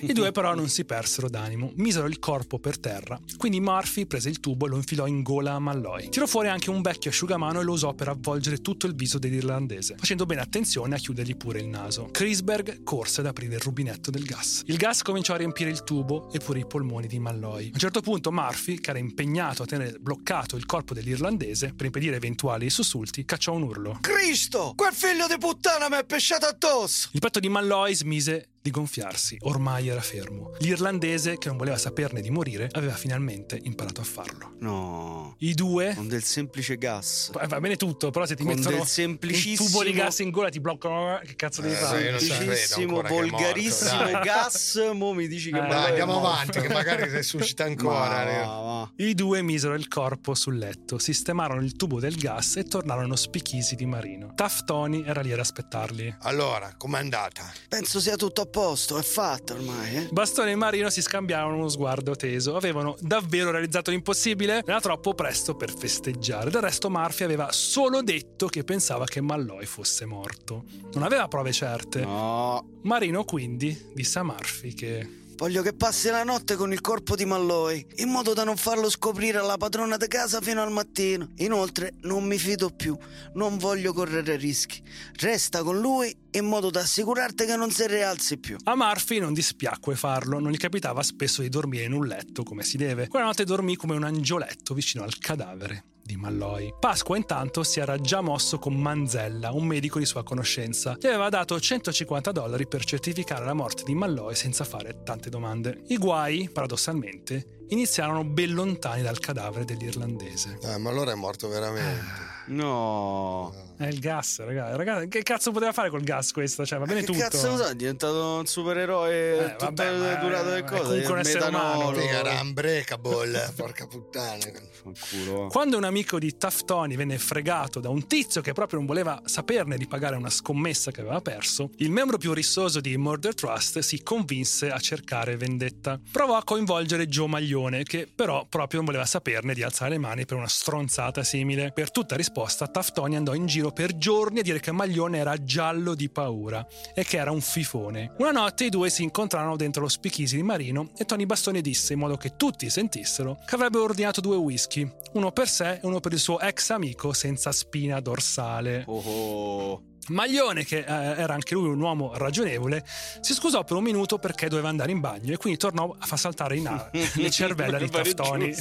I 0.01 0.12
due 0.12 0.32
però 0.32 0.55
non 0.55 0.70
si 0.70 0.86
persero 0.86 1.30
d'animo, 1.30 1.72
misero 1.76 2.07
il 2.07 2.18
corpo 2.18 2.57
per 2.57 2.80
terra, 2.80 3.20
quindi 3.38 3.60
Murphy 3.60 4.07
prese 4.07 4.30
il 4.30 4.39
tubo 4.39 4.66
e 4.66 4.70
lo 4.70 4.76
infilò 4.78 5.05
in 5.05 5.22
gola 5.22 5.53
a 5.53 5.60
Malloy. 5.60 6.10
Tirò 6.10 6.26
fuori 6.26 6.47
anche 6.50 6.70
un 6.70 6.82
vecchio 6.82 7.10
asciugamano 7.10 7.60
e 7.60 7.64
lo 7.64 7.74
usò 7.74 7.93
per 7.93 8.10
avvolgere 8.10 8.58
tutto 8.58 8.88
il 8.88 8.95
viso 8.95 9.18
dell'irlandese, 9.20 9.95
facendo 9.97 10.26
bene 10.26 10.41
attenzione 10.41 10.95
a 10.95 10.97
chiudergli 10.97 11.36
pure 11.36 11.60
il 11.60 11.68
naso. 11.68 12.10
Crisberg 12.12 12.84
corse 12.84 13.22
ad 13.22 13.28
aprire 13.28 13.56
il 13.56 13.62
rubinetto 13.62 14.12
del 14.12 14.24
gas. 14.24 14.64
Il 14.66 14.78
gas 14.78 15.02
cominciò 15.02 15.34
a 15.34 15.38
riempire 15.38 15.70
il 15.70 15.84
tubo 15.84 16.32
e 16.32 16.39
pure 16.39 16.60
i 16.60 16.66
polmoni 16.66 17.08
di 17.08 17.20
Malloy. 17.20 17.68
A 17.68 17.72
un 17.74 17.80
certo 17.80 18.02
punto 18.02 18.32
Murphy, 18.32 18.80
che 18.80 18.89
era 18.89 19.00
impegnato 19.00 19.64
a 19.64 19.66
tenere 19.66 19.97
bloccato 20.00 20.56
il 20.56 20.66
corpo 20.66 20.93
dell'irlandese 20.93 21.74
per 21.74 21.86
impedire 21.86 22.16
eventuali 22.16 22.70
sussulti, 22.70 23.26
cacciò 23.26 23.54
un 23.54 23.64
urlo. 23.64 23.97
Cristo! 24.02 24.74
Quel 24.76 24.93
figlio 24.93 25.28
di 25.28 25.38
puttana 25.38 25.89
mi 25.89 25.97
è 25.97 26.06
pesciato 26.06 26.45
addosso! 26.45 27.10
Il 27.14 27.20
petto 27.20 27.39
di 27.39 27.50
Malloy 27.50 27.93
smise 27.95 28.50
di 28.62 28.72
gonfiarsi, 28.72 29.38
ormai 29.41 29.88
era 29.88 30.01
fermo. 30.01 30.51
L'irlandese, 30.60 31.38
che 31.38 31.47
non 31.47 31.57
voleva 31.57 31.78
saperne 31.78 32.22
di 32.22 32.30
morire, 32.30 32.68
aveva 32.72 32.93
finalmente 32.93 33.60
imparato 33.64 34.01
a 34.01 34.03
farlo. 34.03 34.53
No. 34.60 35.36
I 35.39 35.53
due... 35.53 35.93
Con 35.95 36.07
del 36.07 36.24
semplice 36.24 36.78
gas. 36.78 37.32
Eh, 37.41 37.47
Va 37.47 37.60
bene 37.60 37.76
tutto, 37.78 38.10
però 38.12 38.26
se 38.26 38.36
ti 38.36 38.43
Con 38.43 38.53
mettono 38.53 38.72
del 38.72 38.80
un 38.82 38.86
semplicissimo- 38.86 39.68
tubo 39.70 39.84
di 39.84 39.91
gas 39.93 40.20
in 40.20 40.30
gola 40.32 40.49
ti 40.49 40.60
bloccano, 40.60 41.20
che 41.26 41.36
cazzo 41.36 41.62
devi 41.62 41.74
Eh, 41.74 41.78
fare? 41.78 42.20
Semplicissimo, 42.20 43.01
volgarissimo 43.01 44.20
gas. 44.24 44.89
Mo 44.93 45.14
mi 45.14 45.28
dici 45.28 45.51
che 45.51 45.57
Eh, 45.57 45.68
Dai, 45.68 45.88
andiamo 45.89 46.14
morto. 46.14 46.28
avanti, 46.28 46.60
che 46.60 46.68
magari 46.70 47.07
resuscita 47.10 47.64
ancora. 47.64 48.10
Ma- 48.10 48.30
eh. 48.30 48.45
ma- 48.45 48.91
I 48.97 49.14
due 49.14 49.41
misero 49.41 49.74
il 49.76 49.88
corpo 49.88 50.34
sul 50.36 50.57
letto, 50.57 50.97
sistemarono 50.99 51.62
il 51.62 51.76
tubo 51.76 51.99
del 51.99 52.16
gas 52.16 52.57
e 52.57 52.64
tornarono 52.66 53.16
spichisi 53.16 53.76
di 53.76 53.86
marino. 53.86 54.34
Taftoni 54.36 55.03
era 55.05 55.22
lì 55.22 55.32
ad 55.32 55.39
aspettarli. 55.39 56.18
Allora, 56.22 56.74
com'è 56.78 56.99
andata? 56.99 57.51
Penso 57.68 57.99
sia 57.99 58.16
tutto 58.16 58.41
a 58.41 58.45
posto, 58.50 58.97
è 58.97 59.02
fatta 59.02 59.54
ormai, 59.54 59.95
eh? 59.95 60.08
Bastone 60.12 60.52
e 60.52 60.56
Marino 60.56 60.89
si 60.89 61.02
scambiarono 61.02 61.58
uno 61.58 61.70
sguardo 61.70 62.16
teso. 62.16 62.56
Avevano 62.56 62.95
davvero 63.00 63.52
realizzato 63.52 63.91
l'impossibile? 63.91 64.64
Era 64.66 64.80
troppo 64.80 65.14
presto 65.14 65.56
per 65.56 65.74
festeggiare. 65.76 66.50
Del 66.50 66.62
resto 66.62 66.89
Murphy 66.89 67.24
aveva 67.24 67.52
solo 67.52 68.02
detto 68.02 68.47
che 68.47 68.64
pensava 68.64 69.06
che 69.06 69.22
Malloy 69.22 69.66
fosse 69.66 70.06
morto. 70.06 70.64
Non 70.93 71.04
aveva 71.04 71.28
prove 71.28 71.52
certe. 71.52 72.02
No. 72.02 72.80
Marino 72.84 73.24
quindi 73.24 73.91
disse 73.93 74.20
a 74.20 74.24
Murphy 74.24 74.74
che 74.74 75.08
Voglio 75.40 75.62
che 75.62 75.72
passi 75.72 76.10
la 76.10 76.26
notte 76.26 76.58
con 76.58 76.74
il 76.74 76.82
corpo 76.82 77.16
di 77.16 77.24
Malloy, 77.24 77.86
in 78.00 78.10
modo 78.10 78.34
da 78.34 78.44
non 78.44 78.58
farlo 78.58 78.90
scoprire 78.90 79.38
alla 79.38 79.56
padrona 79.56 79.96
di 79.96 80.10
casa 80.10 80.42
fino 80.42 80.62
al 80.62 80.70
mattino. 80.70 81.30
Inoltre, 81.38 81.94
non 82.02 82.26
mi 82.26 82.38
fido 82.38 82.70
più, 82.70 82.98
non 83.36 83.58
voglio 83.58 83.94
correre 83.94 84.36
rischi. 84.36 84.84
Resta 85.14 85.64
con 85.64 85.80
lui 85.80 86.14
in 86.32 86.44
modo 86.44 86.70
da 86.70 86.82
assicurarti 86.82 87.46
che 87.46 87.56
non 87.56 87.72
si 87.72 87.88
rialzi 87.88 88.38
più. 88.38 88.58
A 88.66 88.76
Murphy 88.76 89.20
non 89.20 89.32
dispiacque 89.32 89.96
farlo, 89.96 90.40
non 90.40 90.52
gli 90.52 90.58
capitava 90.58 91.02
spesso 91.04 91.42
di 91.42 91.48
dormire 91.48 91.86
in 91.86 91.94
un 91.94 92.06
letto 92.06 92.44
come 92.44 92.64
si 92.64 92.76
deve. 92.76 93.08
Quella 93.08 93.24
notte 93.24 93.46
dormì 93.46 93.78
come 93.78 93.96
un 93.96 94.04
angioletto 94.04 94.74
vicino 94.74 95.06
al 95.06 95.18
cadavere 95.20 95.86
di 96.10 96.16
Malloy. 96.16 96.74
Pasqua 96.80 97.18
intanto 97.18 97.62
si 97.62 97.80
era 97.80 97.99
già 97.99 98.22
mosso 98.22 98.57
con 98.57 98.74
Manzella, 98.74 99.51
un 99.51 99.68
medico 99.68 99.99
di 99.99 100.05
sua 100.05 100.24
conoscenza. 100.24 100.97
Gli 100.99 101.05
aveva 101.05 101.30
dato 101.30 101.60
150 101.60 102.32
dollari 102.32 102.68
per 102.68 102.84
certificare 102.84 103.45
la 103.45 103.53
morte 103.53 103.84
di 103.84 103.93
Malloy 103.93 104.34
senza 104.34 104.64
fare 104.64 105.03
tante 105.03 105.30
domande. 105.30 105.84
I 105.89 105.97
guai, 105.97 106.49
paradossalmente, 106.51 107.59
iniziarono 107.70 108.24
ben 108.24 108.53
lontani 108.53 109.01
dal 109.01 109.20
cadavere 109.20 109.65
dell'irlandese. 109.65 110.57
Eh, 110.61 110.78
ma 110.78 110.89
allora 110.89 111.11
è 111.11 111.15
morto 111.15 111.47
veramente. 111.47 112.28
No. 112.47 113.53
È 113.78 113.86
il 113.88 113.99
gas, 113.99 114.39
ragazzi. 114.39 114.76
Ragazzi, 114.78 115.07
che 115.07 115.24
cazzo 115.24 115.51
poteva 115.51 115.72
fare 115.72 115.89
col 115.89 116.01
gas 116.01 116.32
questo? 116.34 116.65
Cioè, 116.65 116.80
va 116.80 116.86
bene 116.86 116.99
che 117.01 117.05
tutto. 117.05 117.20
cazzo 117.20 117.49
lo 117.51 117.57
sa? 117.57 117.70
È 117.70 117.76
diventato 117.76 118.36
un 118.39 118.45
supereroe 118.45 119.11
Eh, 119.45 119.51
tutto 119.51 119.65
vabbè, 119.65 120.17
è 120.17 120.20
durato 120.20 120.49
le 120.49 120.63
cose. 120.63 120.82
comunque 120.84 121.11
un 121.13 121.20
essere 121.20 121.45
umano. 121.47 121.93
era 121.95 122.41
unbreakable, 122.41 123.53
porca 123.55 123.88
puttana. 123.88 124.43
Fanculo. 124.82 125.47
Quando 125.47 125.78
un 125.78 125.84
amico 125.84 126.20
di 126.20 126.36
Taftoni 126.38 126.95
venne 126.95 127.17
fregato 127.17 127.80
da 127.80 127.89
un 127.89 128.07
tizio 128.07 128.41
che 128.41 128.53
proprio 128.53 128.80
non 128.80 128.88
voleva 128.88 129.22
saperne 129.26 129.78
di 129.78 129.88
pagare 129.88 130.15
una 130.15 130.30
scommessa 130.30 130.91
che 130.91 131.01
aveva 131.01 131.22
perso, 131.22 131.70
il 131.78 131.91
membro 131.91 132.17
più 132.17 132.34
rissoso 132.34 132.80
di 132.82 132.97
Murder 132.97 133.34
Trust 133.36 133.80
si 133.80 134.01
convinse 134.03 134.72
a 134.72 134.80
cercare 134.80 135.38
vendetta. 135.38 135.99
Provò 136.11 136.36
a 136.38 136.43
coinvolgere 136.43 137.07
Joe 137.07 137.28
Maglione, 137.28 137.57
che 137.84 138.07
però 138.14 138.45
proprio 138.47 138.80
non 138.80 138.86
voleva 138.86 139.05
saperne 139.05 139.53
di 139.53 139.64
alzare 139.64 139.91
le 139.91 139.97
mani 139.97 140.26
per 140.26 140.38
una 140.38 140.47
stronzata 140.47 141.24
simile. 141.24 141.72
Per 141.72 141.91
tutta 141.91 142.16
risposta, 142.16 142.68
Taftoni 142.68 143.16
andò 143.16 143.34
in 143.34 143.45
giro 143.45 143.72
per 143.72 143.97
giorni 143.97 144.39
a 144.39 144.43
dire 144.43 144.60
che 144.60 144.72
Maglione 144.72 145.18
era 145.18 145.41
giallo 145.43 145.95
di 145.95 146.10
paura 146.10 146.66
e 146.93 147.03
che 147.03 147.18
era 147.18 147.32
un 147.32 147.41
fifone. 147.41 148.14
Una 148.18 148.32
notte 148.32 148.66
i 148.66 148.70
due 148.70 148.89
si 148.89 149.03
incontrarono 149.03 149.55
dentro 149.55 149.82
lo 149.82 149.89
speakeasy 149.89 150.38
di 150.38 150.43
Marino 150.43 150.91
e 150.97 151.05
Tony 151.05 151.26
Bastoni 151.26 151.62
disse, 151.62 151.93
in 151.93 151.99
modo 151.99 152.18
che 152.18 152.36
tutti 152.36 152.70
sentissero, 152.70 153.39
che 153.45 153.55
avrebbe 153.55 153.80
ordinato 153.80 154.22
due 154.22 154.38
whisky, 154.38 154.89
uno 155.14 155.32
per 155.32 155.47
sé 155.47 155.74
e 155.74 155.80
uno 155.84 155.99
per 155.99 156.14
il 156.14 156.20
suo 156.20 156.39
ex 156.39 156.70
amico 156.70 157.14
senza 157.14 157.51
spina 157.51 157.99
dorsale. 157.99 158.84
Oh, 158.88 158.99
oh. 158.99 159.84
Maglione, 160.10 160.64
che 160.64 160.80
eh, 160.80 160.84
era 160.84 161.34
anche 161.34 161.53
lui 161.53 161.70
un 161.70 161.80
uomo 161.80 162.14
ragionevole, 162.16 162.86
si 163.22 163.34
scusò 163.34 163.64
per 163.64 163.78
un 163.78 163.84
minuto 163.84 164.18
perché 164.18 164.47
doveva 164.47 164.70
andare 164.70 164.91
in 164.91 164.99
bagno 164.99 165.34
e 165.34 165.38
quindi 165.38 165.60
tornò 165.60 165.95
a 165.97 166.05
far 166.05 166.20
saltare 166.20 166.57
in 166.57 166.68
aria 166.68 167.10
le 167.16 167.30
cervella 167.30 167.78
di 167.78 167.89
Taftoni. 167.89 168.53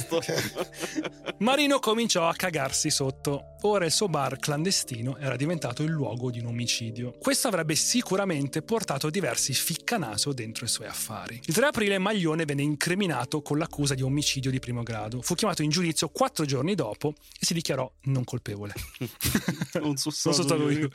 Marino 1.39 1.79
cominciò 1.79 2.27
a 2.27 2.33
cagarsi 2.33 2.89
sotto. 2.89 3.55
Ora 3.63 3.83
il 3.83 3.91
suo 3.91 4.07
bar 4.07 4.37
clandestino 4.37 5.17
era 5.17 5.35
diventato 5.35 5.83
il 5.83 5.89
luogo 5.89 6.31
di 6.31 6.39
un 6.39 6.45
omicidio. 6.45 7.13
Questo 7.19 7.49
avrebbe 7.49 7.75
sicuramente 7.75 8.61
portato 8.61 9.09
diversi 9.09 9.53
ficcanaso 9.53 10.31
dentro 10.31 10.63
i 10.63 10.69
suoi 10.69 10.87
affari. 10.87 11.41
Il 11.45 11.53
3 11.53 11.65
aprile 11.67 11.97
Maglione 11.97 12.45
venne 12.45 12.61
incriminato 12.61 13.41
con 13.41 13.57
l'accusa 13.57 13.95
di 13.95 14.01
omicidio 14.01 14.49
di 14.49 14.59
primo 14.59 14.81
grado. 14.83 15.21
Fu 15.21 15.35
chiamato 15.35 15.61
in 15.61 15.69
giudizio 15.69 16.07
quattro 16.07 16.45
giorni 16.45 16.73
dopo 16.73 17.13
e 17.37 17.45
si 17.45 17.53
dichiarò 17.53 17.89
non 18.03 18.23
colpevole. 18.23 18.73
non 19.81 19.97
sono 19.97 20.33
Non 20.55 20.71
io. 20.71 20.89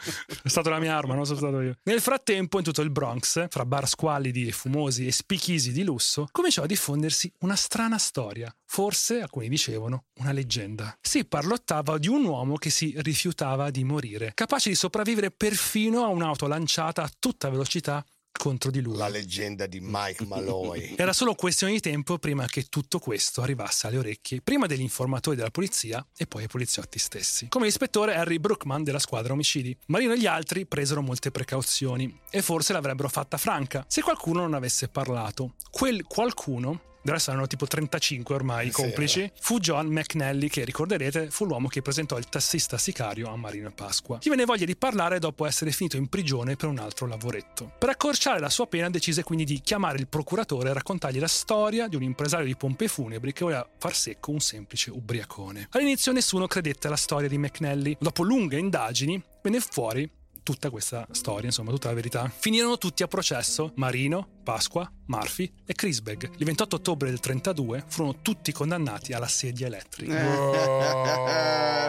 È 0.44 0.50
stata 0.50 0.68
la 0.68 0.78
mia 0.78 0.94
arma, 0.94 1.14
non 1.14 1.24
sono 1.24 1.38
stato 1.38 1.62
io. 1.62 1.78
Nel 1.84 2.02
frattempo, 2.02 2.58
in 2.58 2.64
tutto 2.64 2.82
il 2.82 2.90
Bronx, 2.90 3.46
fra 3.48 3.64
bar 3.64 3.88
squallidi 3.88 4.46
e 4.46 4.52
fumosi 4.52 5.06
e 5.06 5.10
spichisi 5.10 5.72
di 5.72 5.84
lusso, 5.84 6.28
cominciò 6.30 6.64
a 6.64 6.66
diffondersi 6.66 7.32
una 7.38 7.56
strana 7.56 7.96
storia. 7.96 8.54
Forse, 8.66 9.22
alcuni 9.22 9.48
dicevano, 9.48 10.04
una 10.18 10.32
leggenda. 10.32 10.98
Si 11.00 11.24
parlottava 11.24 11.96
di 11.96 12.08
un 12.08 12.26
uomo 12.26 12.56
che 12.56 12.68
si 12.68 12.92
rifiutava 12.98 13.70
di 13.70 13.84
morire, 13.84 14.32
capace 14.34 14.68
di 14.68 14.74
sopravvivere 14.74 15.30
perfino 15.30 16.04
a 16.04 16.08
un'auto 16.08 16.46
lanciata 16.46 17.02
a 17.02 17.10
tutta 17.18 17.48
velocità 17.48 18.04
contro 18.36 18.70
di 18.70 18.80
lui. 18.80 18.96
La 18.96 19.08
leggenda 19.08 19.66
di 19.66 19.78
Mike 19.80 20.24
Malloy. 20.26 20.94
Era 20.98 21.12
solo 21.12 21.34
questione 21.34 21.72
di 21.72 21.80
tempo 21.80 22.18
prima 22.18 22.46
che 22.46 22.64
tutto 22.64 22.98
questo 22.98 23.42
arrivasse 23.42 23.86
alle 23.86 23.98
orecchie, 23.98 24.40
prima 24.42 24.66
degli 24.66 24.80
informatori 24.80 25.36
della 25.36 25.50
polizia 25.50 26.04
e 26.16 26.26
poi 26.26 26.42
ai 26.42 26.48
poliziotti 26.48 26.98
stessi. 26.98 27.48
Come 27.48 27.66
l'ispettore 27.66 28.14
Harry 28.14 28.38
Brookman 28.38 28.82
della 28.82 28.98
squadra 28.98 29.32
omicidi. 29.32 29.76
Marino 29.86 30.12
e 30.12 30.18
gli 30.18 30.26
altri 30.26 30.66
presero 30.66 31.02
molte 31.02 31.30
precauzioni 31.30 32.20
e 32.30 32.42
forse 32.42 32.72
l'avrebbero 32.72 33.08
fatta 33.08 33.36
franca 33.36 33.84
se 33.88 34.02
qualcuno 34.02 34.40
non 34.40 34.54
avesse 34.54 34.88
parlato. 34.88 35.54
Quel 35.70 36.04
qualcuno 36.04 36.92
Adesso 37.06 37.30
erano 37.30 37.46
tipo 37.46 37.66
35 37.66 38.34
ormai 38.34 38.68
i 38.68 38.70
Sì, 38.70 38.80
complici. 38.80 39.30
Fu 39.40 39.58
John 39.58 39.88
McNally, 39.88 40.48
che 40.48 40.64
ricorderete 40.64 41.30
fu 41.30 41.44
l'uomo 41.44 41.68
che 41.68 41.82
presentò 41.82 42.16
il 42.16 42.28
tassista 42.28 42.78
sicario 42.78 43.28
a 43.28 43.36
Marino 43.36 43.68
e 43.68 43.72
Pasqua. 43.72 44.18
Gli 44.22 44.30
venne 44.30 44.44
voglia 44.44 44.64
di 44.64 44.74
parlare 44.74 45.18
dopo 45.18 45.44
essere 45.44 45.70
finito 45.70 45.96
in 45.96 46.08
prigione 46.08 46.56
per 46.56 46.68
un 46.68 46.78
altro 46.78 47.06
lavoretto. 47.06 47.72
Per 47.78 47.88
accorciare 47.88 48.40
la 48.40 48.48
sua 48.48 48.66
pena 48.66 48.88
decise 48.88 49.22
quindi 49.22 49.44
di 49.44 49.60
chiamare 49.60 49.98
il 49.98 50.08
procuratore 50.08 50.70
e 50.70 50.72
raccontargli 50.72 51.18
la 51.18 51.28
storia 51.28 51.88
di 51.88 51.96
un 51.96 52.02
impresario 52.02 52.46
di 52.46 52.56
pompe 52.56 52.88
funebri 52.88 53.32
che 53.32 53.44
voleva 53.44 53.68
far 53.78 53.94
secco 53.94 54.30
un 54.30 54.40
semplice 54.40 54.90
ubriacone. 54.90 55.68
All'inizio 55.72 56.12
nessuno 56.12 56.46
credette 56.46 56.86
alla 56.86 56.96
storia 56.96 57.28
di 57.28 57.36
McNally. 57.36 57.96
Dopo 58.00 58.22
lunghe 58.22 58.58
indagini 58.58 59.22
venne 59.42 59.60
fuori 59.60 60.10
tutta 60.44 60.70
questa 60.70 61.04
storia, 61.10 61.46
insomma, 61.46 61.72
tutta 61.72 61.88
la 61.88 61.94
verità. 61.94 62.30
Finirono 62.32 62.78
tutti 62.78 63.02
a 63.02 63.08
processo 63.08 63.72
Marino, 63.76 64.28
Pasqua, 64.44 64.88
Murphy 65.06 65.50
e 65.64 65.72
Crisberg. 65.74 66.30
Il 66.36 66.44
28 66.44 66.76
ottobre 66.76 67.08
del 67.08 67.18
32 67.18 67.84
furono 67.88 68.20
tutti 68.22 68.52
condannati 68.52 69.12
alla 69.12 69.26
sedia 69.26 69.66
elettrica. 69.66 70.28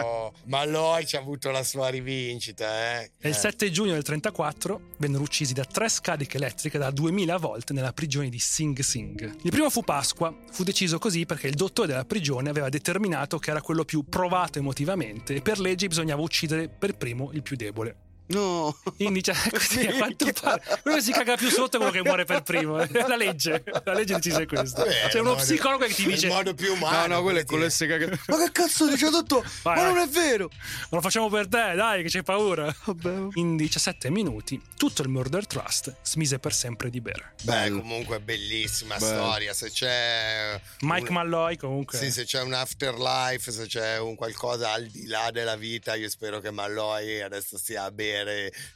Oh, 0.02 0.32
ma 0.46 0.64
Loi 0.64 1.06
ci 1.06 1.16
ha 1.16 1.20
avuto 1.20 1.50
la 1.50 1.62
sua 1.62 1.88
rivincita, 1.88 2.98
eh? 3.00 3.12
E 3.20 3.28
il 3.28 3.34
7 3.34 3.70
giugno 3.70 3.92
del 3.92 4.02
34 4.02 4.94
vennero 4.96 5.22
uccisi 5.22 5.52
da 5.52 5.64
tre 5.64 5.88
scariche 5.88 6.38
elettriche 6.38 6.78
da 6.78 6.90
2000 6.90 7.36
volte 7.36 7.74
nella 7.74 7.92
prigione 7.92 8.28
di 8.30 8.38
Sing 8.38 8.78
Sing. 8.80 9.36
Il 9.42 9.50
primo 9.50 9.70
fu 9.70 9.82
Pasqua, 9.82 10.34
fu 10.50 10.64
deciso 10.64 10.98
così 10.98 11.26
perché 11.26 11.46
il 11.46 11.54
dottore 11.54 11.88
della 11.88 12.06
prigione 12.06 12.48
aveva 12.48 12.70
determinato 12.70 13.38
che 13.38 13.50
era 13.50 13.60
quello 13.60 13.84
più 13.84 14.04
provato 14.08 14.58
emotivamente 14.58 15.34
e 15.34 15.42
per 15.42 15.60
legge 15.60 15.88
bisognava 15.88 16.22
uccidere 16.22 16.68
per 16.68 16.96
primo 16.96 17.30
il 17.32 17.42
più 17.42 17.54
debole. 17.54 18.05
No. 18.28 18.76
Quindi 18.96 19.22
cioè, 19.22 19.34
così, 19.50 19.86
a 19.86 19.94
quanto 19.94 20.26
pare, 20.40 20.62
quello 20.82 20.96
che 20.96 21.02
si 21.02 21.12
caga 21.12 21.36
più 21.36 21.48
sotto 21.50 21.76
è 21.76 21.78
quello 21.78 21.92
che 21.92 22.02
muore 22.02 22.24
per 22.24 22.42
primo. 22.42 22.76
La 23.06 23.16
legge, 23.16 23.62
la 23.84 23.92
legge 23.92 24.14
decise 24.14 24.46
questo. 24.46 24.82
Vabbè, 24.82 25.08
C'è 25.08 25.20
uno 25.20 25.30
modo- 25.30 25.42
psicologo 25.42 25.86
che 25.86 25.94
ti 25.94 26.04
dice: 26.06 26.26
Il 26.26 26.32
modo 26.32 26.54
più 26.54 26.72
umano. 26.72 27.06
No, 27.06 27.14
no, 27.16 27.22
quello 27.22 27.38
è 27.38 27.44
quello 27.44 27.66
che 27.68 27.86
caga. 27.86 28.06
Ma 28.26 28.36
che 28.44 28.50
cazzo 28.52 28.88
dice 28.88 29.10
dottor? 29.10 29.46
Vai, 29.62 29.76
Ma 29.76 29.84
non 29.88 29.98
è 29.98 30.08
vero. 30.08 30.50
Lo 30.90 31.00
facciamo 31.00 31.28
per 31.28 31.46
te, 31.48 31.74
dai, 31.74 32.02
che 32.02 32.08
c'hai 32.10 32.22
paura. 32.22 32.74
Vabbè. 32.84 33.28
In 33.34 33.56
17 33.56 34.10
minuti, 34.10 34.60
tutto 34.76 35.02
il 35.02 35.08
Murder 35.08 35.46
Trust 35.46 35.94
smise 36.02 36.38
per 36.38 36.52
sempre 36.52 36.90
di 36.90 37.00
bere. 37.00 37.34
Beh, 37.42 37.70
comunque 37.70 38.18
bellissima 38.20 38.96
Bello. 38.96 39.06
storia. 39.22 39.52
Se 39.52 39.70
c'è. 39.70 40.60
Mike 40.80 41.08
un- 41.08 41.14
Malloy, 41.14 41.56
comunque. 41.56 41.98
Sì, 41.98 42.10
se 42.10 42.24
c'è 42.24 42.42
un 42.42 42.54
afterlife, 42.54 43.52
se 43.52 43.66
c'è 43.66 43.98
un 43.98 44.14
qualcosa 44.16 44.72
al 44.72 44.86
di 44.86 45.06
là 45.06 45.30
della 45.30 45.56
vita, 45.56 45.94
io 45.94 46.08
spero 46.08 46.40
che 46.40 46.50
Malloy 46.50 47.20
adesso 47.20 47.56
stia 47.58 47.84
a 47.84 47.90
bere 47.90 48.14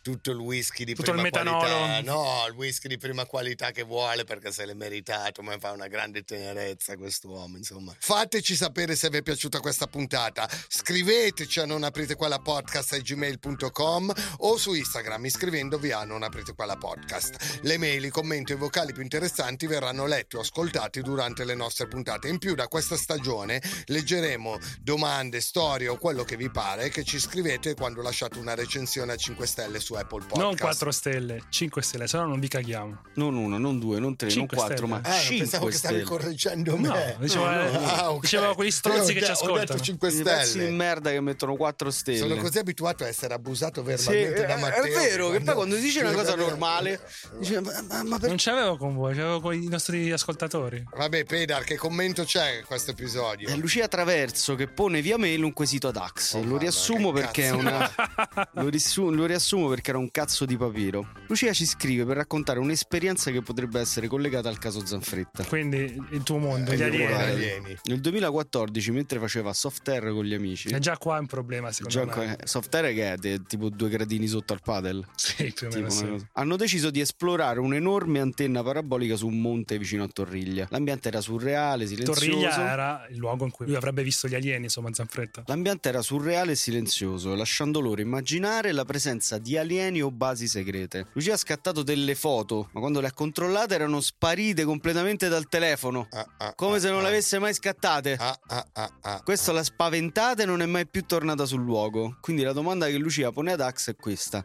tutto 0.02 0.30
il 0.30 0.38
whisky 0.38 0.84
di 0.84 0.94
Tutto 0.94 1.12
prima 1.12 1.26
il 1.26 1.32
qualità. 1.32 2.00
No, 2.02 2.44
il 2.46 2.54
whisky 2.54 2.88
di 2.88 2.98
prima 2.98 3.24
qualità 3.26 3.70
che 3.70 3.82
vuole 3.82 4.24
perché 4.24 4.52
se 4.52 4.66
l'è 4.66 4.74
meritato, 4.74 5.42
ma 5.42 5.56
fa 5.58 5.72
una 5.72 5.88
grande 5.88 6.22
tenerezza 6.22 6.96
quest'uomo, 6.96 7.56
insomma. 7.56 7.94
Fateci 7.98 8.54
sapere 8.54 8.96
se 8.96 9.08
vi 9.08 9.18
è 9.18 9.22
piaciuta 9.22 9.60
questa 9.60 9.86
puntata. 9.86 10.48
Scriveteci 10.68 11.60
a 11.60 11.66
non 11.66 11.82
aprite 11.82 12.14
qua 12.14 12.28
la 12.28 12.38
podcast 12.38 13.00
gmail.com 13.00 14.12
o 14.38 14.56
su 14.56 14.74
Instagram 14.74 15.24
iscrivendovi 15.26 15.92
a 15.92 16.04
non 16.04 16.22
aprite 16.22 16.54
qua 16.54 16.64
la 16.64 16.76
podcast. 16.76 17.60
Le 17.62 17.78
mail, 17.78 18.04
i 18.04 18.10
commenti 18.10 18.52
e 18.52 18.54
i 18.54 18.58
vocali 18.58 18.92
più 18.92 19.02
interessanti 19.02 19.66
verranno 19.66 20.06
letti 20.06 20.36
o 20.36 20.40
ascoltati 20.40 21.00
durante 21.02 21.44
le 21.44 21.54
nostre 21.54 21.86
puntate. 21.88 22.28
In 22.28 22.38
più 22.38 22.54
da 22.54 22.68
questa 22.68 22.96
stagione 22.96 23.62
leggeremo 23.86 24.58
domande, 24.80 25.40
storie 25.40 25.88
o 25.88 25.96
quello 25.96 26.24
che 26.24 26.36
vi 26.36 26.50
pare 26.50 26.88
che 26.88 27.04
ci 27.04 27.18
scrivete 27.18 27.74
quando 27.74 28.02
lasciate 28.02 28.38
una 28.38 28.54
recensione 28.54 29.12
a 29.12 29.16
5 29.16 29.29
stelle 29.46 29.80
su 29.80 29.94
Apple 29.94 30.20
Podcast. 30.20 30.40
Non 30.40 30.56
4 30.56 30.90
stelle, 30.90 31.42
5 31.48 31.82
stelle, 31.82 32.06
se 32.06 32.16
no 32.18 32.26
non 32.26 32.40
vi 32.40 32.48
caghiamo. 32.48 33.02
Non 33.14 33.36
una, 33.36 33.58
non 33.58 33.78
due, 33.78 33.98
non 33.98 34.16
tre, 34.16 34.28
non 34.28 34.36
Cinque 34.36 34.56
quattro, 34.56 34.86
stelle. 34.86 34.90
ma 34.92 35.00
Ah, 35.08 35.18
cinque 35.18 35.36
pensavo 35.38 35.66
che 35.66 35.72
stavi 35.72 35.94
stelle. 35.94 36.08
correggendo 36.08 36.76
No, 36.76 36.92
me. 36.92 37.16
dicevo, 37.20 37.50
eh, 37.50 37.76
Ah, 37.76 38.12
ok. 38.12 38.20
dicevo 38.22 38.54
quegli 38.54 38.70
stronzi 38.70 39.12
che 39.14 39.20
ci 39.22 39.30
ho 39.30 39.34
detto 39.34 39.44
ascoltano. 39.44 39.80
5 39.80 40.08
I 40.08 40.22
pezzi 40.22 40.42
di 40.42 40.48
stelle. 40.48 40.70
merda 40.70 41.10
che 41.10 41.20
mettono 41.20 41.56
4 41.56 41.90
stelle. 41.90 42.18
Sono 42.18 42.36
così 42.36 42.58
abituato 42.58 43.04
a 43.04 43.08
essere 43.08 43.34
abusato 43.34 43.80
Sì, 43.80 43.86
verbalmente 43.86 44.44
è, 44.44 44.46
da 44.46 44.54
è 44.56 44.60
Matteo. 44.60 44.82
vero, 44.98 45.30
che 45.30 45.40
poi 45.40 45.54
quando 45.54 45.76
dice 45.76 46.00
una 46.00 46.12
cosa 46.12 46.34
normale, 46.34 47.00
dice, 47.38 47.60
ma, 47.60 47.82
ma, 47.88 48.02
ma 48.04 48.18
per 48.18 48.28
Non 48.28 48.38
c'avevo 48.38 48.76
con 48.76 48.94
voi, 48.94 49.14
c'avevo 49.14 49.40
con 49.40 49.54
i 49.54 49.66
nostri 49.68 50.10
ascoltatori. 50.12 50.82
Vabbè, 50.96 51.24
Pedar, 51.24 51.64
che 51.64 51.76
commento 51.76 52.24
c'è 52.24 52.58
in 52.58 52.64
questo 52.64 52.90
episodio? 52.92 53.48
È 53.48 53.56
Lucia 53.56 53.88
Traverso 53.88 54.54
che 54.54 54.66
pone 54.68 55.00
via 55.02 55.18
mail 55.18 55.42
un 55.42 55.52
quesito 55.52 55.88
ad 55.88 55.96
Ax. 55.96 56.34
Oh, 56.34 56.42
lo 56.44 56.56
riassumo 56.56 57.12
perché 57.12 57.44
è 57.46 57.50
una. 57.50 57.90
lo, 58.54 58.68
riassu- 58.68 59.10
lo 59.20 59.26
riassumo 59.26 59.68
perché 59.68 59.90
era 59.90 59.98
un 59.98 60.10
cazzo 60.10 60.44
di 60.44 60.56
papiro. 60.56 61.08
Lucia 61.28 61.52
ci 61.52 61.66
scrive 61.66 62.04
per 62.04 62.16
raccontare 62.16 62.58
un'esperienza 62.58 63.30
che 63.30 63.42
potrebbe 63.42 63.78
essere 63.80 64.06
collegata 64.08 64.48
al 64.48 64.58
caso 64.58 64.84
Zanfretta. 64.84 65.44
Quindi 65.44 65.78
il 66.10 66.22
tuo 66.22 66.38
mondo, 66.38 66.70
Eh, 66.72 66.76
gli 66.76 66.82
alieni. 66.82 67.12
alieni. 67.12 67.76
Nel 67.84 68.00
2014, 68.00 68.90
mentre 68.90 69.18
faceva 69.18 69.52
soft 69.52 69.86
air 69.88 70.10
con 70.12 70.24
gli 70.24 70.34
amici, 70.34 70.68
È 70.68 70.78
già 70.78 70.96
qua 70.96 71.18
un 71.18 71.26
problema, 71.26 71.70
secondo 71.72 71.98
gioco- 72.06 72.20
me. 72.20 72.38
soft 72.44 72.74
air 72.74 72.94
che 72.94 73.12
è 73.12 73.16
de- 73.16 73.42
tipo 73.46 73.68
due 73.68 73.88
gradini 73.88 74.26
sotto 74.26 74.52
al 74.52 74.60
padel. 74.62 75.06
Sì, 75.16 75.52
più 75.52 75.66
o 75.66 75.70
Tipo 75.70 75.94
meno 75.94 76.18
sì. 76.18 76.26
Hanno 76.34 76.56
deciso 76.56 76.90
di 76.90 77.00
esplorare 77.00 77.60
un'enorme 77.60 78.20
antenna 78.20 78.62
parabolica 78.62 79.16
su 79.16 79.26
un 79.26 79.40
monte 79.40 79.78
vicino 79.78 80.02
a 80.04 80.08
Torriglia. 80.08 80.66
L'ambiente 80.70 81.08
era 81.08 81.20
surreale, 81.20 81.86
silenzioso. 81.86 82.20
Torriglia 82.20 82.70
era 82.72 83.06
il 83.10 83.16
luogo 83.16 83.44
in 83.44 83.50
cui 83.50 83.66
lui 83.66 83.74
avrebbe 83.76 84.02
visto 84.02 84.28
gli 84.28 84.34
alieni, 84.34 84.64
insomma, 84.64 84.92
Zanfretta. 84.92 85.42
L'ambiente 85.46 85.88
era 85.88 86.02
surreale 86.02 86.52
e 86.52 86.56
silenzioso, 86.56 87.34
lasciando 87.34 87.80
loro 87.80 88.00
immaginare 88.00 88.72
la 88.72 88.84
presenza 88.84 89.08
di 89.10 89.56
alieni 89.56 90.00
o 90.02 90.10
basi 90.10 90.46
segrete. 90.46 91.08
Lucia 91.14 91.34
ha 91.34 91.36
scattato 91.36 91.82
delle 91.82 92.14
foto, 92.14 92.68
ma 92.72 92.80
quando 92.80 93.00
le 93.00 93.08
ha 93.08 93.12
controllate 93.12 93.74
erano 93.74 94.00
sparite 94.00 94.64
completamente 94.64 95.28
dal 95.28 95.48
telefono. 95.48 96.06
Ah, 96.12 96.26
ah, 96.38 96.54
Come 96.54 96.76
ah, 96.76 96.80
se 96.80 96.88
non 96.90 97.00
ah. 97.00 97.02
le 97.02 97.08
avesse 97.08 97.38
mai 97.38 97.52
scattate. 97.52 98.16
Ah, 98.18 98.38
ah, 98.46 98.66
ah, 98.72 98.92
ah, 99.02 99.22
Questo 99.22 99.50
ah. 99.50 99.54
l'ha 99.54 99.62
spaventata 99.64 100.42
e 100.42 100.46
non 100.46 100.62
è 100.62 100.66
mai 100.66 100.86
più 100.86 101.04
tornata 101.04 101.44
sul 101.44 101.62
luogo. 101.62 102.18
Quindi 102.20 102.42
la 102.42 102.52
domanda 102.52 102.86
che 102.86 102.98
Lucia 102.98 103.32
pone 103.32 103.52
ad 103.52 103.60
Ax 103.60 103.90
è 103.90 103.96
questa: 103.96 104.44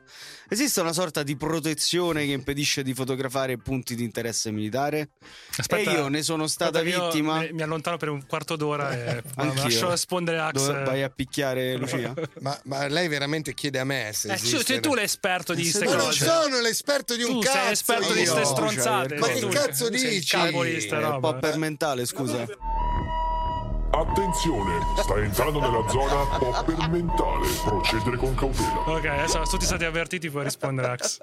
esiste 0.49 0.81
una 0.81 0.93
sorta 0.93 1.21
di 1.23 1.35
protezione 1.35 2.25
che 2.25 2.31
impedisce 2.31 2.81
di 2.81 2.93
fotografare 2.93 3.57
punti 3.57 3.95
di 3.95 4.03
interesse 4.03 4.51
militare? 4.51 5.09
Aspetta, 5.57 5.91
e 5.91 5.93
io 5.93 6.07
ne 6.07 6.23
sono 6.23 6.47
stata 6.47 6.79
aspetta 6.79 7.05
vittima. 7.05 7.39
Mi, 7.39 7.51
mi 7.53 7.61
allontano 7.61 7.97
per 7.97 8.09
un 8.09 8.25
quarto 8.25 8.55
d'ora 8.55 8.91
e 8.93 9.23
lascio 9.35 9.91
rispondere 9.91 10.39
Ax. 10.39 10.53
Dove 10.53 10.83
vai 10.83 11.03
a 11.03 11.09
picchiare 11.09 11.75
Lucia? 11.77 12.13
Ma, 12.41 12.59
ma 12.65 12.87
lei 12.87 13.07
veramente 13.07 13.53
chiede 13.53 13.79
a 13.79 13.83
me 13.83 14.11
se 14.13 14.33
Eh, 14.33 14.37
esiste 14.55 14.73
sei 14.73 14.81
tu 14.81 14.93
l'esperto 14.95 15.53
di 15.53 15.61
Eh, 15.61 15.63
queste 15.71 15.85
Ma 15.85 15.95
non 15.95 16.05
cose. 16.05 16.25
sono 16.25 16.59
l'esperto 16.61 17.15
di 17.15 17.23
un 17.23 17.31
tu 17.33 17.39
cazzo 17.39 17.57
sei 17.57 17.71
esperto 17.71 18.13
di 18.13 18.19
queste 18.25 18.45
stronzate. 18.45 19.15
Ma 19.17 19.27
che 19.27 19.39
Tu 19.39 19.47
cazzo 19.49 19.89
dici? 19.89 20.35
È 20.35 20.49
un 20.49 21.01
robe. 21.01 21.19
po' 21.19 21.39
per 21.39 21.57
mentale, 21.57 22.05
scusa. 22.05 22.45
Attenzione, 23.91 24.79
stai 25.01 25.23
entrando 25.23 25.59
nella 25.59 25.87
zona 25.89 26.25
popper 26.37 26.89
mentale. 26.89 27.47
Procedere 27.63 28.17
con 28.17 28.35
cautela. 28.35 28.83
Ok, 28.87 29.05
adesso 29.05 29.41
tutti 29.49 29.65
stati 29.65 29.85
avvertiti, 29.85 30.29
puoi 30.29 30.43
rispondere 30.43 30.87
Ax. 30.89 31.17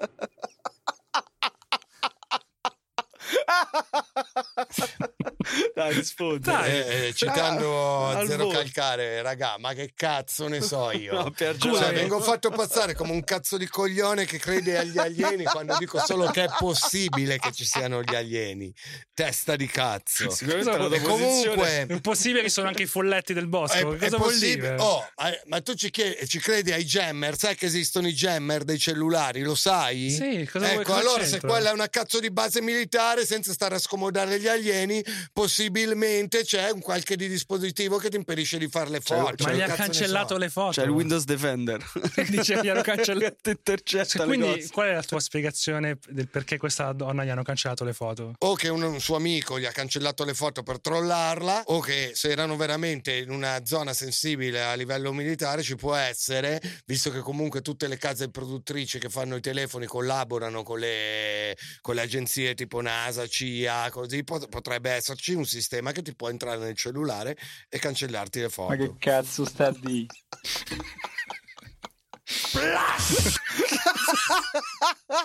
Dai, 5.75 5.93
rispondi. 5.93 6.39
Dai. 6.39 6.69
Eh, 6.71 7.07
eh, 7.07 7.13
citando 7.13 8.07
Al 8.07 8.27
Zero 8.27 8.45
volo. 8.45 8.57
Calcare, 8.57 9.21
raga, 9.21 9.57
ma 9.59 9.73
che 9.73 9.91
cazzo 9.95 10.47
ne 10.47 10.61
so 10.61 10.91
io? 10.91 11.13
No, 11.13 11.31
per 11.31 11.57
Cioè, 11.57 11.93
vengo 11.93 12.19
fatto 12.21 12.49
passare 12.49 12.93
come 12.95 13.11
un 13.11 13.23
cazzo 13.23 13.57
di 13.57 13.67
coglione 13.67 14.25
che 14.25 14.37
crede 14.37 14.77
agli 14.77 14.97
alieni 14.97 15.43
quando 15.43 15.75
dico 15.77 15.99
solo 15.99 16.27
che 16.27 16.45
è 16.45 16.49
possibile 16.57 17.37
che 17.39 17.51
ci 17.51 17.65
siano 17.65 18.01
gli 18.01 18.15
alieni. 18.15 18.73
Testa 19.13 19.55
di 19.55 19.67
cazzo. 19.67 20.29
Sicuramente 20.29 20.77
Cosa 20.77 21.01
comunque 21.01 21.85
È 21.87 22.01
possibile 22.01 22.41
che 22.43 22.49
sono 22.49 22.67
anche 22.67 22.83
i 22.83 22.87
folletti 22.87 23.33
del 23.33 23.47
bosco. 23.47 23.77
è, 23.77 23.83
Cosa 23.83 24.05
è 24.05 24.09
vuol 24.09 24.21
possibile. 24.21 24.69
dire? 24.71 24.75
Oh, 24.79 25.05
eh, 25.25 25.41
ma 25.45 25.61
tu 25.61 25.73
ci, 25.75 25.89
chiedi- 25.89 26.27
ci 26.27 26.39
credi 26.39 26.71
ai 26.71 26.83
jammer? 26.83 27.37
Sai 27.37 27.55
che 27.55 27.65
esistono 27.65 28.07
i 28.07 28.13
jammer 28.13 28.63
dei 28.63 28.79
cellulari? 28.79 29.41
Lo 29.41 29.55
sai? 29.55 30.09
Sì, 30.09 30.47
cosa 30.51 30.65
vuoi- 30.67 30.81
ecco, 30.81 30.93
cosa 30.93 30.99
allora 30.99 31.25
se 31.25 31.39
quella 31.39 31.69
è 31.69 31.73
una 31.73 31.89
cazzo 31.89 32.19
di 32.19 32.31
base 32.31 32.61
militare, 32.61 33.22
senza 33.25 33.53
stare 33.53 33.75
a 33.75 33.79
scomodare 33.79 34.39
gli 34.39 34.47
alieni, 34.47 35.03
possibilmente 35.31 36.43
c'è 36.43 36.71
un 36.71 36.81
qualche 36.81 37.15
di 37.15 37.27
dispositivo 37.27 37.97
che 37.97 38.09
ti 38.09 38.15
impedisce 38.15 38.57
di 38.57 38.67
fare 38.67 38.89
le 38.89 38.99
foto. 38.99 39.43
Ma 39.43 39.53
gli 39.53 39.61
ha 39.61 39.67
cancellato 39.67 40.33
so? 40.33 40.39
le 40.39 40.49
foto. 40.49 40.71
C'è 40.71 40.83
il 40.83 40.89
Windows 40.89 41.23
Defender. 41.25 41.83
Dice 42.29 42.59
gli 42.61 42.67
hanno 42.67 42.81
cancellato. 42.81 43.35
Ti 43.41 43.49
intercetta 43.49 44.25
Quindi, 44.25 44.67
qual 44.71 44.87
è 44.87 44.93
la 44.93 45.03
tua 45.03 45.19
spiegazione 45.19 45.97
del 46.07 46.27
perché 46.27 46.57
questa 46.57 46.91
donna 46.93 47.23
gli 47.23 47.29
hanno 47.29 47.43
cancellato 47.43 47.83
le 47.83 47.93
foto? 47.93 48.33
O 48.39 48.55
che 48.55 48.69
un, 48.69 48.81
un 48.81 48.99
suo 48.99 49.15
amico 49.15 49.59
gli 49.59 49.65
ha 49.65 49.71
cancellato 49.71 50.23
le 50.23 50.33
foto 50.33 50.63
per 50.63 50.79
trollarla, 50.79 51.63
o 51.67 51.79
che 51.79 52.11
se 52.13 52.29
erano 52.29 52.55
veramente 52.55 53.15
in 53.15 53.29
una 53.29 53.65
zona 53.65 53.93
sensibile 53.93 54.63
a 54.63 54.73
livello 54.75 55.11
militare 55.13 55.61
ci 55.63 55.75
può 55.75 55.95
essere, 55.95 56.61
visto 56.85 57.11
che 57.11 57.19
comunque 57.19 57.61
tutte 57.61 57.87
le 57.87 57.97
case 57.97 58.29
produttrici 58.29 58.99
che 58.99 59.09
fanno 59.09 59.35
i 59.35 59.41
telefoni 59.41 59.85
collaborano 59.85 60.63
con 60.63 60.79
le, 60.79 61.57
con 61.81 61.95
le 61.95 62.01
agenzie 62.01 62.53
tipo 62.53 62.81
NASA, 63.03 63.27
CIA, 63.27 63.89
così 63.91 64.23
pot- 64.23 64.47
potrebbe 64.47 64.91
esserci 64.91 65.33
un 65.33 65.45
sistema 65.45 65.91
che 65.91 66.01
ti 66.01 66.15
può 66.15 66.29
entrare 66.29 66.59
nel 66.59 66.75
cellulare 66.75 67.37
e 67.67 67.77
cancellarti 67.77 68.39
le 68.39 68.49
foto. 68.49 68.69
Ma 68.69 68.77
che 68.77 68.93
cazzo 68.97 69.45
sta 69.45 69.71
di? 69.71 70.07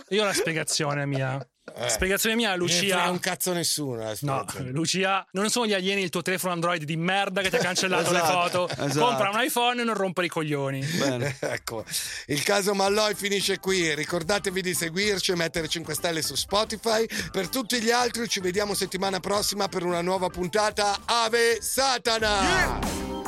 Io 0.08 0.22
ho 0.22 0.24
la 0.24 0.32
spiegazione 0.32 1.06
mia. 1.06 1.38
Eh. 1.76 1.88
Spiegazione 1.88 2.34
mia, 2.36 2.50
Non 2.50 2.58
Lucia. 2.58 3.08
un 3.10 3.18
cazzo 3.18 3.52
nessuno. 3.52 3.96
la 4.02 4.14
No. 4.20 4.44
Lucia, 4.70 5.26
non 5.32 5.48
sono 5.50 5.66
gli 5.66 5.72
alieni 5.74 6.02
il 6.02 6.10
tuo 6.10 6.22
telefono 6.22 6.52
Android 6.52 6.82
di 6.84 6.96
merda 6.96 7.40
che 7.42 7.50
ti 7.50 7.56
ha 7.56 7.60
cancellato 7.60 8.10
le 8.10 8.18
Esatto, 8.18 8.66
foto. 8.68 8.82
esatto. 8.84 8.98
Compra 9.06 9.30
un 9.30 9.42
iPhone 9.42 9.80
e 9.80 9.84
non 9.84 9.94
rompere 9.94 10.26
i 10.26 10.30
coglioni. 10.30 10.84
Bene. 10.84 11.36
ecco, 11.40 11.84
il 12.26 12.42
caso 12.42 12.74
Malloy 12.74 13.14
finisce 13.14 13.58
qui. 13.58 13.94
Ricordatevi 13.94 14.60
di 14.62 14.74
seguirci 14.74 15.32
e 15.32 15.36
mettere 15.36 15.68
5 15.68 15.94
stelle 15.94 16.22
su 16.22 16.34
Spotify. 16.34 17.06
Per 17.30 17.48
tutti 17.48 17.80
gli 17.80 17.90
altri, 17.90 18.28
ci 18.28 18.40
vediamo 18.40 18.74
settimana 18.74 19.20
prossima 19.20 19.68
per 19.68 19.84
una 19.84 20.00
nuova 20.00 20.28
puntata. 20.28 20.98
Ave 21.04 21.58
Satana! 21.60 23.27